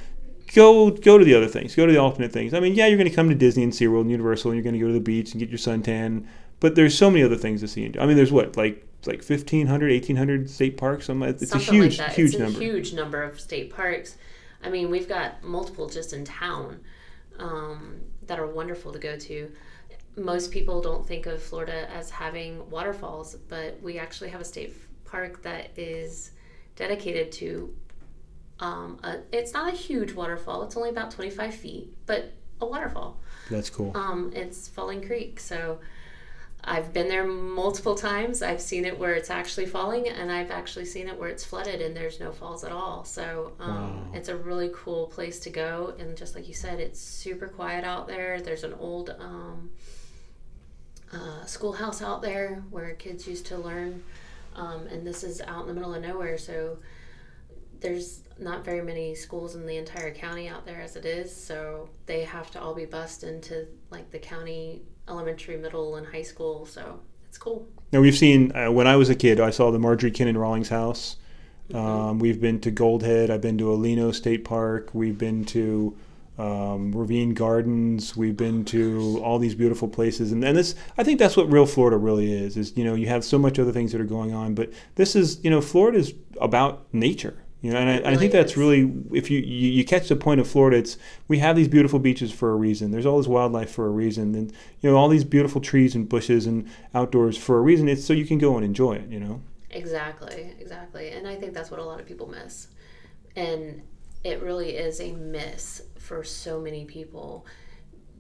go 0.54 0.90
go 0.90 1.18
to 1.18 1.26
the 1.26 1.34
other 1.36 1.48
things, 1.48 1.76
go 1.76 1.86
to 1.86 1.92
the 1.92 2.00
alternate 2.00 2.32
things. 2.32 2.54
I 2.54 2.62
mean, 2.62 2.76
yeah, 2.76 2.88
you're 2.88 2.98
going 2.98 3.10
to 3.10 3.16
come 3.16 3.28
to 3.28 3.36
Disney 3.36 3.64
and 3.64 3.74
SeaWorld 3.74 4.02
and 4.02 4.12
Universal, 4.12 4.52
and 4.52 4.58
you're 4.58 4.64
going 4.64 4.74
to 4.76 4.80
go 4.80 4.88
to 4.88 4.94
the 4.94 5.02
beach 5.02 5.34
and 5.34 5.40
get 5.42 5.50
your 5.50 5.58
suntan, 5.60 6.26
but 6.60 6.76
there's 6.76 6.98
so 6.98 7.10
many 7.10 7.24
other 7.24 7.36
things 7.36 7.62
to 7.62 7.68
see. 7.68 7.86
and 7.86 7.94
do. 7.94 8.00
I 8.00 8.06
mean, 8.06 8.18
there's 8.18 8.32
what 8.32 8.58
like 8.58 8.88
like 9.06 9.18
1500 9.18 9.92
1800 9.92 10.50
state 10.50 10.78
parks 10.78 11.06
something 11.06 11.30
it's 11.30 11.50
Something 11.50 11.70
a 11.70 11.84
huge 11.84 12.00
like 12.00 12.08
that. 12.08 12.16
huge 12.16 12.32
it's 12.32 12.40
number 12.40 12.60
huge 12.60 12.94
number 12.94 13.24
of 13.24 13.40
state 13.40 13.74
parks. 13.74 14.18
I 14.64 14.70
mean, 14.70 14.90
we've 14.90 15.08
got 15.08 15.44
multiple 15.44 15.88
just 15.88 16.14
in 16.14 16.26
town 16.26 16.80
um, 17.38 18.02
that 18.26 18.40
are 18.40 18.48
wonderful 18.48 18.92
to 18.94 19.00
go 19.00 19.18
to. 19.18 19.52
Most 20.18 20.52
people 20.52 20.82
don't 20.82 21.06
think 21.06 21.26
of 21.26 21.44
Florida 21.44 21.90
as 21.92 22.10
having 22.10 22.68
waterfalls, 22.70 23.36
but 23.48 23.80
we 23.82 24.00
actually 24.00 24.30
have 24.30 24.42
a 24.42 24.46
state 24.46 24.74
park 25.06 25.42
that 25.44 25.78
is 25.78 26.32
dedicated 26.76 27.32
to. 27.34 27.76
Um, 28.60 29.00
a, 29.04 29.18
it's 29.34 29.54
not 29.54 29.72
a 29.72 29.76
huge 29.76 30.14
waterfall. 30.14 30.64
It's 30.64 30.78
only 30.78 30.90
about 30.90 31.12
25 31.12 31.54
feet, 31.54 31.90
but 32.06 32.32
a 32.62 32.66
waterfall. 32.66 33.20
that's 33.52 33.70
cool 33.70 33.92
Um, 33.96 34.32
it's 34.34 34.70
Falling 34.70 35.06
Creek. 35.06 35.40
So 35.42 35.80
I've 36.68 36.92
been 36.94 37.08
there 37.08 37.26
multiple 37.28 37.94
times. 37.94 38.42
I've 38.42 38.60
seen 38.60 38.86
it 38.86 38.98
where 38.98 39.14
it's 39.14 39.30
actually 39.30 39.68
falling, 39.68 40.10
and 40.10 40.32
I've 40.32 40.50
actually 40.50 40.86
seen 40.86 41.08
it 41.08 41.18
where 41.18 41.30
it's 41.30 41.44
flooded 41.44 41.80
and 41.80 41.96
there's 41.96 42.20
no 42.20 42.32
falls 42.32 42.64
at 42.64 42.72
all. 42.72 43.06
So 43.06 43.54
um, 43.60 43.70
Wow. 43.70 44.12
it's 44.16 44.30
a 44.30 44.36
really 44.36 44.72
cool 44.74 45.06
place 45.08 45.40
to 45.42 45.52
go. 45.52 45.94
And 46.00 46.18
just 46.18 46.34
like 46.34 46.48
you 46.48 46.56
said, 46.56 46.80
it's 46.80 47.00
super 47.00 47.48
quiet 47.48 47.84
out 47.86 48.08
there. 48.08 48.42
There's 48.42 48.64
an 48.64 48.74
old 48.80 49.12
um, 49.20 49.70
uh, 51.14 51.46
schoolhouse 51.46 52.02
out 52.02 52.24
there 52.24 52.64
where 52.72 52.96
kids 52.96 53.28
used 53.28 53.46
to 53.48 53.58
learn, 53.58 54.04
um, 54.56 54.88
and 54.88 55.06
this 55.06 55.24
is 55.24 55.42
out 55.42 55.62
in 55.62 55.68
the 55.68 55.74
middle 55.74 55.94
of 55.94 56.02
nowhere. 56.02 56.38
So 56.40 56.80
there's 57.80 58.22
not 58.40 58.66
very 58.66 58.82
many 58.82 59.14
schools 59.14 59.54
in 59.54 59.68
the 59.68 59.78
entire 59.78 60.12
county 60.14 60.48
out 60.50 60.66
there 60.66 60.82
as 60.82 60.96
it 60.96 61.06
is, 61.06 61.34
so 61.34 61.90
they 62.08 62.24
have 62.24 62.50
to 62.52 62.60
all 62.60 62.74
be 62.74 62.86
bused 62.86 63.24
into 63.24 63.68
like 63.92 64.10
the 64.10 64.18
county 64.20 64.82
elementary, 65.08 65.58
middle, 65.58 65.96
and 65.96 66.08
high 66.08 66.24
school. 66.24 66.66
So 66.66 67.00
it's 67.36 67.44
cool. 67.44 67.68
now 67.92 68.00
we've 68.00 68.16
seen 68.16 68.56
uh, 68.56 68.72
when 68.72 68.88
i 68.88 68.96
was 68.96 69.10
a 69.10 69.16
kid 69.16 69.42
i 69.42 69.50
saw 69.50 69.70
the 69.70 69.78
marjorie 69.78 70.10
kinnan 70.10 70.38
rawlings 70.38 70.70
house 70.70 71.18
um, 71.74 72.18
we've 72.18 72.40
been 72.40 72.62
to 72.62 72.72
goldhead 72.72 73.30
i've 73.30 73.42
been 73.42 73.58
to 73.58 73.70
O'Leno 73.70 74.14
state 74.14 74.46
park 74.46 74.90
we've 74.94 75.18
been 75.18 75.44
to 75.44 75.98
um, 76.38 76.92
Ravine 76.92 77.34
Gardens. 77.34 78.18
We've 78.18 78.36
been 78.36 78.66
to 78.66 79.22
all 79.24 79.40
these 79.40 79.56
beautiful 79.56 79.88
places, 79.88 80.34
and, 80.34 80.44
and 80.44 80.58
this 80.58 80.76
I 80.98 81.04
think 81.06 81.18
that's 81.18 81.38
what 81.38 81.50
real 81.50 81.66
Florida 81.66 81.96
really 81.96 82.34
is. 82.34 82.58
Is 82.58 82.76
you 82.76 82.84
know 82.84 82.94
you 82.94 83.08
have 83.08 83.24
so 83.24 83.38
much 83.38 83.58
other 83.58 83.72
things 83.72 83.94
that 83.94 84.02
are 84.02 84.06
going 84.06 84.34
on, 84.34 84.54
but 84.54 84.70
this 84.96 85.16
is 85.16 85.42
you 85.46 85.50
know 85.50 85.62
Florida 85.62 85.98
is 85.98 86.14
about 86.42 86.88
nature. 86.92 87.38
You 87.66 87.72
know, 87.72 87.80
and 87.80 88.06
I, 88.06 88.12
I 88.12 88.16
think 88.16 88.32
that's 88.32 88.52
is. 88.52 88.58
really 88.58 88.94
if 89.12 89.32
you, 89.32 89.40
you 89.40 89.72
you 89.72 89.84
catch 89.84 90.08
the 90.08 90.16
point 90.16 90.40
of 90.40 90.48
Florida, 90.48 90.78
it's 90.78 91.00
we 91.28 91.40
have 91.40 91.56
these 91.56 91.68
beautiful 91.68 91.98
beaches 91.98 92.32
for 92.32 92.52
a 92.52 92.56
reason. 92.56 92.92
There's 92.92 93.08
all 93.08 93.18
this 93.18 93.26
wildlife 93.26 93.72
for 93.72 93.88
a 93.88 93.90
reason, 93.90 94.36
and 94.36 94.52
you 94.82 94.92
know 94.92 94.96
all 94.96 95.10
these 95.10 95.24
beautiful 95.24 95.60
trees 95.60 95.96
and 95.96 96.08
bushes 96.08 96.46
and 96.46 96.70
outdoors 96.94 97.40
for 97.40 97.58
a 97.58 97.62
reason. 97.62 97.90
It's 97.90 98.06
so 98.06 98.14
you 98.14 98.28
can 98.28 98.38
go 98.38 98.56
and 98.56 98.64
enjoy 98.64 98.98
it. 98.98 99.10
You 99.10 99.20
know. 99.20 99.42
Exactly, 99.72 100.54
exactly. 100.60 101.10
And 101.10 101.28
I 101.28 101.36
think 101.38 101.56
that's 101.56 101.72
what 101.72 101.80
a 101.80 101.84
lot 101.84 102.00
of 102.00 102.06
people 102.06 102.28
miss. 102.28 102.68
And 103.36 103.82
it 104.24 104.44
really 104.44 104.78
is 104.78 105.02
a 105.02 105.14
miss 105.14 105.82
for 105.98 106.24
so 106.24 106.62
many 106.62 106.86
people 106.86 107.48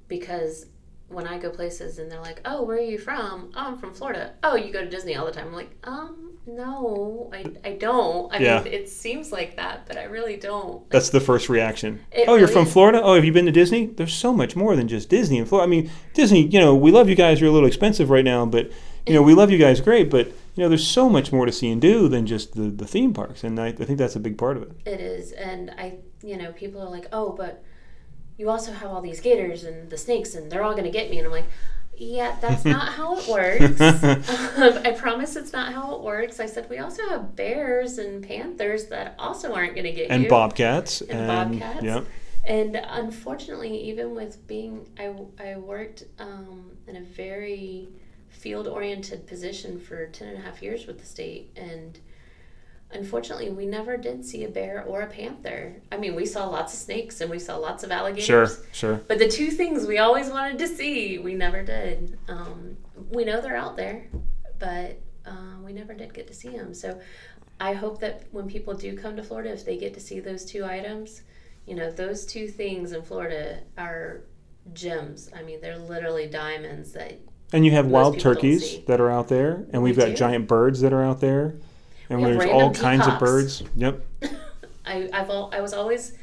because 0.07 0.65
when 1.07 1.27
I 1.27 1.37
go 1.37 1.51
places 1.51 1.99
and 1.99 2.11
they're 2.11 2.19
like, 2.19 2.41
"Oh, 2.45 2.63
where 2.63 2.77
are 2.77 2.81
you 2.81 2.97
from?" 2.97 3.51
"Oh, 3.55 3.67
I'm 3.67 3.77
from 3.77 3.93
Florida." 3.93 4.33
"Oh, 4.41 4.55
you 4.55 4.73
go 4.73 4.81
to 4.81 4.89
Disney 4.89 5.15
all 5.15 5.27
the 5.27 5.31
time." 5.31 5.49
I'm 5.49 5.53
like, 5.53 5.75
"Um, 5.83 6.34
no, 6.47 7.29
I, 7.33 7.45
I 7.63 7.71
don't." 7.73 8.33
I 8.33 8.37
Yeah. 8.39 8.63
mean, 8.63 8.73
it 8.73 8.89
seems 8.89 9.31
like 9.31 9.55
that, 9.57 9.85
but 9.87 9.97
I 9.97 10.03
really 10.03 10.37
don't. 10.37 10.89
That's 10.89 11.09
the 11.09 11.19
first 11.19 11.49
reaction. 11.49 11.99
It 12.11 12.27
oh, 12.27 12.35
you're 12.35 12.47
from. 12.47 12.65
Florida? 12.65 13.01
Oh, 13.03 13.15
have 13.15 13.25
you 13.25 13.31
been 13.31 13.45
to 13.45 13.51
Disney? 13.51 13.87
There's 13.87 14.13
so 14.13 14.33
much 14.33 14.55
more 14.55 14.75
than 14.75 14.87
just 14.87 15.09
Disney 15.09 15.37
in 15.37 15.45
Florida. 15.45 15.67
I 15.67 15.69
mean, 15.69 15.89
Disney, 16.13 16.41
you 16.47 16.59
know, 16.59 16.75
we 16.75 16.91
love 16.91 17.09
you 17.09 17.15
guys. 17.15 17.39
You're 17.41 17.49
a 17.49 17.53
little 17.53 17.67
expensive 17.67 18.09
right 18.09 18.23
now, 18.25 18.45
but, 18.45 18.71
you 19.05 19.13
know, 19.13 19.21
we 19.21 19.33
love 19.33 19.51
you 19.51 19.57
guys 19.57 19.81
great. 19.81 20.09
But, 20.09 20.27
you 20.27 20.63
know, 20.63 20.69
there's 20.69 20.87
so 20.87 21.09
much 21.09 21.31
more 21.31 21.45
to 21.45 21.51
see 21.51 21.69
and 21.69 21.81
do 21.81 22.07
than 22.07 22.25
just 22.25 22.53
the, 22.55 22.69
the 22.69 22.87
theme 22.87 23.13
parks. 23.13 23.43
And 23.43 23.59
I, 23.59 23.67
I 23.67 23.71
think 23.73 23.97
that's 23.97 24.15
a 24.15 24.19
big 24.19 24.37
part 24.37 24.57
of 24.57 24.63
it. 24.63 24.71
It 24.85 24.99
is, 25.01 25.31
and 25.33 25.71
I, 25.77 25.95
you 26.23 26.37
know, 26.37 26.51
people 26.53 26.81
are 26.81 26.89
like, 26.89 27.07
"Oh, 27.11 27.31
but 27.33 27.63
you 28.37 28.49
also 28.49 28.71
have 28.71 28.89
all 28.91 29.01
these 29.01 29.19
gators 29.21 29.63
and 29.63 29.89
the 29.89 29.97
snakes, 29.97 30.35
and 30.35 30.51
they're 30.51 30.63
all 30.63 30.71
going 30.73 30.85
to 30.85 30.89
get 30.91 31.09
me." 31.09 31.17
And 31.17 31.25
I'm 31.27 31.31
like, 31.31 31.45
"Yeah, 31.97 32.35
that's 32.41 32.65
not 32.65 32.93
how 32.93 33.17
it 33.17 33.27
works. 33.27 33.81
um, 34.57 34.79
I 34.85 34.91
promise 34.97 35.35
it's 35.35 35.53
not 35.53 35.73
how 35.73 35.95
it 35.95 36.01
works." 36.01 36.39
I 36.39 36.45
said, 36.45 36.69
"We 36.69 36.79
also 36.79 37.07
have 37.09 37.35
bears 37.35 37.97
and 37.97 38.23
panthers 38.25 38.85
that 38.87 39.15
also 39.17 39.53
aren't 39.53 39.75
going 39.75 39.85
to 39.85 39.91
get 39.91 40.09
And 40.09 40.23
you." 40.23 40.29
bobcats. 40.29 41.01
And 41.01 41.27
bobcats. 41.27 41.83
Yep. 41.83 42.05
And 42.45 42.75
unfortunately, 42.75 43.75
even 43.89 44.13
with 44.13 44.45
being, 44.45 44.87
I, 44.99 45.15
I 45.43 45.57
worked 45.57 46.03
um, 46.19 46.77
in 46.87 46.95
a 46.97 47.01
very 47.01 47.89
field 48.29 48.67
oriented 48.67 49.25
position 49.25 49.79
for 49.79 50.05
10 50.05 50.27
and 50.27 50.37
a 50.37 50.41
half 50.41 50.61
years 50.61 50.85
with 50.85 50.99
the 50.99 51.05
state. 51.05 51.49
And 51.55 51.97
unfortunately, 52.95 53.49
we 53.49 53.65
never 53.65 53.97
did 53.97 54.25
see 54.25 54.43
a 54.45 54.49
bear 54.49 54.83
or 54.87 55.01
a 55.01 55.07
panther. 55.07 55.75
I 55.91 55.97
mean, 55.97 56.15
we 56.15 56.25
saw 56.25 56.47
lots 56.47 56.73
of 56.73 56.79
snakes 56.79 57.21
and 57.21 57.29
we 57.29 57.39
saw 57.39 57.57
lots 57.57 57.83
of 57.83 57.91
alligators. 57.91 58.25
Sure, 58.25 58.47
sure. 58.71 58.95
But 59.07 59.19
the 59.19 59.27
two 59.27 59.51
things 59.51 59.85
we 59.85 59.97
always 59.99 60.29
wanted 60.29 60.57
to 60.59 60.67
see, 60.67 61.17
we 61.19 61.33
never 61.33 61.63
did. 61.63 62.17
Um, 62.27 62.77
we 63.09 63.25
know 63.25 63.41
they're 63.41 63.55
out 63.55 63.75
there, 63.75 64.05
but 64.59 64.99
uh, 65.25 65.57
we 65.63 65.73
never 65.73 65.93
did 65.93 66.13
get 66.13 66.27
to 66.27 66.33
see 66.33 66.49
them. 66.49 66.73
So 66.73 66.99
I 67.59 67.73
hope 67.73 67.99
that 67.99 68.23
when 68.31 68.47
people 68.47 68.73
do 68.73 68.97
come 68.97 69.15
to 69.15 69.23
Florida, 69.23 69.51
if 69.51 69.65
they 69.65 69.77
get 69.77 69.93
to 69.95 69.99
see 69.99 70.19
those 70.19 70.45
two 70.45 70.65
items, 70.65 71.21
you 71.65 71.75
know, 71.75 71.91
those 71.91 72.25
two 72.25 72.47
things 72.47 72.91
in 72.91 73.01
Florida 73.01 73.59
are 73.77 74.21
gems. 74.73 75.29
I 75.35 75.41
mean, 75.43 75.61
they're 75.61 75.77
literally 75.77 76.27
diamonds 76.27 76.93
that 76.93 77.19
And 77.53 77.65
you 77.65 77.71
have 77.71 77.87
wild 77.87 78.19
turkeys 78.19 78.79
that 78.85 78.99
are 78.99 79.09
out 79.11 79.27
there. 79.27 79.65
And 79.71 79.81
We 79.83 79.89
we've 79.89 79.97
got 79.97 80.07
do. 80.07 80.15
giant 80.15 80.47
birds 80.47 80.81
that 80.81 80.93
are 80.93 81.03
out 81.03 81.21
there. 81.21 81.55
And 82.09 82.23
there's 82.23 82.45
all 82.45 82.59
random 82.69 82.81
kinds 82.81 83.07
of 83.07 83.19
birds. 83.19 83.63
Yep. 83.75 84.05
I, 84.85 85.09
I've 85.11 85.29
al- 85.29 85.49
I 85.53 85.61
was 85.61 85.73
always 85.73 86.13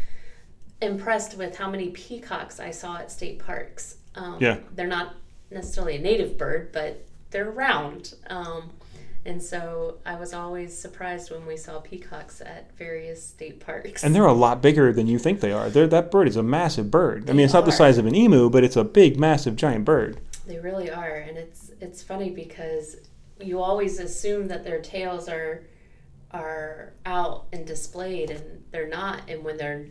impressed 0.81 1.37
with 1.37 1.57
how 1.57 1.71
many 1.71 1.89
peacocks 1.91 2.61
I 2.61 2.71
saw 2.71 2.97
at 2.99 3.11
state 3.11 3.39
parks. 3.39 3.97
Um, 4.15 4.37
Yeah. 4.41 4.59
they're 4.75 4.87
not 4.87 5.15
necessarily 5.51 5.97
a 5.97 6.01
native 6.01 6.37
bird, 6.39 6.71
but 6.73 7.05
they're 7.31 7.51
round. 7.51 8.15
Um, 8.29 8.71
and 9.25 9.41
so 9.41 9.99
I 10.05 10.17
was 10.17 10.35
always 10.35 10.77
surprised 10.77 11.31
when 11.31 11.47
we 11.47 11.57
saw 11.57 11.79
peacocks 11.79 12.41
at 12.41 12.77
various 12.77 13.25
state 13.25 13.61
parks. 13.61 14.03
And 14.03 14.15
they're 14.15 14.25
a 14.27 14.33
lot 14.33 14.61
bigger 14.61 14.93
than 14.93 15.07
you 15.07 15.19
think 15.19 15.41
they 15.41 15.53
are. 15.53 15.71
They're, 15.71 15.87
that 15.87 16.11
bird 16.11 16.27
is 16.27 16.37
a 16.37 16.43
massive 16.43 16.91
bird. 16.91 17.31
I 17.31 17.33
mean, 17.33 17.45
it's 17.45 17.55
not 17.55 17.65
the 17.65 17.73
size 17.73 17.99
of 17.99 18.07
an 18.07 18.17
emu, 18.17 18.51
but 18.51 18.65
it's 18.65 18.77
a 18.77 18.83
big, 18.85 19.19
massive, 19.21 19.55
giant 19.55 19.85
bird. 19.85 20.21
They 20.45 20.59
really 20.59 20.91
are, 20.91 21.15
and 21.15 21.39
it's 21.39 21.71
it's 21.81 22.03
funny 22.03 22.31
because 22.31 22.97
you 23.41 23.61
always 23.63 24.01
assume 24.01 24.49
that 24.49 24.65
their 24.65 24.81
tails 24.81 25.29
are 25.29 25.63
are 26.33 26.93
out 27.05 27.47
and 27.53 27.67
displayed, 27.67 28.31
and 28.31 28.65
they're 28.71 28.89
not. 28.89 29.23
And 29.29 29.45
when 29.45 29.57
they're 29.57 29.87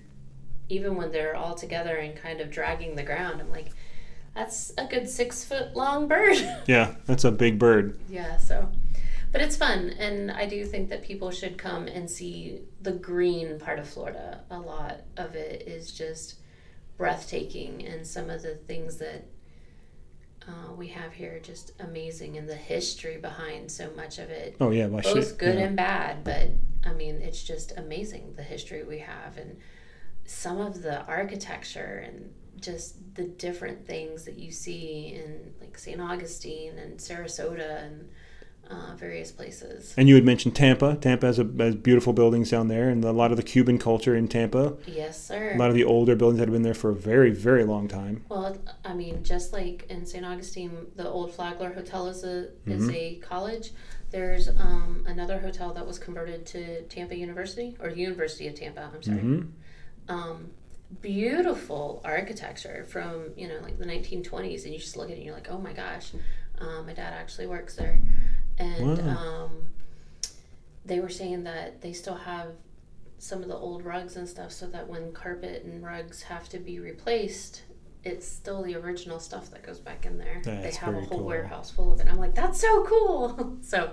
even 0.70 0.96
when 0.96 1.12
they're 1.12 1.36
all 1.36 1.54
together 1.54 1.98
and 1.98 2.16
kind 2.16 2.40
of 2.42 2.50
dragging 2.50 2.96
the 2.96 3.04
ground, 3.04 3.42
I'm 3.42 3.52
like, 3.52 3.70
that's 4.36 4.72
a 4.78 4.86
good 4.86 5.10
six 5.10 5.44
foot 5.44 5.76
long 5.76 6.08
bird. 6.08 6.38
Yeah, 6.68 6.96
that's 7.06 7.24
a 7.26 7.32
big 7.32 7.60
bird. 7.60 8.00
yeah, 8.10 8.38
so. 8.38 8.70
But 9.32 9.42
it's 9.42 9.56
fun, 9.56 9.92
and 9.98 10.30
I 10.30 10.46
do 10.46 10.66
think 10.66 10.90
that 10.90 11.04
people 11.04 11.32
should 11.32 11.58
come 11.58 11.88
and 11.88 12.10
see 12.10 12.64
the 12.82 12.92
green 12.92 13.60
part 13.60 13.80
of 13.80 13.88
Florida. 13.88 14.42
A 14.50 14.60
lot 14.60 15.02
of 15.16 15.36
it 15.36 15.68
is 15.68 15.94
just 15.94 16.36
breathtaking, 16.98 17.86
and 17.86 18.06
some 18.06 18.30
of 18.30 18.42
the 18.42 18.56
things 18.56 18.98
that 18.98 19.26
uh, 20.48 20.74
we 20.74 20.88
have 20.88 21.14
here 21.14 21.40
just 21.42 21.72
amazing, 21.80 22.38
and 22.38 22.48
the 22.50 22.56
history 22.56 23.18
behind 23.18 23.72
so 23.72 23.92
much 23.96 24.18
of 24.20 24.30
it, 24.30 24.56
Oh, 24.60 24.72
yeah. 24.72 24.88
My 24.88 25.02
both 25.02 25.28
shit. 25.30 25.38
good 25.38 25.56
yeah. 25.58 25.66
and 25.66 25.76
bad. 25.76 26.24
But 26.24 26.50
I 26.86 26.94
mean, 26.94 27.22
it's 27.22 27.44
just 27.44 27.74
amazing 27.78 28.34
the 28.36 28.44
history 28.44 28.84
we 28.84 29.00
have, 29.00 29.38
and 29.38 29.58
some 30.26 30.60
of 30.60 30.82
the 30.82 31.04
architecture, 31.06 32.04
and 32.06 32.34
just 32.60 33.16
the 33.16 33.24
different 33.24 33.86
things 33.88 34.26
that 34.26 34.38
you 34.38 34.52
see 34.52 35.14
in 35.16 35.54
like 35.60 35.78
St. 35.78 36.00
Augustine 36.02 36.78
and 36.78 37.00
Sarasota 37.00 37.84
and 37.84 38.10
uh, 38.72 38.96
various 38.96 39.32
places. 39.32 39.94
And 39.98 40.08
you 40.08 40.16
had 40.16 40.24
mentioned 40.24 40.56
Tampa. 40.56 40.96
Tampa 40.96 41.26
has, 41.26 41.40
a, 41.40 41.44
has 41.60 41.76
beautiful 41.76 42.14
buildings 42.14 42.50
down 42.50 42.68
there, 42.70 42.88
and 42.90 43.04
a 43.04 43.12
lot 43.12 43.32
of 43.32 43.38
the 43.38 43.44
Cuban 43.44 43.78
culture 43.78 44.16
in 44.16 44.28
Tampa. 44.30 44.78
Yes, 44.88 45.22
sir. 45.28 45.52
A 45.54 45.58
lot 45.58 45.70
of 45.70 45.76
the 45.76 45.84
older 45.84 46.16
buildings 46.16 46.40
that 46.40 46.48
have 46.48 46.54
been 46.54 46.62
there 46.64 46.74
for 46.74 46.90
a 46.90 46.96
very, 46.96 47.32
very 47.32 47.66
long 47.66 47.88
time. 47.88 48.24
Well, 48.30 48.58
I 48.86 48.94
mean, 48.94 49.24
just 49.24 49.52
like 49.52 49.86
in 49.90 50.06
St. 50.06 50.26
Augustine, 50.26 50.88
the 50.96 51.08
old 51.08 51.34
Flagler 51.34 51.74
Hotel 51.74 52.08
is 52.08 52.24
a 52.24 52.48
is 52.66 52.84
Mm-hmm. 52.88 52.92
a 52.94 53.16
college. 53.22 53.72
There's 54.12 54.48
um, 54.50 55.04
another 55.08 55.40
hotel 55.40 55.74
that 55.74 55.86
was 55.88 55.98
converted 56.00 56.46
to 56.48 56.82
Tampa 56.84 57.16
University 57.16 57.78
or 57.82 57.90
University 57.90 58.48
of 58.48 58.56
Tampa. 58.56 58.90
I'm 58.94 59.04
sorry. 59.04 59.20
hmm 59.20 59.42
Um, 60.10 60.52
beautiful 61.02 62.02
architecture 62.04 62.86
from 62.90 63.32
you 63.38 63.48
know 63.48 63.60
like 63.62 63.78
the 63.80 63.86
1920s, 63.86 64.64
and 64.66 64.74
you 64.74 64.80
just 64.80 64.98
look 64.98 65.08
at 65.10 65.14
it 65.14 65.18
and 65.18 65.26
you're 65.26 65.34
like, 65.36 65.50
oh 65.50 65.58
my 65.58 65.74
gosh. 65.74 66.12
Um, 66.60 66.86
my 66.86 66.94
dad 66.94 67.14
actually 67.14 67.48
works 67.48 67.76
there, 67.76 68.00
and 68.62 68.98
Wow. 69.08 69.18
um, 69.18 69.68
they 70.86 71.00
were 71.00 71.10
saying 71.10 71.44
that 71.44 71.82
they 71.82 71.94
still 71.94 72.16
have 72.16 72.48
some 73.18 73.42
of 73.44 73.48
the 73.48 73.56
old 73.56 73.86
rugs 73.86 74.16
and 74.16 74.28
stuff 74.28 74.52
so 74.52 74.66
that 74.68 74.88
when 74.88 75.12
carpet 75.14 75.64
and 75.64 75.84
rugs 75.84 76.24
have 76.24 76.50
to 76.50 76.58
be 76.58 76.80
replaced 76.80 77.64
it's 78.04 78.28
still 78.28 78.64
the 78.64 78.74
original 78.76 79.20
stuff 79.20 79.52
that 79.52 79.62
goes 79.62 79.78
back 79.78 80.08
in 80.08 80.18
there. 80.18 80.42
That's 80.44 80.64
they 80.80 80.86
have 80.86 80.96
a 80.96 81.02
whole 81.02 81.20
cool. 81.20 81.24
warehouse 81.28 81.70
full 81.70 81.94
of 81.94 82.00
it. 82.00 82.08
I'm 82.10 82.18
like 82.18 82.34
that's 82.34 82.60
so 82.60 82.84
cool! 82.84 83.58
So 83.62 83.92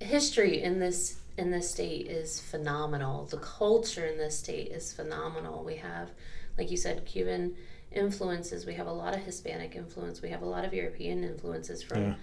history 0.00 0.62
in 0.62 0.78
this 0.80 1.16
in 1.38 1.50
this 1.50 1.70
state 1.70 2.08
is 2.08 2.40
phenomenal. 2.40 3.24
The 3.24 3.38
culture 3.38 4.04
in 4.04 4.18
this 4.18 4.38
state 4.38 4.68
is 4.70 4.92
phenomenal. 4.92 5.64
We 5.64 5.76
have 5.76 6.10
like 6.58 6.70
you 6.70 6.76
said 6.76 7.06
cuban 7.06 7.56
influences. 7.90 8.66
We 8.66 8.74
have 8.74 8.86
a 8.86 8.92
lot 8.92 9.14
of 9.14 9.20
hispanic 9.20 9.76
influence. 9.76 10.20
We 10.20 10.28
have 10.28 10.42
a 10.42 10.46
lot 10.46 10.66
of 10.66 10.74
european 10.74 11.24
influences 11.24 11.82
from 11.82 12.02
Yeah. 12.02 12.14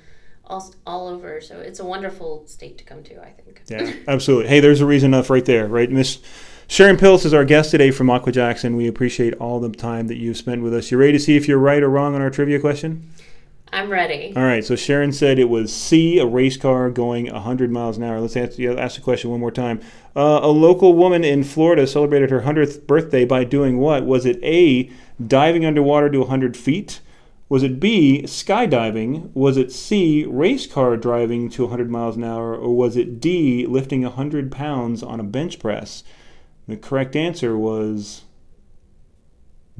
All, 0.45 0.73
all 0.85 1.07
over 1.07 1.41
so 1.41 1.59
it's 1.59 1.79
a 1.79 1.85
wonderful 1.85 2.43
state 2.47 2.77
to 2.79 2.83
come 2.83 3.03
to 3.03 3.21
i 3.21 3.29
think 3.29 3.61
Yeah, 3.69 3.93
absolutely. 4.07 4.47
Hey, 4.47 4.59
there's 4.59 4.81
a 4.81 4.85
reason 4.85 5.13
enough 5.13 5.29
right 5.29 5.45
there, 5.45 5.67
right? 5.67 5.91
Miss 5.91 6.19
Sharon 6.67 6.97
Pills 6.97 7.25
is 7.25 7.33
our 7.33 7.45
guest 7.45 7.71
today 7.71 7.91
from 7.91 8.07
Aquajax. 8.07 8.69
We 8.75 8.87
appreciate 8.87 9.33
all 9.35 9.59
the 9.59 9.69
time 9.69 10.07
that 10.07 10.17
you've 10.17 10.37
spent 10.37 10.61
with 10.61 10.73
us. 10.73 10.91
You 10.91 10.97
ready 10.97 11.13
to 11.13 11.19
see 11.19 11.35
if 11.35 11.47
you're 11.47 11.57
right 11.59 11.81
or 11.81 11.89
wrong 11.89 12.15
on 12.15 12.21
our 12.21 12.29
trivia 12.29 12.59
question? 12.59 13.11
i'm 13.71 13.89
ready 13.89 14.33
All 14.35 14.41
right, 14.43 14.65
so 14.65 14.75
Sharon 14.75 15.11
said 15.11 15.37
it 15.37 15.47
was 15.47 15.71
C, 15.71 16.17
a 16.17 16.25
race 16.25 16.57
car 16.57 16.89
going 16.89 17.31
100 17.31 17.71
miles 17.71 17.97
an 17.97 18.03
hour. 18.03 18.19
Let's 18.19 18.35
ask, 18.35 18.59
ask 18.59 18.95
the 18.95 19.01
question 19.01 19.29
one 19.29 19.39
more 19.39 19.51
time. 19.51 19.79
Uh, 20.15 20.39
a 20.41 20.47
local 20.47 20.93
woman 20.95 21.23
in 21.23 21.43
Florida 21.43 21.85
celebrated 21.85 22.31
her 22.31 22.41
100th 22.41 22.87
birthday 22.87 23.25
by 23.25 23.43
doing 23.43 23.77
what? 23.77 24.05
Was 24.05 24.25
it 24.25 24.39
A, 24.43 24.89
diving 25.25 25.65
underwater 25.65 26.09
to 26.09 26.19
100 26.19 26.57
feet? 26.57 27.01
Was 27.49 27.63
it 27.63 27.79
B, 27.79 28.21
skydiving? 28.25 29.31
Was 29.33 29.57
it 29.57 29.71
C, 29.71 30.23
race 30.23 30.67
car 30.67 30.95
driving 30.95 31.49
to 31.49 31.63
100 31.63 31.89
miles 31.89 32.15
an 32.15 32.23
hour? 32.23 32.55
Or 32.55 32.75
was 32.75 32.95
it 32.95 33.19
D, 33.19 33.65
lifting 33.65 34.03
100 34.03 34.51
pounds 34.51 35.01
on 35.01 35.19
a 35.19 35.23
bench 35.23 35.57
press? 35.57 36.03
The 36.67 36.77
correct 36.77 37.15
answer 37.15 37.57
was 37.57 38.21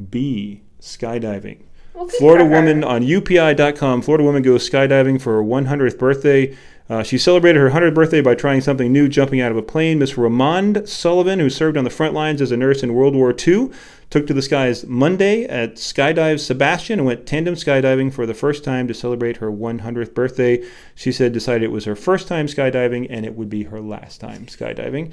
B, 0.10 0.64
skydiving. 0.82 1.60
Well, 1.94 2.08
Florida 2.08 2.46
woman 2.46 2.84
on 2.84 3.04
UPI.com. 3.04 4.02
Florida 4.02 4.24
woman 4.24 4.42
goes 4.42 4.68
skydiving 4.68 5.22
for 5.22 5.34
her 5.34 5.44
100th 5.44 6.00
birthday. 6.00 6.58
Uh, 6.90 7.04
she 7.04 7.20
celebrated 7.20 7.60
her 7.60 7.70
100th 7.70 7.94
birthday 7.94 8.20
by 8.20 8.34
trying 8.34 8.62
something 8.62 8.92
new, 8.92 9.08
jumping 9.08 9.40
out 9.40 9.52
of 9.52 9.58
a 9.58 9.62
plane. 9.62 10.00
Miss 10.00 10.14
Ramond 10.14 10.88
Sullivan, 10.88 11.40
who 11.40 11.50
served 11.50 11.78
on 11.78 11.84
the 11.84 11.90
front 11.92 12.16
lines 12.16 12.42
as 12.42 12.52
a 12.52 12.58
nurse 12.58 12.82
in 12.82 12.96
World 12.96 13.14
War 13.14 13.30
II, 13.32 13.70
took 14.10 14.26
to 14.26 14.34
the 14.34 14.42
skies 14.42 14.88
Monday 14.88 15.44
at 15.44 15.76
Skydive 15.76 16.40
Sebastian 16.40 16.98
and 16.98 17.06
went 17.06 17.28
tandem 17.28 17.54
skydiving 17.54 18.12
for 18.12 18.26
the 18.26 18.34
first 18.34 18.64
time 18.64 18.88
to 18.88 18.94
celebrate 18.96 19.38
her 19.38 19.52
100th 19.52 20.16
birthday. 20.16 20.66
She 20.96 21.12
said 21.12 21.32
decided 21.32 21.62
it 21.62 21.72
was 21.72 21.86
her 21.86 21.96
first 21.96 22.28
time 22.28 22.48
skydiving 22.48 23.06
and 23.08 23.24
it 23.24 23.36
would 23.36 23.50
be 23.50 23.66
her 23.66 23.80
last 23.80 24.20
time 24.20 24.48
skydiving. 24.48 25.12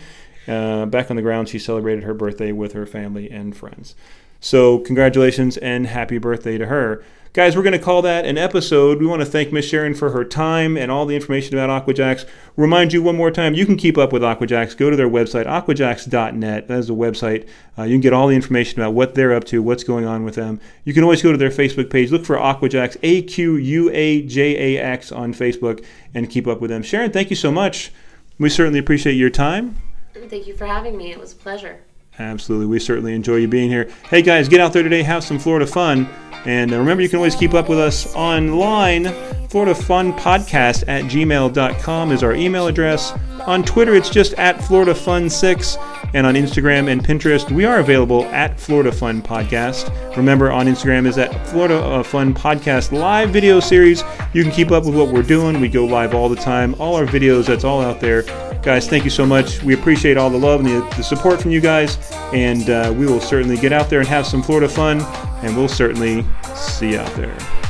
Uh, 0.49 0.87
back 0.87 1.11
on 1.11 1.17
the 1.17 1.23
ground, 1.23 1.51
she 1.51 1.59
celebrated 1.59 2.05
her 2.05 2.15
birthday 2.15 2.53
with 2.53 2.73
her 2.73 2.87
family 2.87 3.31
and 3.31 3.55
friends. 3.55 3.95
So, 4.41 4.79
congratulations 4.79 5.57
and 5.59 5.87
happy 5.87 6.19
birthday 6.19 6.57
to 6.57 6.67
her. 6.67 7.05
Guys, 7.37 7.55
we're 7.55 7.63
going 7.63 7.79
to 7.79 7.79
call 7.79 8.01
that 8.01 8.25
an 8.25 8.39
episode. 8.39 8.99
We 8.99 9.07
want 9.07 9.21
to 9.21 9.27
thank 9.27 9.53
Miss 9.53 9.69
Sharon 9.69 9.93
for 9.93 10.09
her 10.09 10.25
time 10.25 10.79
and 10.79 10.91
all 10.91 11.05
the 11.05 11.15
information 11.15 11.55
about 11.55 11.69
Aquajax. 11.69 12.27
Remind 12.57 12.95
you 12.95 13.03
one 13.03 13.15
more 13.15 13.31
time, 13.31 13.53
you 13.53 13.67
can 13.67 13.77
keep 13.77 13.99
up 13.99 14.11
with 14.11 14.23
Aquajax. 14.23 14.75
Go 14.75 14.89
to 14.89 14.97
their 14.97 15.07
website, 15.07 15.45
aquajax.net. 15.45 16.67
That 16.67 16.79
is 16.79 16.87
the 16.87 16.95
website. 16.95 17.47
Uh, 17.77 17.83
you 17.83 17.93
can 17.93 18.01
get 18.01 18.15
all 18.15 18.29
the 18.29 18.35
information 18.35 18.81
about 18.81 18.95
what 18.95 19.15
they're 19.15 19.35
up 19.35 19.45
to, 19.45 19.63
what's 19.63 19.85
going 19.85 20.07
on 20.07 20.25
with 20.25 20.37
them. 20.37 20.63
You 20.85 20.95
can 20.95 21.03
always 21.03 21.21
go 21.21 21.31
to 21.31 21.37
their 21.37 21.51
Facebook 21.51 21.91
page. 21.91 22.11
Look 22.11 22.25
for 22.25 22.37
Aquajax, 22.37 22.97
A 23.03 23.21
Q 23.21 23.57
U 23.57 23.91
A 23.93 24.23
J 24.23 24.79
A 24.79 24.83
X 24.83 25.13
on 25.13 25.35
Facebook, 25.35 25.85
and 26.15 26.31
keep 26.31 26.47
up 26.47 26.63
with 26.63 26.71
them. 26.71 26.83
Sharon, 26.83 27.13
thank 27.13 27.29
you 27.29 27.37
so 27.37 27.53
much. 27.53 27.93
We 28.39 28.49
certainly 28.49 28.79
appreciate 28.79 29.13
your 29.13 29.29
time. 29.29 29.77
Thank 30.15 30.47
you 30.47 30.57
for 30.57 30.65
having 30.65 30.97
me. 30.97 31.13
It 31.13 31.21
was 31.21 31.35
a 31.35 31.37
pleasure. 31.37 31.83
Absolutely. 32.19 32.67
We 32.67 32.79
certainly 32.79 33.15
enjoy 33.15 33.37
you 33.37 33.49
being 33.49 33.69
here. 33.69 33.91
Hey, 34.09 34.23
guys, 34.23 34.49
get 34.49 34.61
out 34.61 34.73
there 34.73 34.83
today, 34.83 35.03
have 35.03 35.23
some 35.23 35.39
Florida 35.39 35.67
fun. 35.67 36.09
And 36.47 36.73
uh, 36.73 36.79
remember, 36.79 37.03
you 37.03 37.09
can 37.09 37.17
always 37.17 37.35
keep 37.35 37.55
up 37.55 37.69
with 37.69 37.79
us 37.79 38.15
online. 38.15 39.13
Florida 39.49 39.75
Fun 39.75 40.13
Podcast 40.13 40.85
at 40.87 41.05
gmail.com 41.05 42.13
is 42.13 42.23
our 42.23 42.35
email 42.35 42.67
address. 42.69 43.13
On 43.47 43.63
Twitter, 43.63 43.95
it's 43.95 44.11
just 44.11 44.33
at 44.35 44.63
Florida 44.63 44.95
Fun 44.95 45.29
6. 45.29 45.77
And 46.15 46.27
on 46.27 46.35
Instagram 46.35 46.91
and 46.91 47.05
Pinterest, 47.05 47.51
we 47.51 47.65
are 47.65 47.81
available 47.81 48.25
at 48.27 48.59
Florida 48.59 48.93
Fun 48.93 49.23
Podcast. 49.23 50.17
Remember, 50.17 50.51
on 50.51 50.67
Instagram 50.67 51.07
is 51.07 51.19
at 51.19 51.49
Florida 51.49 52.03
Fun 52.05 52.33
Podcast 52.33 52.93
live 52.93 53.31
video 53.31 53.61
series. 53.61 54.03
You 54.33 54.43
can 54.43 54.53
keep 54.53 54.71
up 54.71 54.85
with 54.85 54.95
what 54.95 55.09
we're 55.09 55.23
doing. 55.23 55.61
We 55.61 55.69
go 55.69 55.85
live 55.85 56.15
all 56.15 56.29
the 56.29 56.37
time. 56.37 56.75
All 56.79 56.97
our 56.97 57.07
videos, 57.07 57.47
that's 57.47 57.65
all 57.65 57.81
out 57.81 58.01
there. 58.01 58.23
Guys, 58.67 58.89
thank 58.89 59.05
you 59.05 59.11
so 59.11 59.25
much. 59.25 59.63
We 59.63 59.75
appreciate 59.75 60.17
all 60.17 60.29
the 60.29 60.41
love 60.41 60.59
and 60.59 60.69
the, 60.69 60.81
the 60.97 61.05
support 61.05 61.41
from 61.41 61.53
you 61.53 61.61
guys. 61.61 61.99
And 62.33 62.69
uh, 62.69 62.93
we 62.99 63.07
will 63.07 63.21
certainly 63.21 63.57
get 63.57 63.73
out 63.73 63.89
there 63.89 64.01
and 64.01 64.09
have 64.09 64.27
some 64.27 64.43
Florida 64.43 64.69
fun. 64.69 65.03
And 65.45 65.57
we'll 65.57 65.69
certainly 65.69 66.27
see 66.57 66.91
you 66.91 66.99
out 66.99 67.15
there. 67.15 67.66